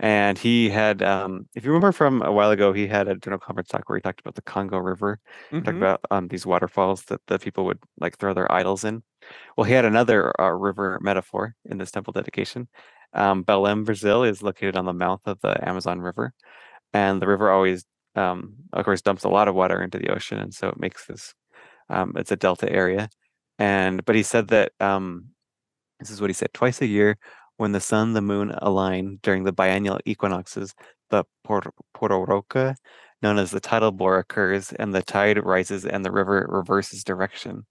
And 0.00 0.38
he 0.38 0.70
had, 0.70 1.02
um, 1.02 1.48
if 1.54 1.64
you 1.64 1.70
remember 1.70 1.92
from 1.92 2.22
a 2.22 2.32
while 2.32 2.50
ago, 2.50 2.72
he 2.72 2.86
had 2.88 3.08
a 3.08 3.16
general 3.16 3.38
conference 3.40 3.68
talk 3.68 3.88
where 3.88 3.96
he 3.96 4.02
talked 4.02 4.20
about 4.20 4.34
the 4.34 4.42
Congo 4.42 4.78
River 4.78 5.20
talk 5.64 5.76
Mhm. 5.76 5.76
about 5.76 6.00
um, 6.10 6.28
these 6.28 6.46
waterfalls 6.46 7.04
that 7.06 7.20
the 7.28 7.38
people 7.38 7.64
would 7.66 7.78
like 8.00 8.18
throw 8.18 8.34
their 8.34 8.50
idols 8.52 8.84
in. 8.84 9.02
Well, 9.56 9.64
he 9.66 9.74
had 9.74 9.84
another 9.86 10.32
uh, 10.40 10.50
river 10.50 10.98
metaphor 11.02 11.56
in 11.66 11.78
this 11.78 11.90
temple 11.92 12.12
dedication. 12.12 12.68
Um, 13.14 13.44
Belém, 13.44 13.84
Brazil, 13.84 14.24
is 14.24 14.42
located 14.42 14.76
on 14.76 14.86
the 14.86 14.92
mouth 14.94 15.22
of 15.26 15.40
the 15.42 15.68
Amazon 15.68 16.00
River, 16.00 16.34
and 16.92 17.20
the 17.20 17.26
river 17.28 17.50
always, 17.50 17.84
um, 18.14 18.56
of 18.72 18.84
course, 18.84 19.02
dumps 19.02 19.24
a 19.24 19.28
lot 19.28 19.48
of 19.48 19.54
water 19.54 19.82
into 19.82 19.98
the 19.98 20.10
ocean, 20.10 20.38
and 20.38 20.54
so 20.54 20.68
it 20.68 20.78
makes 20.78 21.06
this. 21.06 21.34
Um, 21.90 22.14
it's 22.16 22.32
a 22.32 22.36
delta 22.36 22.70
area, 22.72 23.10
and 23.58 24.04
but 24.04 24.16
he 24.16 24.22
said 24.24 24.48
that 24.48 24.72
um, 24.80 25.30
this 25.98 26.10
is 26.10 26.20
what 26.20 26.30
he 26.30 26.34
said: 26.34 26.52
twice 26.54 26.80
a 26.82 26.86
year, 26.86 27.18
when 27.56 27.72
the 27.72 27.80
sun, 27.80 28.12
the 28.14 28.22
moon 28.22 28.52
align 28.58 29.18
during 29.22 29.44
the 29.44 29.52
biennial 29.52 30.00
equinoxes, 30.06 30.74
the 31.10 31.24
por- 31.44 31.72
pororoca, 31.96 32.76
known 33.22 33.38
as 33.38 33.50
the 33.50 33.60
tidal 33.60 33.92
bore, 33.92 34.18
occurs, 34.18 34.72
and 34.72 34.94
the 34.94 35.02
tide 35.02 35.44
rises, 35.44 35.84
and 35.86 36.04
the 36.04 36.12
river 36.12 36.46
reverses 36.50 37.04
direction. 37.04 37.66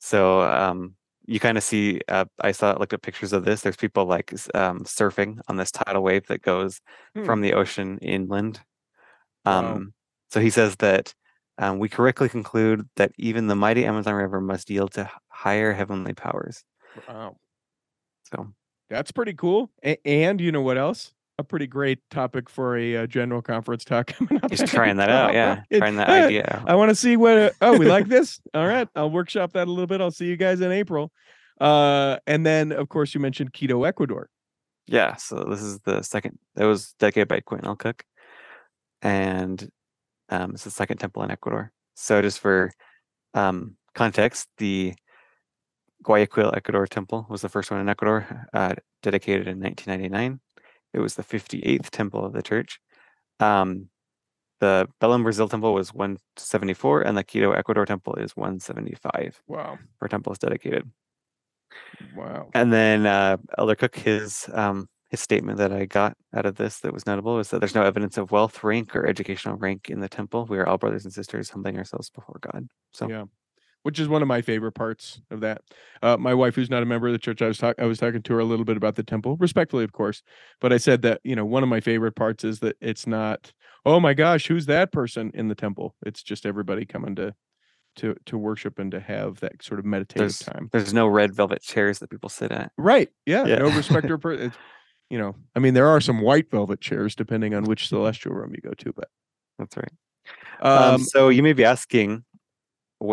So 0.00 0.42
um, 0.42 0.94
you 1.26 1.40
kind 1.40 1.58
of 1.58 1.64
see. 1.64 2.00
Uh, 2.08 2.26
I 2.40 2.52
saw 2.52 2.72
looked 2.78 2.92
at 2.92 3.02
pictures 3.02 3.32
of 3.32 3.44
this. 3.44 3.62
There's 3.62 3.76
people 3.76 4.06
like 4.06 4.32
um, 4.54 4.84
surfing 4.84 5.40
on 5.48 5.56
this 5.56 5.70
tidal 5.72 6.02
wave 6.02 6.26
that 6.28 6.42
goes 6.42 6.80
Hmm. 7.14 7.24
from 7.24 7.40
the 7.40 7.54
ocean 7.54 7.98
inland. 7.98 8.60
Wow. 9.44 9.84
Um, 9.84 9.94
So 10.30 10.40
he 10.40 10.50
says 10.50 10.76
that 10.76 11.14
um, 11.58 11.78
we 11.78 11.88
correctly 11.88 12.28
conclude 12.28 12.88
that 12.96 13.12
even 13.18 13.46
the 13.48 13.56
mighty 13.56 13.84
Amazon 13.84 14.14
River 14.14 14.40
must 14.40 14.70
yield 14.70 14.92
to 14.94 15.10
higher 15.28 15.72
heavenly 15.72 16.14
powers. 16.14 16.64
Wow. 17.08 17.36
So 18.32 18.52
That's 18.88 19.12
pretty 19.12 19.34
cool. 19.34 19.70
A- 19.84 20.04
and 20.06 20.40
you 20.40 20.52
know 20.52 20.62
what 20.62 20.78
else? 20.78 21.12
A 21.38 21.44
pretty 21.44 21.66
great 21.66 22.00
topic 22.10 22.50
for 22.50 22.76
a 22.76 22.96
uh, 22.98 23.06
general 23.06 23.40
conference 23.42 23.84
talk 23.84 24.06
coming 24.18 24.42
up. 24.42 24.50
he's 24.50 24.60
in 24.60 24.66
trying 24.66 24.96
that 24.98 25.08
out. 25.08 25.32
Yeah, 25.32 25.62
It- 25.70 25.78
trying 25.78 25.96
that 25.96 26.08
uh, 26.08 26.26
idea. 26.26 26.62
I 26.66 26.74
want 26.74 26.90
to 26.90 26.94
see 26.94 27.16
what. 27.16 27.38
Uh, 27.38 27.50
oh, 27.62 27.78
we 27.78 27.86
like 27.86 28.08
this. 28.08 28.40
All 28.54 28.66
right, 28.66 28.88
I'll 28.94 29.10
workshop 29.10 29.52
that 29.54 29.66
a 29.66 29.70
little 29.70 29.86
bit. 29.86 30.00
I'll 30.00 30.10
see 30.10 30.26
you 30.26 30.36
guys 30.36 30.60
in 30.60 30.70
April. 30.72 31.10
Uh, 31.60 32.18
and 32.26 32.44
then 32.44 32.72
of 32.72 32.88
course 32.88 33.14
you 33.14 33.20
mentioned 33.20 33.52
Quito, 33.52 33.84
Ecuador. 33.84 34.28
Yeah, 34.86 35.16
so 35.16 35.44
this 35.48 35.62
is 35.62 35.78
the 35.80 36.02
second. 36.02 36.38
That 36.56 36.64
was 36.66 36.94
dedicated 36.98 37.28
by 37.28 37.40
Quentin 37.40 37.68
L. 37.68 37.76
Cook, 37.76 38.04
and 39.02 39.68
um, 40.28 40.52
it's 40.52 40.64
the 40.64 40.70
second 40.70 40.98
temple 40.98 41.22
in 41.22 41.30
Ecuador. 41.30 41.72
So 41.94 42.20
just 42.22 42.38
for 42.40 42.70
um, 43.34 43.76
context, 43.94 44.48
the 44.58 44.94
Guayaquil 46.02 46.54
Ecuador 46.56 46.86
temple 46.86 47.26
was 47.28 47.42
the 47.42 47.48
first 47.48 47.70
one 47.70 47.80
in 47.80 47.88
Ecuador, 47.88 48.46
uh, 48.52 48.74
dedicated 49.02 49.46
in 49.46 49.60
1999. 49.60 50.40
It 50.92 50.98
was 51.00 51.14
the 51.14 51.22
58th 51.22 51.90
temple 51.90 52.24
of 52.24 52.32
the 52.32 52.42
church. 52.42 52.80
Um, 53.38 53.88
the 54.60 54.88
Belém 55.00 55.22
Brazil 55.22 55.48
temple 55.48 55.72
was 55.72 55.94
174, 55.94 57.02
and 57.02 57.16
the 57.16 57.24
Quito 57.24 57.52
Ecuador 57.52 57.86
temple 57.86 58.14
is 58.16 58.36
175 58.36 59.40
Wow. 59.46 59.78
for 59.98 60.08
temples 60.08 60.38
dedicated. 60.38 60.90
Wow. 62.14 62.50
And 62.54 62.72
then 62.72 63.06
uh, 63.06 63.36
Elder 63.56 63.76
Cook, 63.76 63.96
his 63.96 64.48
um, 64.52 64.88
his 65.10 65.20
statement 65.20 65.58
that 65.58 65.72
I 65.72 65.86
got 65.86 66.16
out 66.34 66.46
of 66.46 66.56
this 66.56 66.80
that 66.80 66.92
was 66.92 67.06
notable 67.06 67.38
is 67.38 67.50
that 67.50 67.58
there's 67.60 67.74
no 67.74 67.82
evidence 67.82 68.16
of 68.18 68.30
wealth, 68.30 68.62
rank, 68.62 68.94
or 68.94 69.06
educational 69.06 69.56
rank 69.56 69.90
in 69.90 70.00
the 70.00 70.08
temple. 70.08 70.46
We 70.46 70.58
are 70.58 70.68
all 70.68 70.78
brothers 70.78 71.04
and 71.04 71.12
sisters, 71.12 71.50
humbling 71.50 71.78
ourselves 71.78 72.10
before 72.10 72.38
God. 72.40 72.68
So 72.92 73.08
Yeah. 73.08 73.24
Which 73.82 73.98
is 73.98 74.08
one 74.08 74.20
of 74.20 74.28
my 74.28 74.42
favorite 74.42 74.72
parts 74.72 75.22
of 75.30 75.40
that. 75.40 75.62
Uh, 76.02 76.16
my 76.18 76.34
wife, 76.34 76.54
who's 76.54 76.68
not 76.68 76.82
a 76.82 76.86
member 76.86 77.06
of 77.06 77.14
the 77.14 77.18
church, 77.18 77.40
I 77.40 77.46
was 77.46 77.56
talking, 77.56 77.82
I 77.82 77.86
was 77.86 77.98
talking 77.98 78.20
to 78.20 78.34
her 78.34 78.40
a 78.40 78.44
little 78.44 78.66
bit 78.66 78.76
about 78.76 78.96
the 78.96 79.02
temple, 79.02 79.36
respectfully, 79.38 79.84
of 79.84 79.92
course. 79.92 80.22
But 80.60 80.72
I 80.72 80.76
said 80.76 81.02
that 81.02 81.20
you 81.24 81.34
know 81.34 81.46
one 81.46 81.62
of 81.62 81.68
my 81.68 81.80
favorite 81.80 82.12
parts 82.12 82.44
is 82.44 82.60
that 82.60 82.76
it's 82.80 83.06
not, 83.06 83.52
oh 83.86 83.98
my 83.98 84.12
gosh, 84.12 84.46
who's 84.46 84.66
that 84.66 84.92
person 84.92 85.30
in 85.34 85.48
the 85.48 85.54
temple? 85.54 85.94
It's 86.04 86.22
just 86.22 86.44
everybody 86.44 86.84
coming 86.84 87.14
to, 87.16 87.34
to 87.96 88.16
to 88.26 88.38
worship 88.38 88.78
and 88.78 88.90
to 88.90 89.00
have 89.00 89.40
that 89.40 89.62
sort 89.62 89.80
of 89.80 89.86
meditative 89.86 90.20
there's 90.20 90.38
time. 90.40 90.68
there's 90.72 90.92
no 90.92 91.06
red 91.06 91.34
velvet 91.34 91.62
chairs 91.62 91.98
that 92.00 92.10
people 92.10 92.28
sit 92.28 92.52
at. 92.52 92.72
Right. 92.76 93.08
Yeah. 93.24 93.46
Yeah. 93.46 93.56
No 93.56 93.74
respecter 93.74 94.18
per 94.18 94.32
it's, 94.32 94.56
you 95.08 95.18
know, 95.18 95.34
I 95.56 95.58
mean 95.58 95.74
there 95.74 95.88
are 95.88 96.00
some 96.00 96.20
white 96.20 96.50
velvet 96.50 96.80
chairs 96.80 97.14
depending 97.14 97.54
on 97.54 97.64
which 97.64 97.88
celestial 97.88 98.34
room 98.34 98.52
you 98.54 98.60
go 98.60 98.74
to, 98.74 98.92
but 98.92 99.08
That's 99.58 99.76
right. 99.76 99.92
Um, 100.62 100.94
um, 100.94 101.02
so 101.02 101.28
you 101.28 101.42
may 101.42 101.52
be 101.52 101.64
asking, 101.64 102.24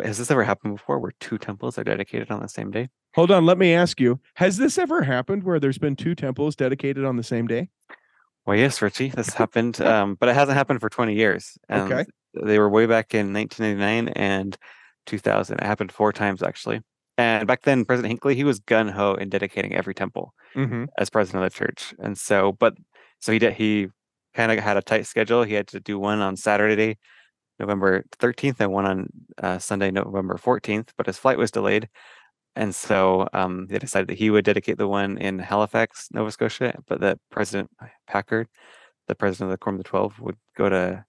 has 0.04 0.18
this 0.18 0.30
ever 0.32 0.44
happened 0.44 0.76
before, 0.76 1.00
where 1.00 1.14
two 1.20 1.38
temples 1.38 1.78
are 1.78 1.84
dedicated 1.84 2.32
on 2.32 2.42
the 2.42 2.48
same 2.50 2.72
day? 2.72 2.90
hold 3.16 3.32
on, 3.32 3.46
let 3.48 3.58
me 3.58 3.74
ask 3.74 4.00
you, 4.00 4.20
has 4.36 4.58
this 4.58 4.78
ever 4.78 5.02
happened 5.02 5.44
where 5.44 5.60
there's 5.60 5.80
been 5.80 5.96
two 5.96 6.14
temples 6.14 6.56
dedicated 6.56 7.04
on 7.04 7.16
the 7.16 7.24
same 7.24 7.48
day? 7.48 7.68
Well, 8.46 8.56
yes, 8.56 8.80
Richie, 8.80 9.10
this 9.10 9.34
happened, 9.34 9.82
um, 9.82 10.16
but 10.20 10.30
it 10.30 10.36
hasn't 10.36 10.56
happened 10.56 10.82
for 10.82 10.90
20 10.90 11.16
years. 11.16 11.58
And 11.68 11.92
Okay. 11.92 12.06
They 12.46 12.60
were 12.60 12.70
way 12.70 12.86
back 12.86 13.16
in 13.16 13.34
1999 13.34 14.10
and 14.16 14.56
2000. 15.08 15.58
It 15.58 15.66
happened 15.66 15.92
four 15.92 16.14
times 16.14 16.44
actually. 16.44 16.82
And 17.18 17.48
back 17.48 17.64
then, 17.64 17.86
President 17.86 18.12
Hinckley, 18.12 18.36
he 18.36 18.44
was 18.44 18.60
gun 18.60 18.88
ho 18.90 19.16
in 19.16 19.30
dedicating 19.30 19.74
every 19.74 19.96
temple 19.96 20.34
Mm-hmm. 20.56 20.86
as 21.00 21.10
president 21.10 21.44
of 21.44 21.52
the 21.52 21.58
church. 21.58 21.96
And 22.00 22.18
so, 22.18 22.52
but 22.52 22.76
so 23.20 23.32
he 23.32 23.40
did, 23.40 23.54
he 23.54 23.88
kind 24.36 24.52
of 24.52 24.60
had 24.60 24.78
a 24.78 24.82
tight 24.84 25.08
schedule. 25.08 25.42
He 25.44 25.56
had 25.56 25.68
to 25.70 25.80
do 25.80 25.98
one 25.98 26.20
on 26.20 26.36
Saturday, 26.36 26.98
November 27.60 28.04
13th, 28.20 28.60
and 28.60 28.72
one 28.72 28.86
on 28.86 29.08
uh, 29.42 29.60
Sunday, 29.60 29.92
November 29.92 30.36
14th. 30.38 30.90
But 30.98 31.06
his 31.08 31.18
flight 31.18 31.38
was 31.38 31.52
delayed, 31.52 31.90
and 32.56 32.74
so 32.76 33.28
um, 33.34 33.68
they 33.68 33.80
decided 33.80 34.08
that 34.10 34.18
he 34.18 34.30
would 34.30 34.46
dedicate 34.46 34.78
the 34.78 34.88
one 34.88 35.18
in 35.18 35.40
Halifax, 35.40 36.10
Nova 36.12 36.32
Scotia, 36.32 36.80
but 36.88 37.02
that 37.02 37.20
President 37.32 37.70
Packer, 38.08 38.48
the 39.08 39.16
president 39.16 39.50
of 39.50 39.54
the 39.54 39.58
Quorum 39.58 39.76
of 39.80 39.84
the 39.84 39.90
Twelve, 39.90 40.20
would 40.20 40.38
go 40.56 40.70
to 40.70 41.06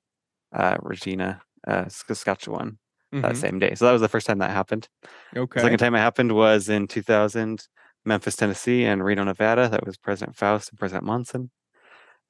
uh, 0.52 0.76
Regina, 0.82 1.42
uh, 1.66 1.88
Saskatchewan 1.88 2.78
that 3.12 3.32
Mhm. 3.32 3.36
same 3.36 3.58
day. 3.58 3.74
So 3.74 3.86
that 3.86 3.92
was 3.92 4.00
the 4.02 4.08
first 4.08 4.26
time 4.26 4.38
that 4.38 4.50
happened. 4.50 4.88
Okay. 5.36 5.60
The 5.60 5.64
second 5.66 5.78
time 5.78 5.94
it 5.94 5.98
happened 5.98 6.32
was 6.32 6.68
in 6.68 6.86
2000, 6.86 7.66
Memphis, 8.04 8.36
Tennessee, 8.36 8.84
and 8.84 9.04
Reno, 9.04 9.24
Nevada. 9.24 9.68
That 9.68 9.84
was 9.86 9.96
President 9.96 10.36
Faust 10.36 10.70
and 10.70 10.78
President 10.78 11.04
Monson. 11.04 11.50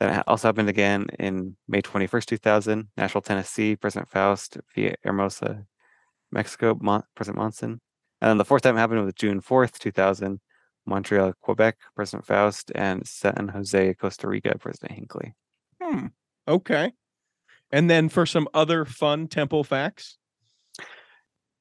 Ha- 0.01 0.25
also 0.27 0.49
happened 0.49 0.69
again 0.69 1.07
in 1.19 1.57
May 1.67 1.83
21st, 1.83 2.27
2000, 2.27 2.89
Nashville, 2.97 3.23
Tennessee, 3.23 3.77
President 3.77 4.11
Faust, 4.11 4.59
via 4.75 4.95
Hermosa, 5.05 5.65
Mexico, 6.31 6.77
Mon- 6.81 7.05
President 7.15 7.39
Monson. 7.39 7.81
And 8.21 8.29
then 8.31 8.39
the 8.39 8.45
fourth 8.45 8.63
time 8.63 8.77
it 8.77 8.81
happened 8.81 9.05
was 9.05 9.15
June 9.15 9.41
4th, 9.41 9.79
2000, 9.79 10.41
Montreal, 10.87 11.35
Quebec, 11.41 11.77
President 11.95 12.27
Faust, 12.27 12.73
and 12.75 13.07
San 13.07 13.49
Jose, 13.49 13.95
Costa 13.95 14.27
Rica, 14.27 14.57
President 14.59 14.93
Hinckley. 14.93 15.35
Hmm. 15.81 16.07
Okay. 16.47 16.93
And 17.71 17.91
then 17.91 18.09
for 18.09 18.25
some 18.25 18.49
other 18.55 18.85
fun 18.85 19.29
temple 19.29 19.63
facts. 19.63 20.17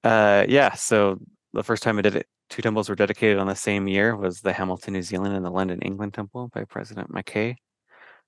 Uh, 0.03 0.45
yeah. 0.47 0.73
So 0.73 1.19
the 1.53 1.63
first 1.63 1.83
time 1.83 1.97
I 1.97 2.01
did 2.01 2.15
it, 2.15 2.27
two 2.49 2.61
temples 2.61 2.88
were 2.88 2.95
dedicated 2.95 3.38
on 3.38 3.47
the 3.47 3.55
same 3.55 3.88
year 3.88 4.15
was 4.15 4.39
the 4.39 4.53
Hamilton, 4.53 4.93
New 4.93 5.01
Zealand, 5.01 5.35
and 5.35 5.45
the 5.45 5.51
London, 5.51 5.79
England 5.81 6.13
temple 6.13 6.49
by 6.53 6.63
President 6.63 7.11
McKay. 7.11 7.55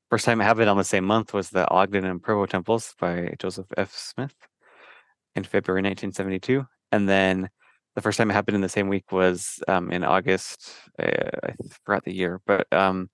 First 0.09 0.25
time 0.25 0.41
it 0.41 0.45
happened 0.45 0.69
on 0.69 0.77
the 0.77 0.83
same 0.83 1.05
month 1.05 1.35
was 1.35 1.51
the 1.51 1.69
Ogden 1.69 2.03
and 2.03 2.21
Provo 2.21 2.47
temples 2.47 2.95
by 2.99 3.35
Joseph 3.37 3.67
F. 3.77 3.95
Smith 3.95 4.33
in 5.35 5.43
February 5.43 5.83
1972, 5.83 6.65
and 6.91 7.07
then 7.07 7.47
the 7.95 8.01
first 8.01 8.17
time 8.17 8.31
it 8.31 8.33
happened 8.33 8.55
in 8.55 8.61
the 8.61 8.69
same 8.69 8.87
week 8.87 9.11
was 9.11 9.61
um, 9.67 9.91
in 9.91 10.03
August. 10.03 10.71
Uh, 10.97 11.29
I 11.43 11.53
forgot 11.83 12.05
the 12.05 12.13
year, 12.13 12.41
but 12.47 12.65
um, 12.73 13.11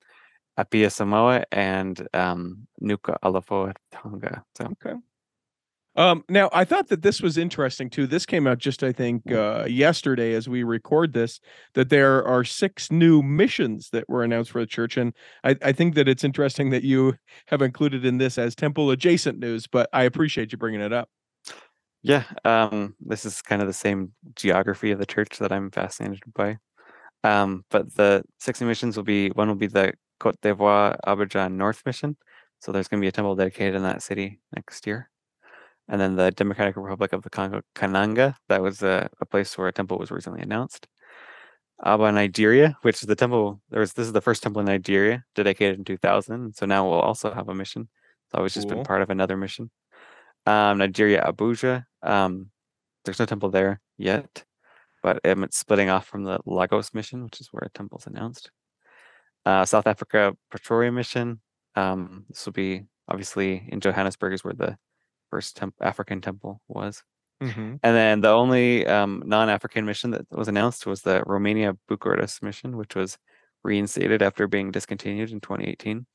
Apia 0.58 0.90
Samoa 0.90 1.44
and 1.52 2.08
um, 2.14 2.66
Nuku'alofa 2.82 3.74
Tonga. 3.92 4.46
So 4.58 4.74
Um, 5.98 6.24
now 6.28 6.50
I 6.52 6.66
thought 6.66 6.90
that 6.90 7.02
this 7.02 7.22
was 7.22 7.38
interesting 7.38 7.90
too. 7.90 8.06
This 8.06 8.26
came 8.26 8.48
out 8.48 8.58
just 8.58 8.84
I 8.84 8.92
think 8.92 9.32
uh, 9.32 9.66
yesterday 9.68 10.34
as 10.34 10.50
we 10.50 10.64
record 10.64 11.14
this 11.14 11.40
that 11.74 11.90
there 11.90 12.26
are 12.26 12.44
six 12.44 12.92
new 12.92 13.22
missions 13.22 13.90
that 13.92 14.08
were 14.10 14.24
announced 14.24 14.52
for 14.52 14.60
the 14.60 14.68
church, 14.68 14.98
and 14.98 15.14
I, 15.44 15.56
I 15.64 15.72
think 15.72 15.96
that 15.96 16.08
it's 16.10 16.24
interesting 16.24 16.70
that 16.72 16.84
you 16.84 17.16
have 17.48 17.62
included 17.62 18.06
in 18.06 18.18
this 18.18 18.38
as 18.38 18.56
temple 18.56 18.92
adjacent 18.92 19.40
news. 19.40 19.68
But 19.68 19.90
I 19.94 20.04
appreciate 20.04 20.52
you 20.52 20.58
bringing 20.58 20.82
it 20.82 20.92
up. 20.92 21.10
Yeah, 22.04 22.24
um, 22.44 22.96
this 23.00 23.26
is 23.26 23.42
kind 23.42 23.62
of 23.62 23.68
the 23.68 23.74
same 23.74 24.12
geography 24.36 24.92
of 24.92 25.00
the 25.00 25.08
church 25.08 25.40
that 25.40 25.52
I'm 25.52 25.72
fascinated 25.72 26.22
by. 26.36 26.58
Um, 27.24 27.66
but 27.72 27.96
the 27.96 28.24
six 28.40 28.62
new 28.62 28.68
missions 28.68 28.96
will 28.96 29.04
be 29.04 29.30
one 29.30 29.48
will 29.48 29.56
be 29.56 29.68
the 29.68 29.94
Cote 30.20 30.40
d'Ivoire 30.42 30.98
Abidjan 31.08 31.54
North 31.54 31.82
mission. 31.86 32.18
So 32.60 32.72
there's 32.72 32.88
going 32.88 33.00
to 33.00 33.06
be 33.06 33.08
a 33.08 33.12
temple 33.12 33.36
dedicated 33.36 33.76
in 33.76 33.84
that 33.84 34.04
city 34.04 34.40
next 34.56 34.86
year. 34.86 35.10
And 35.88 36.02
then 36.02 36.16
the 36.16 36.32
Democratic 36.32 36.76
Republic 36.78 37.14
of 37.14 37.22
the 37.22 37.30
Congo, 37.30 37.62
Kananga, 37.76 38.36
that 38.50 38.62
was 38.62 38.82
a, 38.82 39.10
a 39.22 39.26
place 39.26 39.58
where 39.58 39.68
a 39.68 39.72
temple 39.72 39.98
was 39.98 40.12
recently 40.12 40.42
announced. 40.42 40.88
Aba, 41.84 42.12
Nigeria, 42.12 42.78
which 42.82 43.02
is 43.04 43.08
the 43.08 43.16
temple. 43.16 43.62
There 43.70 43.82
was 43.82 43.94
this 43.94 44.08
is 44.08 44.14
the 44.14 44.22
first 44.22 44.42
temple 44.42 44.62
in 44.62 44.66
Nigeria 44.66 45.24
dedicated 45.36 45.78
in 45.78 45.86
2000. 45.86 46.56
So 46.56 46.66
now 46.66 46.90
we'll 46.90 47.00
also 47.00 47.34
have 47.34 47.50
a 47.50 47.56
mission. 47.56 47.90
It's 48.28 48.34
always 48.34 48.54
just 48.54 48.68
been 48.68 48.84
part 48.84 49.02
of 49.02 49.10
another 49.10 49.38
mission. 49.38 49.70
Um, 50.46 50.78
Nigeria, 50.78 51.24
Abuja. 51.28 51.86
Um, 52.02 52.50
there's 53.04 53.20
no 53.20 53.26
temple 53.26 53.50
there 53.50 53.82
yet, 53.98 54.44
but 55.04 55.20
it's 55.24 55.58
splitting 55.58 55.90
off 55.90 56.08
from 56.08 56.24
the 56.24 56.40
Lagos 56.46 56.94
mission, 56.94 57.24
which 57.24 57.40
is 57.40 57.50
where 57.52 57.64
a 57.66 57.70
temple's 57.70 58.08
announced. 58.08 58.50
Uh, 59.46 59.66
South 59.66 59.86
Africa, 59.86 60.36
Pretoria 60.50 60.92
mission. 60.92 61.40
Um, 61.76 62.26
this 62.30 62.46
will 62.46 62.54
be 62.54 62.86
obviously 63.08 63.68
in 63.68 63.80
Johannesburg, 63.80 64.34
is 64.34 64.44
where 64.44 64.54
the 64.54 64.78
first 65.30 65.58
temp- 65.58 65.76
African 65.82 66.22
temple 66.22 66.62
was. 66.68 67.04
Mm-hmm. 67.42 67.76
And 67.84 67.96
then 67.96 68.22
the 68.22 68.30
only 68.30 68.88
um, 68.88 69.24
non-African 69.26 69.86
mission 69.86 70.12
that 70.12 70.26
was 70.32 70.48
announced 70.48 70.86
was 70.86 71.02
the 71.02 71.24
Romania 71.26 71.76
Bucharest 71.88 72.42
mission, 72.42 72.78
which 72.78 72.96
was 72.96 73.18
reinstated 73.64 74.22
after 74.22 74.48
being 74.48 74.72
discontinued 74.72 75.32
in 75.32 75.42
2018, 75.42 76.06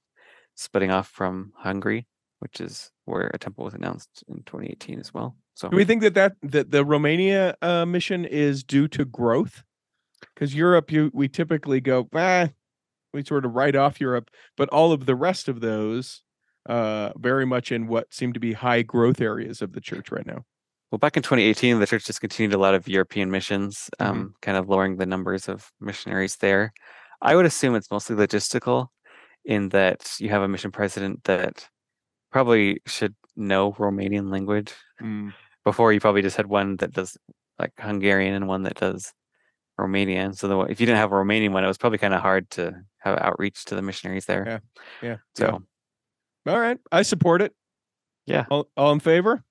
splitting 0.55 0.91
off 0.91 1.09
from 1.09 1.53
Hungary, 1.57 2.07
which 2.39 2.61
is 2.61 2.91
where 3.05 3.31
a 3.35 3.39
temple 3.39 3.65
was 3.65 3.75
announced 3.75 4.25
in 4.29 4.37
2018 4.45 4.99
as 4.99 5.13
well. 5.13 5.37
So 5.55 5.69
Do 5.69 5.77
we 5.77 5.85
think 5.85 6.01
that 6.03 6.15
that 6.15 6.37
that 6.43 6.71
the 6.71 6.85
Romania 6.85 7.55
uh, 7.61 7.85
mission 7.85 8.25
is 8.25 8.65
due 8.65 8.89
to 8.89 9.05
growth? 9.05 9.63
Because 10.35 10.55
Europe, 10.55 10.91
you 10.91 11.11
we 11.13 11.29
typically 11.29 11.81
go, 11.81 12.09
ah, 12.15 12.49
we 13.13 13.25
sort 13.25 13.45
of 13.45 13.55
write 13.55 13.77
off 13.77 14.01
Europe, 14.01 14.31
but 14.57 14.69
all 14.71 14.93
of 14.93 15.05
the 15.05 15.15
rest 15.15 15.49
of 15.49 15.61
those, 15.61 16.23
uh, 16.67 17.13
very 17.19 17.47
much 17.47 17.73
in 17.73 17.87
what 17.87 18.13
seem 18.13 18.33
to 18.33 18.41
be 18.41 18.53
high 18.53 18.83
growth 18.83 19.21
areas 19.21 19.63
of 19.63 19.73
the 19.73 19.81
church 19.81 20.11
right 20.11 20.27
now. 20.27 20.45
Well, 20.91 20.99
back 20.99 21.17
in 21.17 21.23
2018, 21.23 21.79
the 21.79 21.87
church 21.87 22.05
discontinued 22.05 22.53
a 22.53 22.59
lot 22.59 22.75
of 22.75 22.89
European 22.89 23.31
missions, 23.31 23.89
Mhm. 24.01 24.07
um, 24.07 24.35
kind 24.43 24.59
of 24.59 24.69
lowering 24.69 24.97
the 24.97 25.07
numbers 25.07 25.49
of 25.49 25.71
missionaries 25.81 26.37
there. 26.37 26.73
I 27.23 27.37
would 27.37 27.47
assume 27.47 27.75
it's 27.75 27.91
mostly 27.91 28.17
logistical, 28.17 28.89
in 29.45 29.71
that 29.71 30.17
you 30.19 30.29
have 30.29 30.43
a 30.43 30.49
mission 30.49 30.71
president 30.71 31.25
that 31.25 31.69
probably 32.31 32.81
should 32.87 33.15
know 33.37 33.73
Romanian 33.73 34.31
language. 34.31 34.75
Before, 35.65 35.93
you 35.93 36.01
probably 36.01 36.23
just 36.23 36.37
had 36.37 36.47
one 36.47 36.77
that 36.79 36.93
does 36.93 37.17
like 37.59 37.73
Hungarian 37.79 38.35
and 38.35 38.49
one 38.49 38.65
that 38.65 38.75
does 38.75 39.13
Romanian. 39.79 40.37
So 40.37 40.49
the, 40.49 40.59
if 40.63 40.81
you 40.81 40.87
didn't 40.87 40.99
have 40.99 41.13
a 41.13 41.15
Romanian 41.15 41.53
one, 41.53 41.65
it 41.65 41.69
was 41.69 41.79
probably 41.79 41.99
kind 41.99 42.15
of 42.15 42.21
hard 42.21 42.51
to 42.51 42.83
have 42.99 43.19
outreach 43.19 43.65
to 43.67 43.75
the 43.75 43.83
missionaries 43.83 44.27
there. 44.27 44.63
Yeah, 45.03 45.09
yeah, 45.09 45.17
So 45.37 45.63
All 46.47 46.59
right, 46.59 46.79
I 46.91 47.03
support 47.03 47.43
it. 47.43 47.55
Yeah. 48.27 48.47
All, 48.51 48.69
all 48.77 48.93
in 48.93 49.01
favor? 49.01 49.43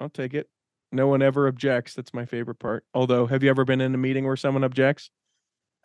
I'll 0.00 0.08
take 0.08 0.34
it. 0.34 0.48
No 0.92 1.08
one 1.08 1.22
ever 1.22 1.48
objects. 1.48 1.94
That's 1.94 2.14
my 2.14 2.24
favorite 2.24 2.58
part. 2.58 2.84
Although, 2.94 3.26
have 3.26 3.42
you 3.42 3.50
ever 3.50 3.64
been 3.64 3.80
in 3.80 3.94
a 3.94 3.98
meeting 3.98 4.24
where 4.24 4.36
someone 4.36 4.64
objects? 4.64 5.10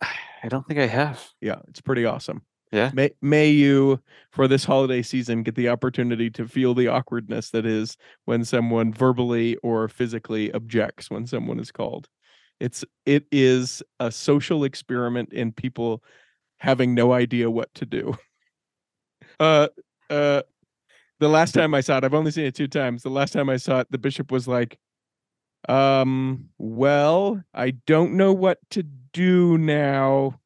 I 0.02 0.48
don't 0.48 0.66
think 0.66 0.80
I 0.80 0.86
have. 0.86 1.22
Yeah, 1.40 1.56
it's 1.68 1.80
pretty 1.80 2.04
awesome. 2.04 2.42
Yeah. 2.72 2.90
May 2.94 3.10
may 3.20 3.48
you 3.48 4.00
for 4.30 4.46
this 4.46 4.64
holiday 4.64 5.02
season 5.02 5.42
get 5.42 5.56
the 5.56 5.68
opportunity 5.68 6.30
to 6.30 6.46
feel 6.46 6.72
the 6.72 6.86
awkwardness 6.86 7.50
that 7.50 7.66
is 7.66 7.96
when 8.26 8.44
someone 8.44 8.92
verbally 8.92 9.56
or 9.56 9.88
physically 9.88 10.52
objects 10.52 11.10
when 11.10 11.26
someone 11.26 11.58
is 11.58 11.72
called. 11.72 12.08
It's 12.60 12.84
it 13.06 13.26
is 13.32 13.82
a 13.98 14.12
social 14.12 14.62
experiment 14.62 15.32
in 15.32 15.50
people 15.50 16.04
having 16.58 16.94
no 16.94 17.12
idea 17.12 17.50
what 17.50 17.72
to 17.74 17.86
do. 17.86 18.16
Uh 19.38 19.68
uh 20.10 20.42
the 21.20 21.28
last 21.28 21.52
time 21.54 21.74
I 21.74 21.80
saw 21.82 21.98
it, 21.98 22.04
I've 22.04 22.14
only 22.14 22.30
seen 22.30 22.46
it 22.46 22.54
two 22.54 22.66
times. 22.68 23.02
The 23.02 23.10
last 23.10 23.32
time 23.34 23.50
I 23.50 23.58
saw 23.58 23.80
it, 23.80 23.88
the 23.90 23.98
bishop 23.98 24.32
was 24.32 24.48
like, 24.48 24.78
um, 25.68 26.48
well, 26.58 27.42
I 27.52 27.72
don't 27.86 28.14
know 28.14 28.32
what 28.32 28.58
to 28.70 28.82
do 29.12 29.58
now. 29.58 30.40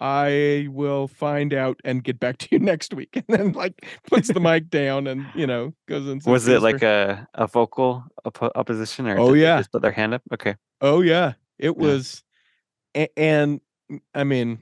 I 0.00 0.66
will 0.70 1.08
find 1.08 1.52
out 1.52 1.78
and 1.84 2.02
get 2.02 2.18
back 2.18 2.38
to 2.38 2.48
you 2.50 2.58
next 2.72 2.94
week. 2.94 3.10
And 3.16 3.24
then 3.28 3.52
like 3.52 3.86
puts 4.08 4.28
the 4.32 4.40
mic 4.40 4.70
down 4.70 5.06
and 5.06 5.26
you 5.34 5.46
know 5.46 5.74
goes 5.86 6.06
and 6.08 6.22
Was 6.24 6.48
it 6.48 6.62
like 6.62 6.82
a 6.82 7.28
a, 7.34 7.44
a 7.44 7.46
vocal 7.46 8.04
oppo- 8.24 8.50
opposition 8.54 9.06
or 9.06 9.18
Oh, 9.20 9.34
yeah. 9.34 9.58
just 9.58 9.70
put 9.72 9.82
their 9.82 9.92
hand 9.92 10.14
up? 10.14 10.22
Okay. 10.32 10.56
Oh 10.80 11.02
yeah, 11.02 11.34
it 11.58 11.76
was, 11.76 12.24
a- 12.96 13.16
and 13.18 13.60
I 14.14 14.24
mean, 14.24 14.58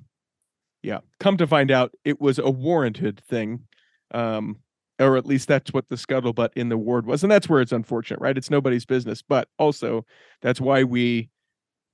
yeah. 0.83 0.99
Come 1.21 1.37
to 1.37 1.47
find 1.47 1.71
out, 1.71 1.93
it 2.05 2.21
was 2.21 2.39
a 2.41 2.51
warranted 2.51 3.21
thing, 3.29 3.68
um, 4.13 4.57
or 4.99 5.17
at 5.17 5.27
least 5.27 5.49
that's 5.49 5.73
what 5.73 5.89
the 5.89 5.97
scuttlebutt 5.97 6.51
in 6.57 6.69
the 6.69 6.79
ward 6.79 7.07
was, 7.07 7.23
and 7.23 7.31
that's 7.31 7.49
where 7.49 7.61
it's 7.61 7.73
unfortunate, 7.73 8.21
right? 8.21 8.37
It's 8.37 8.51
nobody's 8.51 8.85
business, 8.85 9.23
but 9.23 9.49
also 9.59 10.05
that's 10.43 10.61
why 10.61 10.85
we, 10.85 11.31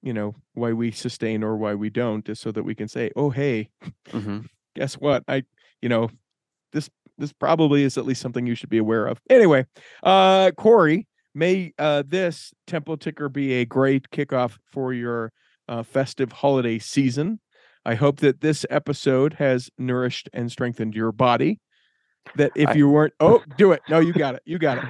you 0.03 0.12
know, 0.12 0.35
why 0.55 0.73
we 0.73 0.91
sustain 0.91 1.43
or 1.45 1.57
why 1.57 1.74
we 1.74 1.91
don't 1.91 2.28
is 2.28 2.41
so 2.41 2.51
that 2.53 2.62
we 2.62 2.74
can 2.74 2.89
say, 2.89 3.11
oh 3.16 3.31
hey, 3.31 3.69
hmm 4.11 4.41
guess 4.74 4.95
what? 4.95 5.23
I, 5.28 5.45
you 5.81 5.89
know, 5.89 6.11
this 6.73 6.91
this 7.19 7.32
probably 7.32 7.85
is 7.85 7.97
at 7.97 8.07
least 8.07 8.20
something 8.20 8.47
you 8.47 8.55
should 8.55 8.70
be 8.70 8.78
aware 8.78 9.07
of. 9.07 9.20
Anyway, 9.31 9.66
uh, 10.03 10.51
Corey, 10.57 11.07
may 11.35 11.73
uh, 11.78 12.03
this 12.07 12.53
temple 12.66 12.97
ticker 12.97 13.28
be 13.28 13.53
a 13.55 13.65
great 13.65 14.11
kickoff 14.11 14.59
for 14.70 14.93
your 14.93 15.32
uh, 15.69 15.82
festive 15.82 16.32
holiday 16.32 16.78
season. 16.78 17.41
I 17.85 17.95
hope 17.95 18.20
that 18.20 18.41
this 18.41 18.65
episode 18.70 19.35
has 19.35 19.70
nourished 19.78 20.28
and 20.32 20.51
strengthened 20.51 20.95
your 20.95 21.12
body. 21.12 21.61
That 22.36 22.52
if 22.55 22.70
I- 22.70 22.74
you 22.74 22.88
weren't, 22.88 23.14
oh, 23.20 23.42
do 23.56 23.72
it. 23.72 23.82
No, 23.88 23.98
you 24.01 24.12
got 24.12 24.34
it. 24.36 24.42
You 24.44 24.59
got 24.59 24.78
it. 24.78 24.84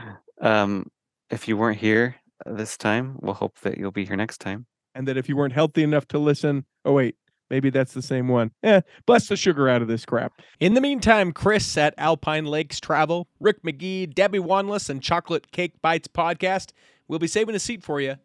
Um, 0.44 0.86
if 1.30 1.48
you 1.48 1.56
weren't 1.56 1.78
here 1.78 2.16
uh, 2.46 2.52
this 2.54 2.76
time, 2.76 3.16
we'll 3.20 3.34
hope 3.34 3.58
that 3.60 3.78
you'll 3.78 3.90
be 3.90 4.04
here 4.04 4.16
next 4.16 4.38
time. 4.38 4.66
And 4.94 5.08
that 5.08 5.16
if 5.16 5.28
you 5.28 5.36
weren't 5.36 5.52
healthy 5.54 5.82
enough 5.82 6.06
to 6.08 6.18
listen, 6.18 6.64
oh 6.84 6.92
wait, 6.92 7.16
maybe 7.50 7.70
that's 7.70 7.92
the 7.94 8.02
same 8.02 8.28
one. 8.28 8.52
Eh, 8.62 8.80
bless 9.06 9.28
the 9.28 9.36
sugar 9.36 9.68
out 9.68 9.82
of 9.82 9.88
this 9.88 10.04
crap. 10.04 10.32
In 10.60 10.74
the 10.74 10.80
meantime, 10.80 11.32
Chris 11.32 11.76
at 11.76 11.94
Alpine 11.98 12.44
Lakes 12.46 12.78
Travel, 12.80 13.26
Rick 13.40 13.62
McGee, 13.62 14.12
Debbie 14.14 14.38
Wanless, 14.38 14.88
and 14.88 15.02
Chocolate 15.02 15.50
Cake 15.50 15.72
Bites 15.82 16.06
podcast 16.08 16.70
will 17.08 17.18
be 17.18 17.26
saving 17.26 17.54
a 17.54 17.58
seat 17.58 17.82
for 17.82 18.00
you 18.00 18.16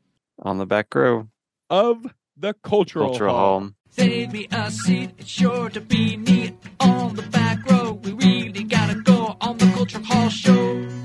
On 0.44 0.58
the 0.60 0.66
back 0.68 0.94
row. 0.94 1.28
of 1.70 2.06
the 2.38 2.54
Cultural, 2.64 3.10
Cultural 3.10 3.36
Hall. 3.36 3.60
Hall. 3.62 3.70
Save 3.90 4.32
me 4.34 4.48
a 4.52 4.70
seat, 4.70 5.12
it's 5.18 5.28
sure 5.30 5.70
to 5.70 5.82
be 5.82 6.16
neat 6.18 6.56
on 6.80 7.16
the 7.16 7.24
back 7.24 7.66
row. 7.70 7.94
We 8.04 8.12
really 8.14 8.64
gotta 8.64 8.68
go 8.68 8.78
on 8.78 8.78
the 8.78 8.79
Culture 9.90 10.14
Hall 10.14 10.30
show. 10.30 10.99